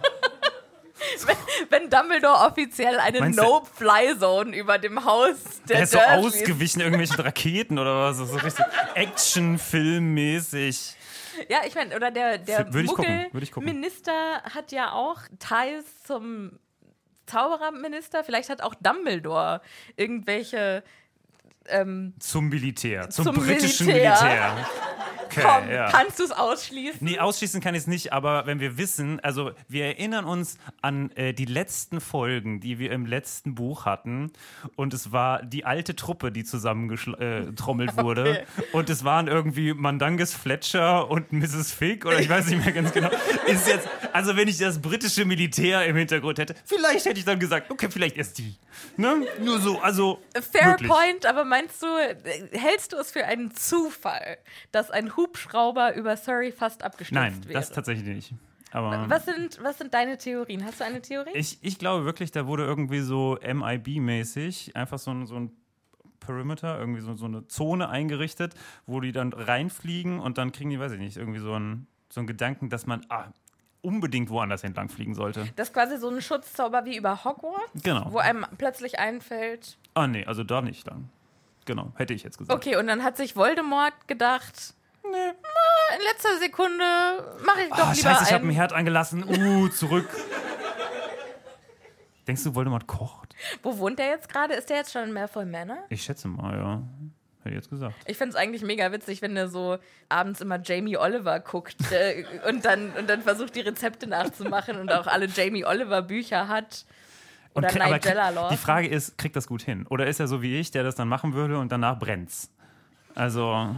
wenn 1.69 1.89
Dumbledore 1.89 2.47
offiziell 2.47 2.99
eine 2.99 3.29
No-Fly-Zone 3.29 4.55
über 4.55 4.77
dem 4.77 5.03
Haus 5.05 5.35
der, 5.67 5.77
Der 5.77 5.83
ist 5.83 5.91
so 5.91 5.99
ausgewichen, 5.99 6.81
irgendwelchen 6.81 7.15
Raketen 7.19 7.79
oder 7.79 7.95
was. 7.95 8.17
So 8.17 8.37
richtig 8.37 8.65
Actionfilmmäßig. 8.95 10.95
Ja, 11.49 11.59
ich 11.65 11.75
meine, 11.75 11.95
oder 11.95 12.11
der, 12.11 12.37
der. 12.37 12.65
Muggel-Minister 12.71 14.43
hat 14.43 14.71
ja 14.71 14.91
auch 14.91 15.19
Ties 15.39 16.03
zum 16.05 16.59
Zaubererminister. 17.25 18.23
Vielleicht 18.23 18.49
hat 18.49 18.61
auch 18.61 18.75
Dumbledore 18.75 19.61
irgendwelche. 19.95 20.83
Ähm, 21.67 22.13
Zum 22.19 22.49
Militär. 22.49 23.09
Zum, 23.09 23.23
Zum 23.23 23.35
britischen 23.37 23.87
Militär. 23.87 24.19
Militär. 24.21 24.57
Okay, 25.25 25.41
komm, 25.41 25.69
ja. 25.69 25.89
kannst 25.89 26.19
du 26.19 26.23
es 26.23 26.31
ausschließen? 26.31 26.99
Nee, 27.01 27.19
ausschließen 27.19 27.61
kann 27.61 27.75
ich 27.75 27.81
es 27.81 27.87
nicht, 27.87 28.13
aber 28.13 28.45
wenn 28.45 28.59
wir 28.59 28.77
wissen, 28.77 29.19
also 29.19 29.51
wir 29.67 29.85
erinnern 29.85 30.25
uns 30.25 30.57
an 30.81 31.11
äh, 31.11 31.33
die 31.33 31.45
letzten 31.45 32.01
Folgen, 32.01 32.59
die 32.59 32.79
wir 32.79 32.91
im 32.91 33.05
letzten 33.05 33.55
Buch 33.55 33.85
hatten 33.85 34.31
und 34.75 34.93
es 34.93 35.11
war 35.11 35.43
die 35.43 35.65
alte 35.65 35.95
Truppe, 35.95 36.31
die 36.31 36.43
zusammengetrommelt 36.43 37.97
wurde 37.97 38.45
und 38.71 38.89
es 38.89 39.03
waren 39.03 39.27
irgendwie 39.27 39.73
Mandanges 39.73 40.33
Fletcher 40.33 41.09
und 41.09 41.31
Mrs. 41.31 41.71
Fig 41.71 42.05
oder 42.05 42.19
ich 42.19 42.29
weiß 42.29 42.47
nicht 42.47 42.63
mehr 42.63 42.73
ganz 42.73 42.91
genau. 42.91 43.09
Ist 43.47 43.67
jetzt, 43.67 43.87
also 44.11 44.35
wenn 44.35 44.47
ich 44.47 44.57
das 44.57 44.81
britische 44.81 45.25
Militär 45.25 45.85
im 45.85 45.95
Hintergrund 45.95 46.39
hätte, 46.39 46.55
vielleicht 46.65 47.05
hätte 47.05 47.19
ich 47.19 47.25
dann 47.25 47.39
gesagt, 47.39 47.71
okay, 47.71 47.87
vielleicht 47.89 48.17
ist 48.17 48.37
die. 48.37 48.55
Ne? 48.97 49.25
Nur 49.39 49.59
so, 49.59 49.79
also 49.79 50.19
Fair 50.51 50.71
wirklich. 50.71 50.89
point, 50.89 51.25
aber 51.25 51.45
meinst 51.45 51.81
du, 51.81 51.87
äh, 51.87 52.15
hältst 52.51 52.93
du 52.93 52.97
es 52.97 53.11
für 53.11 53.25
einen 53.25 53.53
Zufall, 53.55 54.37
dass 54.71 54.91
ein 54.91 55.15
Hubschrauber 55.27 55.95
über 55.95 56.17
Surrey 56.17 56.51
fast 56.51 56.83
abgestürzt 56.83 57.13
Nein, 57.13 57.43
wäre? 57.45 57.53
das 57.53 57.71
tatsächlich 57.71 58.05
nicht. 58.07 58.33
Aber 58.71 59.07
was 59.07 59.25
sind, 59.25 59.59
was 59.63 59.77
sind 59.77 59.93
deine 59.93 60.17
Theorien? 60.17 60.65
Hast 60.65 60.79
du 60.79 60.83
eine 60.83 61.01
Theorie? 61.01 61.29
Ich, 61.35 61.59
ich 61.61 61.77
glaube 61.77 62.05
wirklich, 62.05 62.31
da 62.31 62.47
wurde 62.47 62.63
irgendwie 62.65 63.01
so 63.01 63.37
MIB-mäßig 63.41 64.75
einfach 64.75 64.97
so 64.99 65.11
ein, 65.11 65.25
so 65.27 65.35
ein 65.35 65.51
Perimeter, 66.19 66.79
irgendwie 66.79 67.01
so, 67.01 67.13
so 67.15 67.25
eine 67.25 67.47
Zone 67.47 67.89
eingerichtet, 67.89 68.55
wo 68.85 68.99
die 68.99 69.11
dann 69.11 69.31
reinfliegen 69.33 70.19
und 70.19 70.37
dann 70.37 70.51
kriegen 70.51 70.69
die, 70.69 70.79
weiß 70.79 70.93
ich 70.93 70.99
nicht, 70.99 71.17
irgendwie 71.17 71.39
so 71.39 71.53
einen, 71.53 71.87
so 72.09 72.21
einen 72.21 72.27
Gedanken, 72.27 72.69
dass 72.69 72.85
man 72.85 73.05
ah, 73.09 73.25
unbedingt 73.81 74.29
woanders 74.29 74.63
entlang 74.63 74.89
fliegen 74.89 75.13
sollte. 75.13 75.47
das 75.55 75.67
ist 75.67 75.73
quasi 75.73 75.97
so 75.97 76.09
ein 76.09 76.21
Schutzzauber 76.21 76.85
wie 76.85 76.95
über 76.97 77.23
Hogwarts, 77.25 77.83
Genau. 77.83 78.07
wo 78.11 78.17
einem 78.19 78.45
plötzlich 78.57 78.97
einfällt, 78.99 79.77
Ah, 79.95 80.07
nee, 80.07 80.25
also 80.25 80.43
da 80.43 80.61
nicht 80.61 80.87
dann. 80.87 81.09
Genau, 81.65 81.91
hätte 81.95 82.13
ich 82.15 82.23
jetzt 82.23 82.37
gesagt. 82.39 82.57
okay, 82.57 82.75
und 82.77 82.87
dann 82.87 83.03
hat 83.03 83.17
sich 83.17 83.35
Voldemort 83.35 83.93
gedacht, 84.07 84.73
Nee. 85.11 85.97
in 85.97 86.03
letzter 86.03 86.37
Sekunde 86.39 86.83
mache 87.45 87.61
ich 87.63 87.69
doch 87.69 87.77
Ah, 87.77 87.91
lieber 87.93 88.09
scheiße, 88.09 88.23
ich 88.25 88.33
habe 88.33 88.43
einen. 88.43 88.51
Herd 88.51 88.73
angelassen. 88.73 89.23
Uh, 89.23 89.67
zurück. 89.69 90.07
Denkst 92.27 92.43
du, 92.43 92.55
Voldemort 92.55 92.87
kocht? 92.87 93.35
Wo 93.61 93.77
wohnt 93.77 93.99
der 93.99 94.07
jetzt 94.07 94.29
gerade? 94.29 94.53
Ist 94.53 94.69
der 94.69 94.77
jetzt 94.77 94.93
schon 94.93 95.03
in 95.03 95.13
Malfoy 95.13 95.45
Manor? 95.45 95.79
Ich 95.89 96.03
schätze 96.03 96.27
mal, 96.29 96.57
ja. 96.57 96.81
Hätte 97.39 97.49
ich 97.49 97.55
jetzt 97.55 97.69
gesagt. 97.69 97.93
Ich 98.05 98.17
finde 98.17 98.29
es 98.29 98.35
eigentlich 98.37 98.61
mega 98.61 98.89
witzig, 98.93 99.21
wenn 99.21 99.35
der 99.35 99.49
so 99.49 99.77
abends 100.07 100.39
immer 100.39 100.61
Jamie 100.63 100.95
Oliver 100.95 101.41
guckt 101.41 101.75
äh, 101.91 102.23
und, 102.47 102.63
dann, 102.63 102.91
und 102.91 103.09
dann 103.09 103.21
versucht, 103.21 103.55
die 103.55 103.61
Rezepte 103.61 104.07
nachzumachen 104.07 104.79
und 104.79 104.91
auch 104.93 105.07
alle 105.07 105.25
Jamie 105.25 105.65
Oliver 105.65 106.01
Bücher 106.01 106.47
hat. 106.47 106.85
Oder 107.53 107.69
aber 107.69 107.95
Nigella. 107.95 108.49
Die 108.49 108.57
Frage 108.57 108.87
ist, 108.87 109.17
kriegt 109.17 109.35
das 109.35 109.45
gut 109.45 109.61
hin? 109.61 109.85
Oder 109.89 110.07
ist 110.07 110.19
er 110.21 110.27
so 110.27 110.41
wie 110.41 110.57
ich, 110.57 110.71
der 110.71 110.83
das 110.83 110.95
dann 110.95 111.09
machen 111.09 111.33
würde 111.33 111.59
und 111.59 111.71
danach 111.71 111.99
brennt's? 111.99 112.49
Also, 113.13 113.75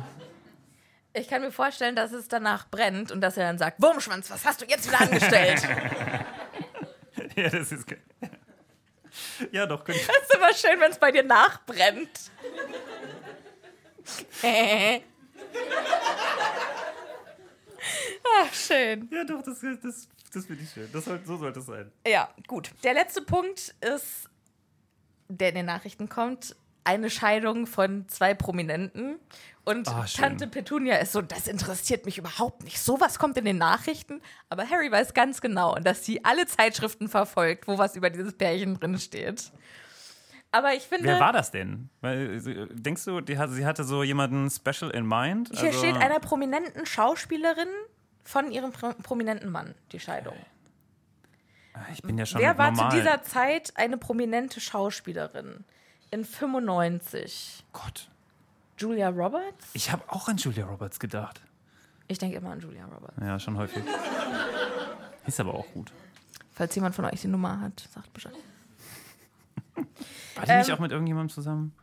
Ich 1.18 1.30
kann 1.30 1.42
mir 1.42 1.52
vorstellen, 1.52 1.96
dass 1.96 2.12
es 2.12 2.28
danach 2.28 2.68
brennt 2.70 3.10
und 3.12 3.22
dass 3.22 3.38
er 3.38 3.48
dann 3.48 3.58
sagt, 3.58 3.82
Wurmschwanz, 3.82 4.30
was 4.30 4.44
hast 4.44 4.62
du 4.62 4.66
jetzt 4.66 4.86
wieder 4.88 5.00
angestellt? 5.00 5.62
ja, 7.38 7.50
das 7.50 7.72
ist. 7.72 7.88
ge- 7.88 8.00
Ja, 9.52 9.66
doch, 9.66 9.86
könnte 9.86 10.02
ich. 10.02 10.08
Das 10.08 10.18
ist 10.18 10.36
immer 10.36 10.54
schön, 10.54 10.80
wenn 10.82 10.92
es 10.92 11.00
bei 11.00 11.12
dir 11.12 11.24
nachbrennt. 11.24 12.10
Ach, 18.42 18.54
schön. 18.54 19.08
Ja, 19.12 19.24
doch, 19.24 19.42
das, 19.44 19.60
das, 19.82 20.08
das 20.34 20.46
finde 20.46 20.64
ich 20.64 20.72
schön. 20.72 20.90
Das 20.92 21.06
soll, 21.06 21.22
so 21.26 21.38
sollte 21.38 21.60
es 21.60 21.66
sein. 21.66 21.92
Ja, 22.06 22.30
gut. 22.48 22.72
Der 22.84 22.94
letzte 22.94 23.22
Punkt 23.22 23.74
ist, 23.82 24.30
der 25.28 25.50
in 25.50 25.56
den 25.56 25.66
Nachrichten 25.66 26.10
kommt, 26.10 26.56
eine 26.86 27.10
Scheidung 27.10 27.68
von 27.68 28.08
zwei 28.08 28.34
Prominenten. 28.34 29.20
Und 29.66 29.88
schön. 30.08 30.22
Tante 30.24 30.48
Petunia 30.48 30.98
ist 30.98 31.12
so, 31.12 31.22
das 31.24 31.48
interessiert 31.48 32.06
mich 32.06 32.18
überhaupt 32.20 32.64
nicht. 32.64 32.80
Sowas 32.80 33.18
kommt 33.20 33.36
in 33.38 33.46
den 33.46 33.58
Nachrichten. 33.58 34.22
Aber 34.50 34.70
Harry 34.70 34.92
weiß 34.92 35.14
ganz 35.16 35.42
genau, 35.42 35.76
dass 35.76 36.06
sie 36.06 36.24
alle 36.24 36.46
Zeitschriften 36.46 37.10
verfolgt, 37.10 37.68
wo 37.68 37.78
was 37.80 37.96
über 37.96 38.10
dieses 38.12 38.34
Pärchen 38.38 38.80
drin 38.80 39.00
steht. 39.00 39.52
Aber 40.52 40.74
ich 40.74 40.84
finde, 40.84 41.06
Wer 41.06 41.20
war 41.20 41.34
das 41.34 41.52
denn? 41.52 41.90
Weil, 42.02 42.36
äh, 42.48 42.68
denkst 42.72 43.04
du, 43.06 43.20
die 43.20 43.36
sie 43.50 43.66
hatte 43.66 43.84
so 43.84 44.04
jemanden 44.04 44.50
special 44.50 44.92
in 44.92 45.06
mind? 45.06 45.50
hier 45.52 45.68
Also- 45.70 45.80
steht 45.80 45.98
einer 45.98 46.20
prominenten 46.20 46.86
Schauspielerin 46.86 47.68
von 48.24 48.52
ihrem 48.52 48.72
pro 48.72 48.94
prominenten 49.04 49.52
Mann, 49.52 49.76
die 49.92 50.00
Scheidung. 50.00 50.36
Ich 51.92 52.02
bin 52.04 52.18
ja 52.18 52.26
schon 52.26 52.40
Wer 52.40 52.58
war 52.58 52.72
normal. 52.72 52.92
zu 52.92 52.98
dieser 52.98 53.22
Zeit 53.24 53.74
eine 53.76 53.98
prominente 53.98 54.62
Schauspielerin? 54.62 55.66
In 56.16 56.24
95. 56.24 57.66
Gott. 57.74 58.10
Julia 58.78 59.10
Roberts? 59.10 59.68
Ich 59.74 59.92
habe 59.92 60.02
auch 60.08 60.30
an 60.30 60.38
Julia 60.38 60.66
Roberts 60.66 60.98
gedacht. 60.98 61.42
Ich 62.08 62.20
denke 62.20 62.38
immer 62.38 62.52
an 62.52 62.62
Julia 62.62 62.86
Roberts. 62.86 63.18
Ja, 63.20 63.38
schon 63.38 63.58
häufig. 63.58 63.84
Ist 65.28 65.42
aber 65.42 65.54
auch 65.54 65.68
gut. 65.74 65.92
Falls 66.54 66.74
jemand 66.74 66.96
von 66.96 67.04
euch 67.04 67.20
die 67.20 67.28
Nummer 67.28 67.60
hat, 67.60 67.90
sagt 67.94 68.14
Bescheid. 68.14 68.32
War 69.76 70.46
die 70.46 70.54
nicht 70.54 70.70
Ähm, 70.70 70.76
auch 70.76 70.80
mit 70.80 70.94
irgendjemandem 70.94 71.34
zusammen? 71.34 71.74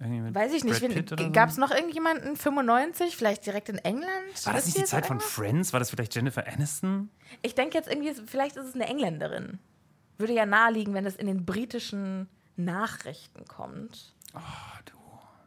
Irgendwie 0.00 0.22
mit 0.22 0.34
Weiß 0.34 0.52
ich 0.54 0.64
nicht. 0.64 0.80
Brad 0.80 1.20
so? 1.20 1.30
Gab 1.30 1.48
es 1.48 1.56
noch 1.56 1.70
irgendjemanden 1.70 2.34
95? 2.34 3.16
Vielleicht 3.16 3.46
direkt 3.46 3.68
in 3.68 3.78
England? 3.78 4.10
War 4.42 4.54
das 4.54 4.66
nicht 4.66 4.78
die 4.78 4.84
Zeit 4.86 5.06
von? 5.06 5.20
Friends? 5.20 5.72
War 5.72 5.78
das 5.78 5.90
vielleicht 5.90 6.16
Jennifer 6.16 6.44
Aniston? 6.48 7.10
Ich 7.42 7.54
denke 7.54 7.78
jetzt 7.78 7.88
irgendwie, 7.88 8.12
vielleicht 8.26 8.56
ist 8.56 8.66
es 8.66 8.74
eine 8.74 8.88
Engländerin. 8.88 9.60
Würde 10.16 10.32
ja 10.32 10.46
naheliegen, 10.46 10.94
wenn 10.94 11.06
es 11.06 11.14
in 11.14 11.28
den 11.28 11.46
britischen 11.46 12.28
Nachrichten 12.58 13.44
kommt. 13.46 14.12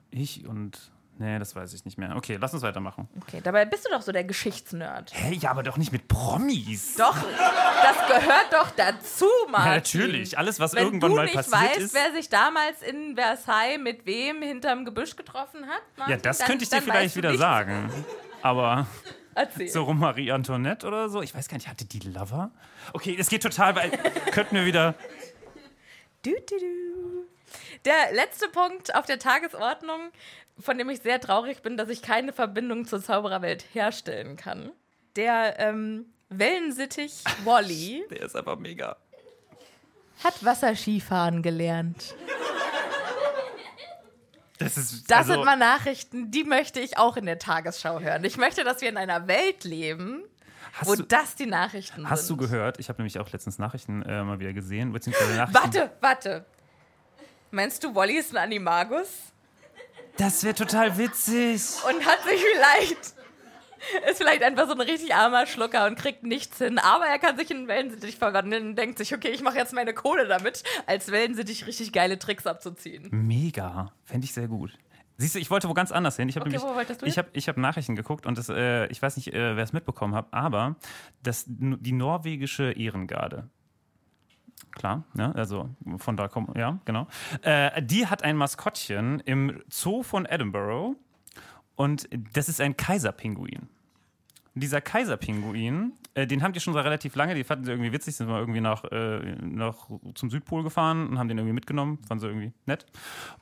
Ich 0.09 0.45
und. 0.47 0.91
Nee, 1.17 1.37
das 1.37 1.55
weiß 1.55 1.73
ich 1.73 1.85
nicht 1.85 1.99
mehr. 1.99 2.15
Okay, 2.15 2.37
lass 2.41 2.51
uns 2.53 2.63
weitermachen. 2.63 3.07
Okay, 3.21 3.41
dabei 3.43 3.65
bist 3.65 3.85
du 3.85 3.89
doch 3.91 4.01
so 4.01 4.11
der 4.11 4.23
Geschichtsnerd. 4.23 5.11
Hey, 5.13 5.35
ja, 5.35 5.51
aber 5.51 5.61
doch 5.61 5.77
nicht 5.77 5.91
mit 5.91 6.07
Promis. 6.07 6.95
Doch, 6.95 7.15
das 7.15 8.07
gehört 8.07 8.47
doch 8.51 8.71
dazu, 8.71 9.25
Martin. 9.51 9.67
Ja, 9.69 9.75
natürlich. 9.75 10.37
Alles, 10.39 10.59
was 10.59 10.73
Wenn 10.73 10.85
irgendwann 10.85 11.11
du 11.11 11.15
mal 11.17 11.25
nicht 11.25 11.35
passiert 11.35 11.61
weißt, 11.61 11.77
ist. 11.79 11.93
wer 11.93 12.11
sich 12.13 12.29
damals 12.29 12.81
in 12.81 13.15
Versailles 13.15 13.77
mit 13.77 14.05
wem 14.07 14.41
hinterm 14.41 14.83
Gebüsch 14.83 15.15
getroffen 15.15 15.67
hat, 15.67 15.81
Martin, 15.95 16.15
Ja, 16.15 16.21
das 16.21 16.39
dann, 16.39 16.47
könnte 16.47 16.63
ich 16.63 16.69
dir 16.71 16.81
vielleicht 16.81 17.13
du 17.13 17.19
wieder 17.19 17.31
nicht. 17.31 17.39
sagen. 17.39 17.91
Aber 18.41 18.87
Erzähl. 19.35 19.67
so 19.67 19.83
rum 19.83 19.99
Marie 19.99 20.31
Antoinette 20.31 20.87
oder 20.87 21.07
so, 21.09 21.21
ich 21.21 21.35
weiß 21.35 21.47
gar 21.49 21.57
nicht, 21.57 21.67
hatte 21.67 21.85
die 21.85 21.99
Lover? 21.99 22.49
Okay, 22.93 23.15
es 23.19 23.29
geht 23.29 23.43
total, 23.43 23.75
weil 23.75 23.91
könnten 24.31 24.55
wir 24.55 24.65
wieder. 24.65 24.95
Du, 26.23 26.31
du, 26.31 26.59
du. 26.59 27.27
Der 27.85 28.13
letzte 28.13 28.47
Punkt 28.47 28.93
auf 28.93 29.05
der 29.05 29.17
Tagesordnung, 29.17 30.11
von 30.59 30.77
dem 30.77 30.89
ich 30.89 31.01
sehr 31.01 31.19
traurig 31.19 31.63
bin, 31.63 31.77
dass 31.77 31.89
ich 31.89 32.01
keine 32.01 32.31
Verbindung 32.31 32.85
zur 32.85 33.01
Zaubererwelt 33.01 33.65
herstellen 33.73 34.35
kann. 34.35 34.71
Der 35.15 35.59
ähm, 35.59 36.05
Wellensittich 36.29 37.23
Wally 37.43 38.05
Der 38.11 38.21
ist 38.21 38.35
einfach 38.35 38.57
mega. 38.57 38.97
hat 40.23 40.45
Wasserskifahren 40.45 41.41
gelernt. 41.41 42.15
Das 44.59 44.77
ist. 44.77 45.09
Das 45.09 45.19
also, 45.19 45.33
sind 45.33 45.43
mal 45.43 45.57
Nachrichten, 45.57 46.29
die 46.29 46.43
möchte 46.43 46.79
ich 46.79 46.99
auch 46.99 47.17
in 47.17 47.25
der 47.25 47.39
Tagesschau 47.39 47.99
hören. 47.99 48.23
Ich 48.23 48.37
möchte, 48.37 48.63
dass 48.63 48.81
wir 48.81 48.89
in 48.89 48.97
einer 48.97 49.27
Welt 49.27 49.63
leben, 49.63 50.23
wo 50.83 50.91
hast 50.91 50.99
du, 50.99 51.03
das 51.03 51.35
die 51.35 51.45
Nachrichten 51.45 52.09
hast 52.09 52.23
du 52.23 52.35
sind. 52.35 52.37
gehört? 52.39 52.79
Ich 52.79 52.89
habe 52.89 53.01
nämlich 53.01 53.19
auch 53.19 53.29
letztens 53.31 53.59
Nachrichten 53.59 54.01
äh, 54.03 54.23
mal 54.23 54.39
wieder 54.39 54.53
gesehen, 54.53 54.91
beziehungsweise 54.93 55.35
Nachrichten. 55.35 55.63
Warte, 55.63 55.91
warte. 55.99 56.45
Meinst 57.51 57.83
du, 57.83 57.93
Wally 57.93 58.17
ist 58.17 58.31
ein 58.31 58.37
Animagus? 58.37 59.09
Das 60.17 60.43
wäre 60.43 60.55
total 60.55 60.97
witzig. 60.97 61.61
und 61.87 62.05
hat 62.05 62.23
sich 62.23 62.41
vielleicht. 62.53 63.13
Ist 64.07 64.17
vielleicht 64.17 64.43
einfach 64.43 64.67
so 64.67 64.73
ein 64.73 64.81
richtig 64.81 65.15
armer 65.15 65.47
Schlucker 65.47 65.87
und 65.87 65.97
kriegt 65.97 66.21
nichts 66.23 66.59
hin. 66.59 66.77
Aber 66.77 67.05
er 67.07 67.17
kann 67.17 67.35
sich 67.35 67.49
in 67.49 67.67
Wellensittich 67.67 68.15
verwandeln 68.15 68.67
und 68.69 68.75
denkt 68.75 68.99
sich, 68.99 69.13
okay, 69.15 69.29
ich 69.29 69.41
mache 69.41 69.57
jetzt 69.57 69.73
meine 69.73 69.93
Kohle 69.95 70.27
damit, 70.27 70.63
als 70.85 71.09
Wellensittich 71.11 71.65
richtig 71.65 71.91
geile 71.91 72.19
Tricks 72.19 72.45
abzuziehen. 72.45 73.07
Mega. 73.11 73.91
Fände 74.05 74.25
ich 74.25 74.33
sehr 74.33 74.47
gut. 74.47 74.71
Siehst 75.21 75.35
du, 75.35 75.39
ich 75.39 75.51
wollte 75.51 75.69
wo 75.69 75.75
ganz 75.75 75.91
anders 75.91 76.15
hin. 76.15 76.29
Ich 76.29 76.35
habe 76.35 76.49
Okay, 76.49 76.57
nämlich, 76.57 77.03
ich 77.03 77.17
habe 77.19 77.29
ich 77.33 77.47
hab 77.47 77.55
Nachrichten 77.57 77.95
geguckt 77.95 78.25
und 78.25 78.39
das, 78.39 78.49
äh, 78.49 78.87
ich 78.87 78.99
weiß 79.01 79.17
nicht, 79.17 79.31
äh, 79.31 79.55
wer 79.55 79.63
es 79.63 79.71
mitbekommen 79.71 80.15
hat, 80.15 80.25
aber 80.31 80.77
das, 81.21 81.45
die 81.47 81.91
norwegische 81.91 82.71
Ehrengarde, 82.71 83.47
klar, 84.71 85.03
ne? 85.13 85.31
also 85.35 85.69
von 85.97 86.17
da 86.17 86.27
kommt, 86.27 86.57
ja, 86.57 86.79
genau, 86.85 87.07
äh, 87.43 87.83
die 87.83 88.07
hat 88.07 88.23
ein 88.23 88.35
Maskottchen 88.35 89.19
im 89.19 89.61
Zoo 89.69 90.01
von 90.01 90.25
Edinburgh 90.25 90.95
und 91.75 92.09
das 92.33 92.49
ist 92.49 92.59
ein 92.59 92.75
Kaiserpinguin. 92.75 93.69
Dieser 94.53 94.81
Kaiserpinguin 94.81 95.93
Äh, 96.13 96.27
den 96.27 96.43
haben 96.43 96.51
die 96.51 96.59
schon 96.59 96.75
relativ 96.75 97.15
lange, 97.15 97.35
die 97.35 97.43
fanden 97.45 97.63
sie 97.63 97.71
irgendwie 97.71 97.93
witzig, 97.93 98.15
sind 98.15 98.27
mal 98.27 98.39
irgendwie 98.39 98.59
nach, 98.59 98.83
äh, 98.91 99.35
nach 99.41 99.89
zum 100.13 100.29
Südpol 100.29 100.61
gefahren 100.61 101.07
und 101.07 101.17
haben 101.17 101.29
den 101.29 101.37
irgendwie 101.37 101.53
mitgenommen, 101.53 101.99
fanden 102.05 102.19
sie 102.19 102.27
irgendwie 102.27 102.51
nett. 102.65 102.85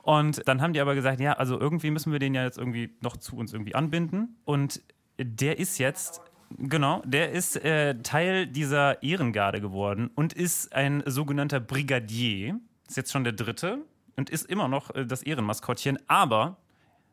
Und 0.02 0.46
dann 0.46 0.62
haben 0.62 0.72
die 0.72 0.80
aber 0.80 0.94
gesagt, 0.94 1.20
ja, 1.20 1.32
also 1.32 1.58
irgendwie 1.58 1.90
müssen 1.90 2.12
wir 2.12 2.20
den 2.20 2.34
ja 2.34 2.44
jetzt 2.44 2.58
irgendwie 2.58 2.94
noch 3.00 3.16
zu 3.16 3.36
uns 3.36 3.52
irgendwie 3.52 3.74
anbinden. 3.74 4.36
Und 4.44 4.82
der 5.18 5.58
ist 5.58 5.78
jetzt 5.78 6.22
Genau, 6.58 7.00
der 7.04 7.30
ist 7.30 7.56
äh, 7.64 7.94
Teil 8.02 8.46
dieser 8.48 9.02
Ehrengarde 9.04 9.60
geworden 9.60 10.10
und 10.16 10.32
ist 10.32 10.74
ein 10.74 11.02
sogenannter 11.06 11.60
Brigadier. 11.60 12.58
Ist 12.88 12.96
jetzt 12.96 13.12
schon 13.12 13.22
der 13.22 13.34
dritte 13.34 13.84
und 14.16 14.30
ist 14.30 14.50
immer 14.50 14.66
noch 14.66 14.92
äh, 14.94 15.06
das 15.06 15.22
Ehrenmaskottchen. 15.22 15.98
Aber 16.08 16.56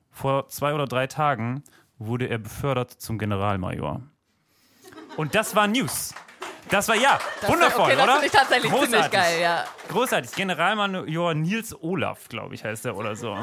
vor 0.10 0.50
zwei 0.50 0.74
oder 0.74 0.88
drei 0.88 1.06
Tagen 1.06 1.64
wurde 2.00 2.28
er 2.28 2.38
befördert 2.38 2.92
zum 2.92 3.18
Generalmajor. 3.18 4.02
Und 5.16 5.36
das 5.36 5.56
war 5.56 5.68
News. 5.68 6.14
Das 6.70 6.88
war 6.90 6.96
ja 6.96 7.18
wundervoll, 7.48 7.86
okay, 7.86 7.96
das 7.96 8.04
oder? 8.04 8.14
finde 8.14 8.26
ich 8.26 8.32
tatsächlich 8.32 8.72
ziemlich 8.72 8.92
Großartig. 8.92 9.12
geil, 9.12 9.42
ja. 9.42 9.66
Großartig. 9.88 10.32
Generalmajor 10.34 11.34
Nils 11.34 11.74
Olaf, 11.82 12.28
glaube 12.28 12.56
ich, 12.56 12.64
heißt 12.64 12.86
er 12.86 12.98
oder 12.98 13.16
so. 13.16 13.38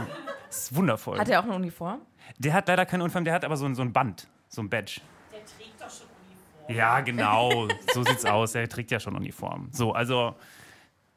Das 0.46 0.59
ist 0.59 0.76
wundervoll. 0.76 1.18
Hat 1.18 1.28
er 1.28 1.40
auch 1.40 1.44
eine 1.44 1.55
Uniform? 1.55 2.02
Der 2.38 2.52
hat 2.52 2.68
leider 2.68 2.84
keine 2.84 3.02
Uniform, 3.02 3.24
der 3.24 3.34
hat 3.34 3.44
aber 3.44 3.57
so 3.57 3.64
ein, 3.64 3.74
so 3.74 3.82
ein 3.82 3.92
Band, 3.92 4.28
so 4.48 4.61
ein 4.61 4.68
Badge. 4.68 5.00
Der 5.32 5.40
trägt 5.44 5.80
doch 5.80 5.88
schon 5.90 6.07
Uniform. 6.28 6.76
Ja, 6.76 7.00
genau. 7.00 7.68
So 7.92 8.05
sieht's 8.05 8.24
aus. 8.24 8.52
Der 8.52 8.68
trägt 8.68 8.90
ja 8.90 9.00
schon 9.00 9.16
Uniform. 9.16 9.68
So, 9.72 9.92
also, 9.92 10.36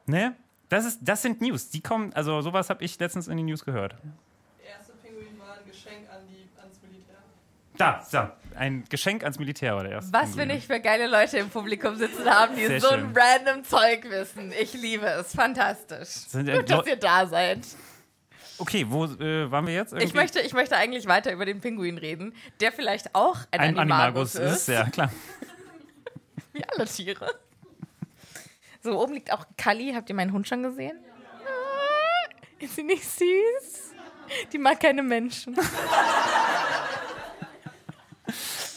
ne? 0.06 0.34
Das, 0.68 0.84
ist, 0.84 1.00
das 1.02 1.22
sind 1.22 1.40
News. 1.40 1.70
Die 1.70 1.80
kommen, 1.80 2.12
also 2.14 2.40
sowas 2.40 2.70
habe 2.70 2.84
ich 2.84 2.98
letztens 2.98 3.28
in 3.28 3.36
den 3.36 3.46
News 3.46 3.64
gehört. 3.64 3.96
Der 4.62 4.76
erste 4.76 4.92
Pinguin 4.94 5.38
war 5.38 5.54
ein 5.54 5.66
Geschenk 5.66 6.08
an 6.10 6.26
die, 6.28 6.48
ans 6.60 6.80
Militär. 6.82 7.16
Da, 7.78 8.04
da. 8.10 8.36
Ein 8.56 8.84
Geschenk 8.90 9.22
ans 9.22 9.38
Militär 9.38 9.76
war 9.76 9.84
der 9.84 9.92
erste. 9.92 10.12
Was 10.12 10.36
wir 10.36 10.44
nicht 10.44 10.66
für 10.66 10.80
geile 10.80 11.06
Leute 11.06 11.38
im 11.38 11.48
Publikum 11.48 11.94
sitzen 11.94 12.28
haben, 12.28 12.56
die 12.56 12.66
Sehr 12.66 12.80
so 12.80 12.88
schön. 12.88 13.04
ein 13.04 13.16
random 13.16 13.64
Zeug 13.64 14.04
wissen. 14.10 14.52
Ich 14.60 14.72
liebe 14.74 15.06
es. 15.06 15.32
Fantastisch. 15.34 16.08
Sind, 16.08 16.48
äh, 16.48 16.56
Gut, 16.56 16.68
dass 16.70 16.86
ihr 16.86 16.96
da 16.96 17.26
seid. 17.26 17.60
Okay, 18.58 18.84
wo 18.88 19.04
äh, 19.04 19.48
waren 19.48 19.64
wir 19.68 19.74
jetzt? 19.74 19.92
Ich 19.94 20.12
möchte, 20.14 20.40
ich 20.40 20.52
möchte 20.54 20.76
eigentlich 20.76 21.06
weiter 21.06 21.32
über 21.32 21.46
den 21.46 21.60
Pinguin 21.60 21.96
reden, 21.98 22.34
der 22.60 22.72
vielleicht 22.72 23.14
auch 23.14 23.36
ein, 23.52 23.60
ein 23.60 23.78
Animagus, 23.78 24.34
Animagus 24.34 24.58
ist, 24.62 24.68
ja 24.68 24.84
klar. 24.90 25.12
Wie 26.52 26.64
alle 26.64 26.84
Tiere. 26.86 27.32
So, 28.82 29.00
oben 29.00 29.14
liegt 29.14 29.32
auch 29.32 29.46
Kali. 29.56 29.92
Habt 29.94 30.08
ihr 30.08 30.16
meinen 30.16 30.32
Hund 30.32 30.48
schon 30.48 30.64
gesehen? 30.64 30.98
Ah, 31.44 32.28
Ist 32.58 32.74
sie 32.74 32.82
nicht 32.82 33.04
süß? 33.04 33.92
Die 34.52 34.58
mag 34.58 34.80
keine 34.80 35.04
Menschen. 35.04 35.56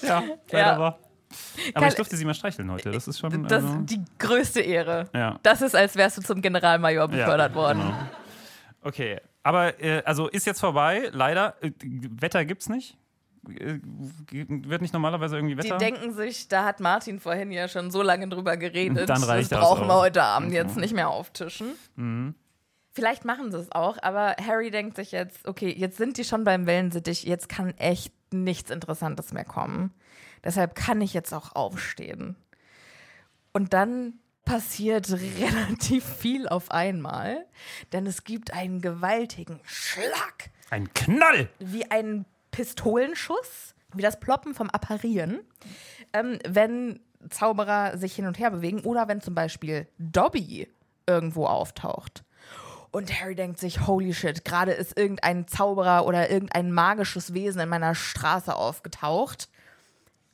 Ja, 0.02 0.24
leider 0.52 0.58
Ja. 0.74 0.80
war. 0.80 1.00
Aber 1.74 1.80
Kal- 1.82 1.90
ich 1.90 1.96
durfte 1.96 2.18
sie 2.18 2.26
mal 2.26 2.34
streicheln 2.34 2.70
heute. 2.72 2.92
Das 2.92 3.08
ist 3.08 3.18
schon. 3.20 3.44
Das 3.44 3.64
also, 3.64 3.80
ist 3.80 3.86
die 3.90 4.02
größte 4.20 4.60
Ehre. 4.62 5.10
ja. 5.14 5.40
Das 5.44 5.62
ist, 5.62 5.76
als 5.76 5.96
wärst 5.96 6.18
du 6.18 6.22
zum 6.22 6.42
Generalmajor 6.42 7.08
befördert 7.08 7.56
worden. 7.56 7.80
Genau. 7.80 7.94
Okay, 8.82 9.20
aber 9.44 9.80
äh, 9.82 10.02
also 10.06 10.28
ist 10.28 10.46
jetzt 10.46 10.60
vorbei, 10.60 11.10
leider. 11.14 11.56
Äh, 11.62 11.72
Wetter 12.20 12.44
gibt's 12.46 12.68
nicht. 12.68 12.98
Äh, 13.48 13.80
wird 14.32 14.82
nicht 14.82 14.94
normalerweise 14.94 15.36
irgendwie 15.38 15.56
Die 15.56 15.64
Wetter? 15.64 15.78
denken 15.78 16.14
sich, 16.14 16.48
da 16.50 16.66
hat 16.66 16.80
Martin 16.80 17.20
vorhin 17.20 17.52
ja 17.52 17.68
schon 17.70 17.92
so 17.92 18.02
lange 18.02 18.28
drüber 18.28 18.58
geredet. 18.58 19.08
Dann 19.08 19.24
reicht 19.24 19.52
das 19.52 19.60
das 19.60 19.70
brauchen 19.70 19.88
wir 19.88 19.94
auch. 19.94 20.00
Mhm. 20.00 20.02
heute 20.04 20.24
Abend 20.24 20.52
jetzt 20.54 20.76
nicht 20.78 20.94
mehr 20.94 21.10
auftischen. 21.10 21.74
Vielleicht 22.94 23.24
machen 23.24 23.52
sie 23.52 23.58
es 23.60 23.72
auch, 23.72 23.98
aber 24.02 24.36
Harry 24.46 24.70
denkt 24.70 24.98
sich 24.98 25.12
jetzt, 25.14 25.48
okay, 25.48 25.74
jetzt 25.76 25.98
sind 25.98 26.18
die 26.18 26.24
schon 26.26 26.44
beim 26.44 26.66
Wellensittich, 26.66 27.24
jetzt 27.24 27.48
kann 27.48 27.70
echt 27.78 28.12
nichts 28.34 28.72
Interessantes 28.72 29.34
mehr 29.34 29.46
kommen. 29.46 29.94
Deshalb 30.44 30.76
kann 30.76 31.02
ich 31.02 31.14
jetzt 31.14 31.34
auch 31.34 31.56
aufstehen. 31.56 32.36
Und 33.54 33.74
dann 33.74 34.14
passiert 34.46 35.10
relativ 35.40 36.06
viel 36.06 36.48
auf 36.48 36.72
einmal, 36.72 37.46
denn 37.94 38.06
es 38.06 38.24
gibt 38.24 38.54
einen 38.54 38.82
gewaltigen 38.82 39.60
Schlag 39.64 40.50
Ein 40.70 40.94
Knall! 40.94 41.50
wie 41.60 41.90
ein 41.90 42.26
Pistolenschuss, 42.52 43.76
wie 43.94 44.02
das 44.02 44.20
Ploppen 44.20 44.54
vom 44.54 44.70
Apparieren, 44.70 45.42
ähm, 46.14 46.40
wenn 46.48 47.00
Zauberer 47.30 47.98
sich 47.98 48.16
hin 48.16 48.26
und 48.26 48.40
her 48.40 48.52
bewegen 48.52 48.82
oder 48.82 49.08
wenn 49.08 49.22
zum 49.22 49.36
Beispiel 49.36 49.88
Dobby 50.00 50.68
irgendwo 51.06 51.46
auftaucht. 51.46 52.24
Und 52.92 53.22
Harry 53.22 53.36
denkt 53.36 53.60
sich, 53.60 53.88
holy 53.88 54.14
shit, 54.14 54.44
gerade 54.44 54.74
ist 54.74 54.98
irgendein 54.98 55.48
Zauberer 55.48 56.06
oder 56.06 56.30
irgendein 56.30 56.72
magisches 56.72 57.34
Wesen 57.34 57.62
in 57.62 57.70
meiner 57.70 57.96
Straße 57.96 58.54
aufgetaucht. 58.54 59.50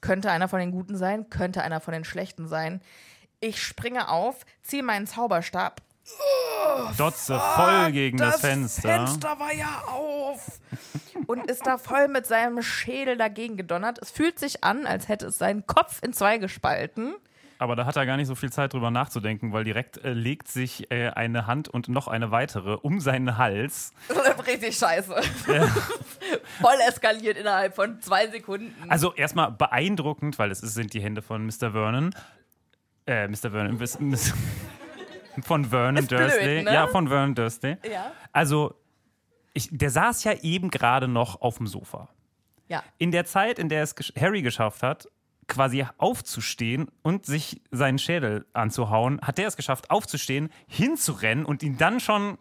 Könnte 0.02 0.32
einer 0.32 0.48
von 0.48 0.60
den 0.60 0.72
Guten 0.72 0.98
sein, 0.98 1.30
könnte 1.30 1.62
einer 1.62 1.80
von 1.80 1.94
den 1.94 2.04
Schlechten 2.04 2.48
sein. 2.48 2.82
Ich 3.40 3.62
springe 3.62 4.10
auf, 4.10 4.46
ziehe 4.64 4.84
meinen 4.84 5.06
Zauberstab 5.06 5.82
Dotze 6.98 7.40
voll 7.40 7.92
gegen 7.92 8.18
das, 8.18 8.42
Fenster. 8.42 8.82
Fenster 8.82 9.40
war 9.40 9.54
ja 9.54 9.84
auf. 9.88 10.60
Und 11.28 11.50
ist 11.50 11.66
da 11.66 11.78
voll 11.78 12.08
mit 12.08 12.26
seinem 12.26 12.62
Schädel 12.62 13.18
dagegen 13.18 13.58
gedonnert. 13.58 14.00
Es 14.02 14.12
fühlt 14.12 14.40
sich 14.40 14.64
an, 14.64 14.86
als 14.86 15.08
hätte 15.08 15.28
es 15.28 15.38
seinen 15.38 15.66
Kopf 15.66 16.00
in 16.04 16.14
zwei 16.14 16.38
gespalten. 16.38 17.16
Aber 17.60 17.76
da 17.76 17.86
hat 17.86 17.96
er 17.96 18.06
gar 18.06 18.18
nicht 18.18 18.28
so 18.28 18.36
viel 18.36 18.52
Zeit 18.52 18.74
drüber 18.74 18.92
nachzudenken, 18.92 19.52
weil 19.52 19.64
direkt 19.64 19.98
äh, 20.04 20.14
legt 20.14 20.48
sich 20.48 20.92
äh, 20.92 21.10
eine 21.10 21.48
Hand 21.48 21.68
und 21.68 21.88
noch 21.90 22.08
eine 22.08 22.30
weitere 22.32 22.74
um 22.76 23.00
seinen 23.00 23.38
Hals. 23.38 23.94
Richtig 24.48 24.78
scheiße. 24.78 25.16
voll 26.62 26.76
eskaliert 26.88 27.38
innerhalb 27.38 27.76
von 27.76 28.00
zwei 28.02 28.28
Sekunden. 28.28 28.74
Also 28.90 29.14
erstmal 29.14 29.52
beeindruckend, 29.52 30.38
weil 30.40 30.52
es 30.52 30.62
ist- 30.62 30.74
sind 30.76 30.94
die 30.94 31.02
Hände 31.02 31.22
von 31.22 31.46
Mr. 31.46 31.72
Vernon. 31.72 32.14
Äh, 33.08 33.28
Mr. 33.28 33.52
Vernon. 33.52 33.80
Von 35.44 35.66
Vernon 35.66 35.98
Ist 35.98 36.12
Dursley. 36.12 36.64
ne? 36.64 36.74
Ja, 36.74 36.88
von 36.88 37.08
Vernon 37.08 37.36
Dursley. 37.36 37.78
Ja. 37.92 38.12
Also, 38.32 38.74
ich, 39.54 39.70
der 39.72 39.92
saß 39.92 40.24
ja 40.24 40.34
eben 40.42 40.72
gerade 40.72 41.08
noch 41.08 41.42
auf 41.42 41.58
dem 41.58 41.68
Sofa. 41.68 42.10
Ja. 42.70 42.84
In 42.98 43.12
der 43.12 43.26
Zeit, 43.26 43.60
in 43.60 43.70
der 43.70 43.84
es 43.84 43.94
Harry 44.20 44.42
geschafft 44.42 44.82
hat, 44.82 45.08
quasi 45.48 45.86
aufzustehen 45.98 46.88
und 47.04 47.26
sich 47.26 47.62
seinen 47.72 48.00
Schädel 48.00 48.46
anzuhauen, 48.54 49.20
hat 49.22 49.38
der 49.38 49.48
es 49.48 49.56
geschafft, 49.56 49.90
aufzustehen, 49.90 50.50
hinzurennen 50.68 51.46
und 51.46 51.64
ihn 51.64 51.78
dann 51.78 52.00
schon 52.00 52.38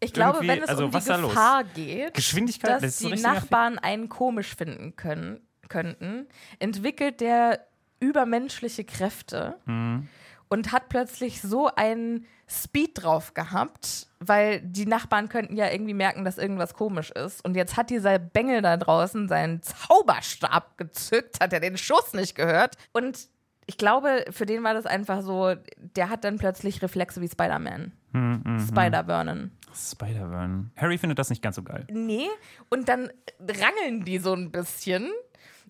Ich 0.00 0.12
glaube, 0.12 0.38
irgendwie- 0.38 0.48
wenn 0.48 0.62
es 0.62 0.68
also 0.68 0.84
um 0.86 0.92
was 0.94 1.04
die? 1.04 1.28
Gefahr 1.28 1.64
geht, 1.64 2.14
Geschwindigkeit, 2.14 2.70
das 2.70 2.82
dass 2.82 2.98
so 2.98 3.10
die 3.10 3.20
Nachbarn 3.20 3.78
einen 3.78 4.08
komisch 4.08 4.54
finden 4.54 4.96
können, 4.96 5.40
könnten, 5.68 6.26
entwickelt 6.58 7.20
der 7.20 7.64
übermenschliche 8.00 8.84
Kräfte 8.84 9.56
Mhm. 9.66 10.08
Und 10.48 10.72
hat 10.72 10.88
plötzlich 10.88 11.40
so 11.42 11.70
einen 11.74 12.26
Speed 12.48 13.02
drauf 13.02 13.34
gehabt, 13.34 14.08
weil 14.20 14.60
die 14.62 14.86
Nachbarn 14.86 15.28
könnten 15.28 15.56
ja 15.56 15.70
irgendwie 15.70 15.94
merken, 15.94 16.24
dass 16.24 16.38
irgendwas 16.38 16.74
komisch 16.74 17.10
ist. 17.10 17.44
Und 17.44 17.56
jetzt 17.56 17.76
hat 17.76 17.90
dieser 17.90 18.18
Bengel 18.18 18.62
da 18.62 18.76
draußen 18.76 19.28
seinen 19.28 19.62
Zauberstab 19.62 20.78
gezückt, 20.78 21.40
hat 21.40 21.52
er 21.52 21.60
den 21.60 21.76
Schuss 21.76 22.14
nicht 22.14 22.34
gehört. 22.34 22.76
Und 22.92 23.28
ich 23.66 23.76
glaube, 23.76 24.24
für 24.30 24.46
den 24.46 24.64
war 24.64 24.72
das 24.72 24.86
einfach 24.86 25.20
so, 25.20 25.54
der 25.76 26.08
hat 26.08 26.24
dann 26.24 26.38
plötzlich 26.38 26.80
Reflexe 26.80 27.20
wie 27.20 27.28
Spider-Man. 27.28 27.92
Mhm, 28.12 28.66
Spider-Vernon. 28.66 29.50
Spider-Man. 29.74 30.70
Harry 30.74 30.96
findet 30.96 31.18
das 31.18 31.28
nicht 31.28 31.42
ganz 31.42 31.56
so 31.56 31.62
geil. 31.62 31.86
Nee, 31.90 32.28
und 32.70 32.88
dann 32.88 33.10
rangeln 33.38 34.06
die 34.06 34.18
so 34.18 34.32
ein 34.32 34.50
bisschen. 34.50 35.10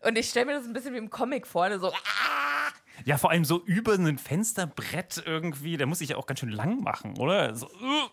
Und 0.02 0.16
ich 0.16 0.28
stelle 0.28 0.46
mir 0.46 0.52
das 0.52 0.64
ein 0.64 0.72
bisschen 0.72 0.94
wie 0.94 0.98
im 0.98 1.10
Comic 1.10 1.44
vor, 1.44 1.76
so, 1.80 1.88
ah! 1.88 2.47
Ja, 3.04 3.18
vor 3.18 3.30
allem 3.30 3.44
so 3.44 3.62
über 3.64 3.94
ein 3.94 4.18
Fensterbrett 4.18 5.22
irgendwie. 5.24 5.76
Der 5.76 5.86
muss 5.86 5.98
sich 5.98 6.10
ja 6.10 6.16
auch 6.16 6.26
ganz 6.26 6.40
schön 6.40 6.50
lang 6.50 6.80
machen, 6.82 7.18
oder? 7.18 7.54
So, 7.54 7.66
uh. 7.66 8.08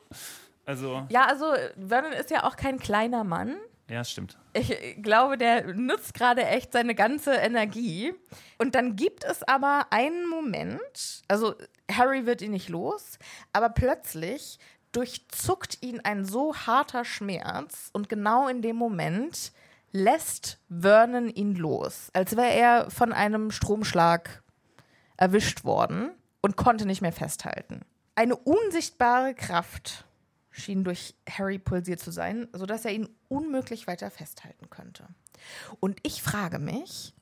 Also, 0.65 1.05
Ja, 1.09 1.25
also 1.25 1.53
Vernon 1.88 2.11
ist 2.13 2.31
ja 2.31 2.43
auch 2.43 2.55
kein 2.55 2.79
kleiner 2.79 3.23
Mann. 3.23 3.55
ja, 3.88 3.99
das 3.99 4.09
stimmt. 4.11 4.38
Ich 4.53 4.97
glaube, 5.01 5.38
der 5.38 5.73
nutzt 5.75 6.13
gerade 6.15 6.43
echt 6.45 6.73
seine 6.73 6.95
ganze 6.95 7.33
Energie. 7.36 8.13
Und 8.57 8.73
dann 8.73 8.95
gibt 8.95 9.23
es 9.23 9.43
aber 9.43 9.88
einen 9.91 10.27
Moment, 10.27 11.23
also 11.27 11.53
Harry 11.91 12.25
wird 12.25 12.41
ihn 12.41 12.51
nicht 12.51 12.69
los, 12.69 13.19
aber 13.53 13.69
plötzlich 13.69 14.57
durchzuckt 14.91 15.83
ihn 15.83 15.99
ein 15.99 16.25
so 16.25 16.55
harter 16.55 17.05
Schmerz 17.05 17.89
und 17.93 18.09
genau 18.09 18.47
in 18.47 18.61
dem 18.61 18.77
Moment 18.77 19.51
lässt 19.91 20.57
Vernon 20.69 21.29
ihn 21.29 21.55
los, 21.55 22.09
als 22.13 22.36
wäre 22.36 22.53
er 22.53 22.89
von 22.89 23.13
einem 23.13 23.51
Stromschlag 23.51 24.41
erwischt 25.18 25.63
worden 25.63 26.11
und 26.41 26.57
konnte 26.57 26.86
nicht 26.86 27.01
mehr 27.01 27.11
festhalten. 27.11 27.82
Eine 28.16 28.36
unsichtbare 28.36 29.34
Kraft 29.34 30.05
schien 30.51 30.84
durch 30.84 31.16
Harry 31.30 31.59
pulsiert 31.59 31.99
zu 31.99 32.11
sein, 32.11 32.47
sodass 32.53 32.86
er 32.86 32.93
ihn 32.93 33.09
unmöglich 33.28 33.88
weiter 33.88 34.09
festhalten 34.09 34.70
könnte. 34.70 35.07
Und 35.80 35.99
ich 36.03 36.22
frage 36.22 36.59
mich, 36.59 37.13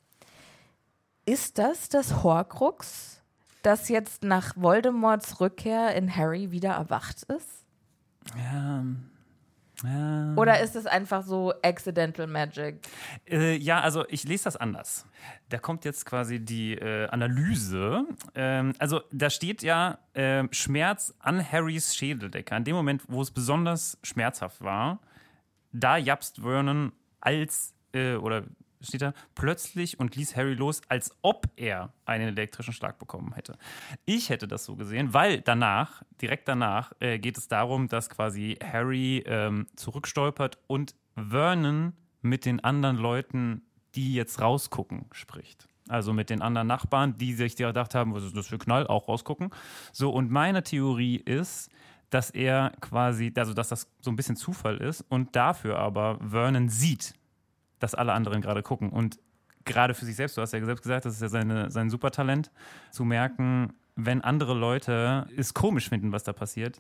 ist 1.26 1.58
das 1.58 1.90
das 1.90 2.24
Horcrux, 2.24 3.22
das 3.64 3.90
jetzt 3.90 4.24
nach 4.24 4.56
Voldemorts 4.56 5.40
Rückkehr 5.40 5.96
in 5.96 6.16
Harry 6.16 6.52
wieder 6.52 6.74
erwacht 6.74 7.24
ist? 7.24 7.66
Ja, 8.38 8.84
Ja. 9.84 10.34
Oder 10.36 10.62
ist 10.62 10.76
es 10.76 10.86
einfach 10.86 11.24
so 11.24 11.54
accidental 11.62 12.28
magic? 12.28 12.88
Äh, 13.30 13.56
ja, 13.58 13.82
also 13.82 14.06
ich 14.08 14.24
lese 14.24 14.46
das 14.46 14.56
anders. 14.56 15.06
Da 15.50 15.58
kommt 15.58 15.84
jetzt 15.86 16.06
quasi 16.06 16.40
die 16.40 16.74
äh, 16.74 17.08
Analyse. 17.08 18.06
Ähm, 18.34 18.74
also 18.80 19.02
da 19.12 19.30
steht 19.30 19.62
ja 19.62 20.00
ähm, 20.16 20.50
Schmerz 20.52 21.14
an 21.20 21.44
Harrys 21.52 21.96
Schädeldecke. 21.96 22.56
An 22.56 22.64
dem 22.64 22.76
Moment, 22.76 23.04
wo 23.08 23.22
es 23.22 23.32
besonders 23.32 23.98
schmerzhaft 24.04 24.62
war, 24.62 25.00
da 25.74 25.98
japst 25.98 26.40
Vernon 26.42 26.94
als, 27.20 27.74
äh, 27.94 28.16
oder 28.16 28.44
steht 28.88 29.02
da, 29.02 29.14
plötzlich 29.36 30.00
und 30.00 30.16
ließ 30.16 30.36
Harry 30.36 30.54
los, 30.54 30.82
als 30.90 31.16
ob 31.22 31.48
er 31.56 31.94
einen 32.06 32.30
elektrischen 32.30 32.74
Schlag 32.74 33.00
bekommen 33.00 33.34
hätte. 33.34 33.58
Ich 34.06 34.30
hätte 34.30 34.48
das 34.48 34.66
so 34.66 34.76
gesehen, 34.76 35.14
weil 35.14 35.42
danach, 35.42 36.04
direkt 36.22 36.48
danach, 36.48 36.94
äh, 37.00 37.20
geht 37.20 37.38
es 37.38 37.48
darum, 37.48 37.88
dass 37.88 38.10
quasi 38.10 38.58
Harry 38.64 39.24
ähm, 39.26 39.68
zurückstolpert 39.76 40.58
und 40.68 40.96
Vernon 41.16 41.94
mit 42.22 42.46
den 42.46 42.64
anderen 42.64 42.98
Leuten, 42.98 43.64
die 43.96 44.14
jetzt 44.14 44.42
rausgucken, 44.42 45.06
spricht. 45.12 45.68
Also 45.90 46.14
mit 46.14 46.30
den 46.30 46.42
anderen 46.42 46.68
Nachbarn, 46.68 47.18
die 47.18 47.34
sich 47.34 47.56
gedacht 47.56 47.94
haben, 47.94 48.14
was 48.14 48.24
ist 48.24 48.38
das 48.38 48.48
für 48.48 48.58
Knall, 48.58 48.88
auch 48.88 49.08
rausgucken. 49.08 49.50
So, 49.92 50.12
und 50.12 50.32
meine 50.32 50.64
Theorie 50.64 51.18
ist, 51.18 51.70
dass 52.10 52.30
er 52.30 52.72
quasi, 52.80 53.34
also 53.36 53.54
dass 53.54 53.70
das 53.70 53.88
so 54.00 54.12
ein 54.12 54.16
bisschen 54.16 54.36
Zufall 54.36 54.78
ist 54.78 55.02
und 55.10 55.36
dafür 55.36 55.80
aber 55.80 56.20
Vernon 56.20 56.70
sieht, 56.70 57.16
dass 57.84 57.94
alle 57.94 58.14
anderen 58.14 58.42
gerade 58.42 58.64
gucken. 58.64 58.90
Und 58.90 59.20
gerade 59.66 59.94
für 59.94 60.06
sich 60.06 60.16
selbst, 60.16 60.38
du 60.38 60.42
hast 60.42 60.54
ja 60.54 60.66
selbst 60.66 60.84
gesagt, 60.84 61.04
das 61.06 61.16
ist 61.16 61.22
ja 61.22 61.28
seine, 61.28 61.70
sein 61.70 61.90
Supertalent, 61.90 62.50
zu 62.92 63.04
merken, 63.04 63.74
wenn 63.96 64.22
andere 64.22 64.54
Leute 64.54 65.28
es 65.36 65.54
komisch 65.54 65.90
finden, 65.90 66.14
was 66.14 66.24
da 66.24 66.32
passiert, 66.32 66.80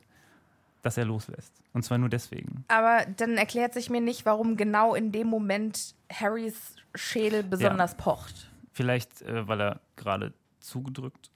dass 0.81 0.97
er 0.97 1.05
loslässt. 1.05 1.53
Und 1.73 1.83
zwar 1.83 1.97
nur 1.97 2.07
deswegen. 2.07 2.63
Aber 2.69 3.05
dann 3.17 3.37
erklärt 3.37 3.73
sich 3.73 3.89
mir 3.89 3.99
nicht, 3.99 4.25
warum 4.25 4.55
genau 4.55 4.95
in 4.95 5.11
dem 5.11 5.27
Moment 5.27 5.93
Harrys 6.11 6.75
Schädel 6.95 7.43
besonders 7.43 7.95
pocht. 7.95 8.49
Vielleicht, 8.71 9.21
äh, 9.23 9.47
weil 9.47 9.61
er 9.61 9.81
gerade 9.97 10.33
zugedrückt. 10.59 11.29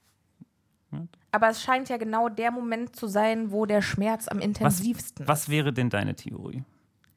Aber 1.32 1.50
es 1.50 1.62
scheint 1.62 1.90
ja 1.90 1.98
genau 1.98 2.30
der 2.30 2.50
Moment 2.50 2.96
zu 2.96 3.06
sein, 3.06 3.50
wo 3.50 3.66
der 3.66 3.82
Schmerz 3.82 4.28
am 4.28 4.38
Was, 4.38 4.44
intensivsten 4.44 5.28
was 5.28 5.50
wäre 5.50 5.74
denn 5.74 5.90
deine 5.90 6.14
Theorie? 6.14 6.64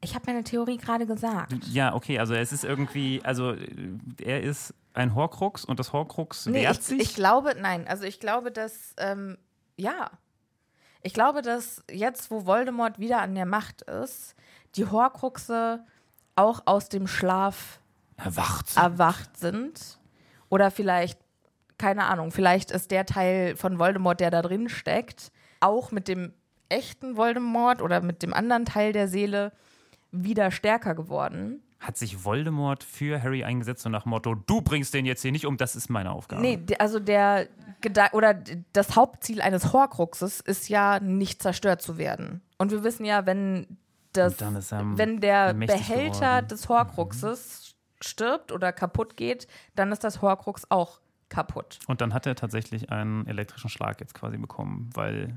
Ich 0.04 0.14
habe 0.14 0.24
meine 0.26 0.42
Theorie 0.44 0.76
gerade 0.78 1.06
gesagt. 1.06 1.52
Ja, 1.70 1.94
okay, 1.94 2.18
also 2.18 2.34
es 2.34 2.52
ist 2.52 2.64
irgendwie, 2.64 3.20
also 3.24 3.52
äh, 3.52 3.66
er 4.22 4.42
ist 4.42 4.74
ein 4.94 5.14
Horcrux 5.14 5.64
und 5.64 5.78
das 5.78 5.92
Horcrux 5.92 6.46
Nee, 6.46 6.62
wehrt 6.62 6.78
ich, 6.78 6.82
sich. 6.82 7.00
ich 7.00 7.14
glaube, 7.14 7.54
nein, 7.58 7.86
also 7.88 8.04
ich 8.04 8.20
glaube, 8.20 8.50
dass, 8.50 8.94
ähm, 8.98 9.38
ja. 9.76 10.10
Ich 11.02 11.14
glaube, 11.14 11.40
dass 11.42 11.82
jetzt, 11.90 12.30
wo 12.30 12.46
Voldemort 12.46 12.98
wieder 12.98 13.22
an 13.22 13.34
der 13.34 13.46
Macht 13.46 13.82
ist, 13.82 14.34
die 14.74 14.86
Horcruxe 14.86 15.84
auch 16.36 16.62
aus 16.66 16.88
dem 16.88 17.06
Schlaf 17.06 17.80
Erwacht. 18.16 18.76
erwacht 18.76 19.36
sind. 19.36 19.98
Oder 20.48 20.70
vielleicht, 20.70 21.18
keine 21.78 22.04
Ahnung, 22.06 22.30
vielleicht 22.32 22.70
ist 22.70 22.90
der 22.90 23.06
Teil 23.06 23.56
von 23.56 23.78
Voldemort, 23.78 24.20
der 24.20 24.30
da 24.30 24.42
drin 24.42 24.68
steckt, 24.68 25.32
auch 25.60 25.90
mit 25.92 26.08
dem 26.08 26.32
echten 26.68 27.16
Voldemort 27.16 27.82
oder 27.82 28.00
mit 28.00 28.22
dem 28.22 28.32
anderen 28.34 28.64
Teil 28.64 28.92
der 28.92 29.08
Seele 29.08 29.52
wieder 30.12 30.50
stärker 30.50 30.94
geworden. 30.94 31.62
Hat 31.80 31.96
sich 31.96 32.24
Voldemort 32.24 32.84
für 32.84 33.20
Harry 33.20 33.42
eingesetzt 33.42 33.84
und 33.86 33.92
nach 33.92 34.04
Motto, 34.04 34.36
du 34.36 34.60
bringst 34.60 34.94
den 34.94 35.04
jetzt 35.04 35.22
hier 35.22 35.32
nicht 35.32 35.46
um, 35.46 35.56
das 35.56 35.74
ist 35.74 35.90
meine 35.90 36.12
Aufgabe. 36.12 36.40
Nee, 36.40 36.60
also 36.78 37.00
der 37.00 37.48
Geda 37.80 38.10
oder 38.12 38.34
das 38.72 38.94
Hauptziel 38.94 39.40
eines 39.40 39.72
Horcruxes 39.72 40.40
ist 40.40 40.68
ja 40.68 41.00
nicht 41.00 41.42
zerstört 41.42 41.82
zu 41.82 41.98
werden. 41.98 42.40
Und 42.58 42.70
wir 42.70 42.84
wissen 42.84 43.04
ja, 43.04 43.26
wenn 43.26 43.78
das, 44.12 44.38
wenn 44.38 45.20
der 45.20 45.54
Behälter 45.54 46.42
geworden. 46.42 46.48
des 46.48 46.68
Horcruxes 46.68 47.74
stirbt 48.00 48.52
oder 48.52 48.72
kaputt 48.72 49.16
geht, 49.16 49.48
dann 49.74 49.90
ist 49.90 50.04
das 50.04 50.22
Horcrux 50.22 50.70
auch 50.70 51.00
kaputt. 51.28 51.78
Und 51.86 52.00
dann 52.00 52.14
hat 52.14 52.26
er 52.26 52.36
tatsächlich 52.36 52.92
einen 52.92 53.26
elektrischen 53.26 53.70
Schlag 53.70 54.00
jetzt 54.00 54.14
quasi 54.14 54.36
bekommen, 54.36 54.90
weil 54.94 55.34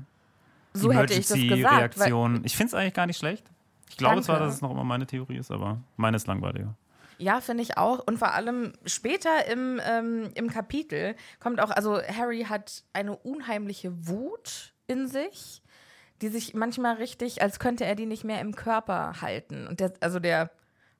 So 0.74 0.92
hätte 0.92 1.14
ich 1.14 1.26
das 1.26 1.38
gesagt. 1.38 1.52
Emergency-Reaktion. 1.52 2.44
Ich 2.44 2.56
finde 2.56 2.68
es 2.68 2.74
eigentlich 2.74 2.94
gar 2.94 3.06
nicht 3.06 3.18
schlecht. 3.18 3.50
Ich 3.88 3.96
glaube 3.96 4.20
zwar, 4.22 4.36
Danke. 4.36 4.46
dass 4.48 4.56
es 4.56 4.62
noch 4.62 4.70
immer 4.70 4.84
meine 4.84 5.06
Theorie 5.06 5.36
ist, 5.36 5.50
aber 5.50 5.80
meine 5.96 6.16
ist 6.16 6.26
langweiliger. 6.26 6.74
ja, 7.18 7.40
finde 7.40 7.62
ich 7.62 7.78
auch. 7.78 8.00
Und 8.06 8.18
vor 8.18 8.32
allem 8.34 8.72
später 8.84 9.46
im, 9.46 9.80
ähm, 9.86 10.30
im 10.34 10.50
Kapitel 10.50 11.14
kommt 11.40 11.60
auch, 11.60 11.70
also 11.70 12.00
Harry 12.02 12.44
hat 12.48 12.82
eine 12.92 13.16
unheimliche 13.16 14.06
Wut 14.08 14.74
in 14.86 15.06
sich, 15.08 15.62
die 16.22 16.28
sich 16.28 16.54
manchmal 16.54 16.96
richtig, 16.96 17.42
als 17.42 17.58
könnte 17.58 17.84
er 17.84 17.94
die 17.94 18.06
nicht 18.06 18.24
mehr 18.24 18.40
im 18.40 18.54
Körper 18.54 19.20
halten. 19.20 19.66
Und 19.66 19.80
der, 19.80 19.92
also 20.00 20.18
der 20.18 20.50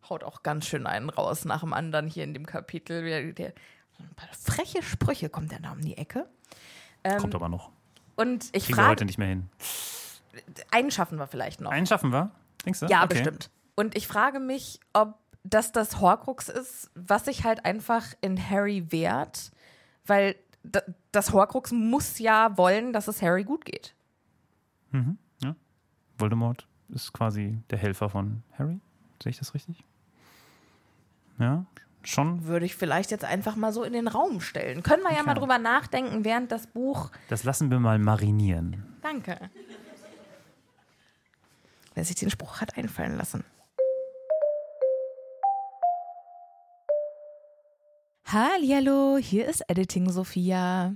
haut 0.08 0.22
auch 0.24 0.42
ganz 0.42 0.66
schön 0.66 0.86
einen 0.86 1.10
raus 1.10 1.44
nach 1.44 1.60
dem 1.60 1.72
anderen 1.72 2.06
hier 2.06 2.24
in 2.24 2.34
dem 2.34 2.46
Kapitel. 2.46 3.02
Der, 3.02 3.32
der, 3.32 3.52
ein 3.98 4.14
paar 4.14 4.28
freche 4.32 4.82
Sprüche 4.82 5.28
kommt 5.28 5.52
der 5.52 5.60
da 5.60 5.72
um 5.72 5.80
die 5.80 5.96
Ecke. 5.96 6.26
Ähm, 7.02 7.18
Kommt 7.18 7.34
aber 7.34 7.48
noch. 7.48 7.70
und 8.16 8.44
ich 8.52 8.64
Kriegen 8.66 8.78
wir 8.78 8.84
heute 8.88 8.98
frage, 9.00 9.04
nicht 9.06 9.18
mehr 9.18 9.28
hin. 9.28 9.48
einen 10.70 10.90
schaffen 10.90 11.18
wir 11.18 11.26
vielleicht 11.26 11.60
noch. 11.60 11.70
Einen 11.70 11.86
schaffen 11.86 12.12
wir? 12.12 12.30
Denkst 12.66 12.80
du? 12.80 12.86
Ja, 12.86 13.04
Okay. 13.04 13.14
bestimmt. 13.14 13.50
Und 13.76 13.96
ich 13.96 14.06
frage 14.06 14.40
mich, 14.40 14.80
ob 14.92 15.14
das 15.44 15.72
das 15.72 16.00
Horcrux 16.00 16.48
ist, 16.48 16.90
was 16.94 17.24
sich 17.26 17.44
halt 17.44 17.64
einfach 17.64 18.04
in 18.20 18.50
Harry 18.50 18.90
wehrt, 18.90 19.50
weil 20.04 20.34
das 21.12 21.32
Horcrux 21.32 21.70
muss 21.72 22.18
ja 22.18 22.56
wollen, 22.58 22.92
dass 22.92 23.06
es 23.08 23.22
Harry 23.22 23.44
gut 23.44 23.64
geht. 23.64 23.94
Voldemort 26.18 26.66
ist 26.88 27.12
quasi 27.12 27.58
der 27.70 27.78
Helfer 27.78 28.08
von 28.08 28.42
Harry. 28.58 28.80
Sehe 29.22 29.30
ich 29.30 29.38
das 29.38 29.52
richtig? 29.54 29.84
Ja, 31.38 31.66
schon. 32.02 32.46
Würde 32.46 32.64
ich 32.64 32.74
vielleicht 32.74 33.10
jetzt 33.10 33.24
einfach 33.24 33.54
mal 33.56 33.72
so 33.72 33.82
in 33.84 33.92
den 33.92 34.08
Raum 34.08 34.40
stellen. 34.40 34.82
Können 34.82 35.02
wir 35.02 35.12
ja 35.14 35.22
mal 35.22 35.34
drüber 35.34 35.58
nachdenken, 35.58 36.24
während 36.24 36.50
das 36.52 36.66
Buch. 36.68 37.10
Das 37.28 37.44
lassen 37.44 37.70
wir 37.70 37.78
mal 37.80 37.98
marinieren. 37.98 38.96
Danke. 39.02 39.50
Wer 41.96 42.04
sich 42.04 42.16
den 42.16 42.28
Spruch 42.28 42.60
hat 42.60 42.76
einfallen 42.76 43.16
lassen. 43.16 43.42
Hallihallo, 48.26 49.16
hier 49.16 49.48
ist 49.48 49.62
Editing 49.66 50.10
Sophia. 50.10 50.94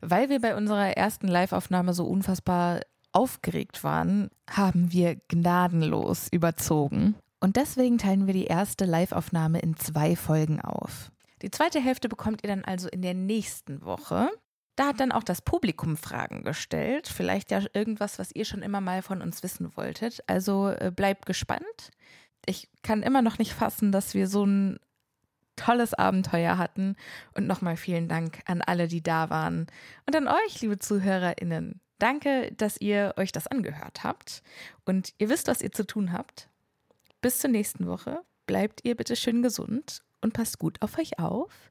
Weil 0.00 0.30
wir 0.30 0.40
bei 0.40 0.56
unserer 0.56 0.96
ersten 0.96 1.28
Live-Aufnahme 1.28 1.92
so 1.92 2.06
unfassbar 2.06 2.80
aufgeregt 3.12 3.84
waren, 3.84 4.30
haben 4.48 4.92
wir 4.92 5.16
gnadenlos 5.28 6.28
überzogen. 6.30 7.16
Und 7.40 7.56
deswegen 7.56 7.98
teilen 7.98 8.26
wir 8.26 8.32
die 8.32 8.46
erste 8.46 8.86
Live-Aufnahme 8.86 9.58
in 9.58 9.76
zwei 9.76 10.16
Folgen 10.16 10.58
auf. 10.62 11.12
Die 11.42 11.50
zweite 11.50 11.80
Hälfte 11.80 12.08
bekommt 12.08 12.42
ihr 12.44 12.48
dann 12.48 12.64
also 12.64 12.88
in 12.88 13.02
der 13.02 13.14
nächsten 13.14 13.84
Woche. 13.84 14.30
Da 14.76 14.88
hat 14.88 15.00
dann 15.00 15.12
auch 15.12 15.24
das 15.24 15.42
Publikum 15.42 15.96
Fragen 15.96 16.42
gestellt. 16.42 17.08
Vielleicht 17.08 17.50
ja 17.50 17.62
irgendwas, 17.74 18.18
was 18.18 18.32
ihr 18.32 18.44
schon 18.44 18.62
immer 18.62 18.80
mal 18.80 19.02
von 19.02 19.20
uns 19.20 19.42
wissen 19.42 19.76
wolltet. 19.76 20.22
Also 20.26 20.68
äh, 20.68 20.92
bleibt 20.94 21.26
gespannt. 21.26 21.90
Ich 22.46 22.68
kann 22.82 23.02
immer 23.02 23.22
noch 23.22 23.38
nicht 23.38 23.52
fassen, 23.52 23.92
dass 23.92 24.14
wir 24.14 24.26
so 24.26 24.44
ein 24.46 24.78
tolles 25.56 25.92
Abenteuer 25.94 26.56
hatten. 26.56 26.96
Und 27.34 27.46
nochmal 27.46 27.76
vielen 27.76 28.08
Dank 28.08 28.40
an 28.46 28.62
alle, 28.62 28.88
die 28.88 29.02
da 29.02 29.28
waren. 29.28 29.66
Und 30.06 30.16
an 30.16 30.28
euch, 30.28 30.60
liebe 30.60 30.78
ZuhörerInnen. 30.78 31.80
Danke, 31.98 32.50
dass 32.56 32.80
ihr 32.80 33.12
euch 33.18 33.30
das 33.30 33.46
angehört 33.46 34.02
habt. 34.04 34.42
Und 34.86 35.12
ihr 35.18 35.28
wisst, 35.28 35.48
was 35.48 35.60
ihr 35.60 35.72
zu 35.72 35.86
tun 35.86 36.12
habt. 36.12 36.48
Bis 37.20 37.38
zur 37.38 37.50
nächsten 37.50 37.86
Woche. 37.86 38.22
Bleibt 38.46 38.80
ihr 38.84 38.96
bitte 38.96 39.14
schön 39.16 39.42
gesund 39.42 40.02
und 40.22 40.32
passt 40.32 40.58
gut 40.58 40.80
auf 40.80 40.98
euch 40.98 41.18
auf. 41.18 41.70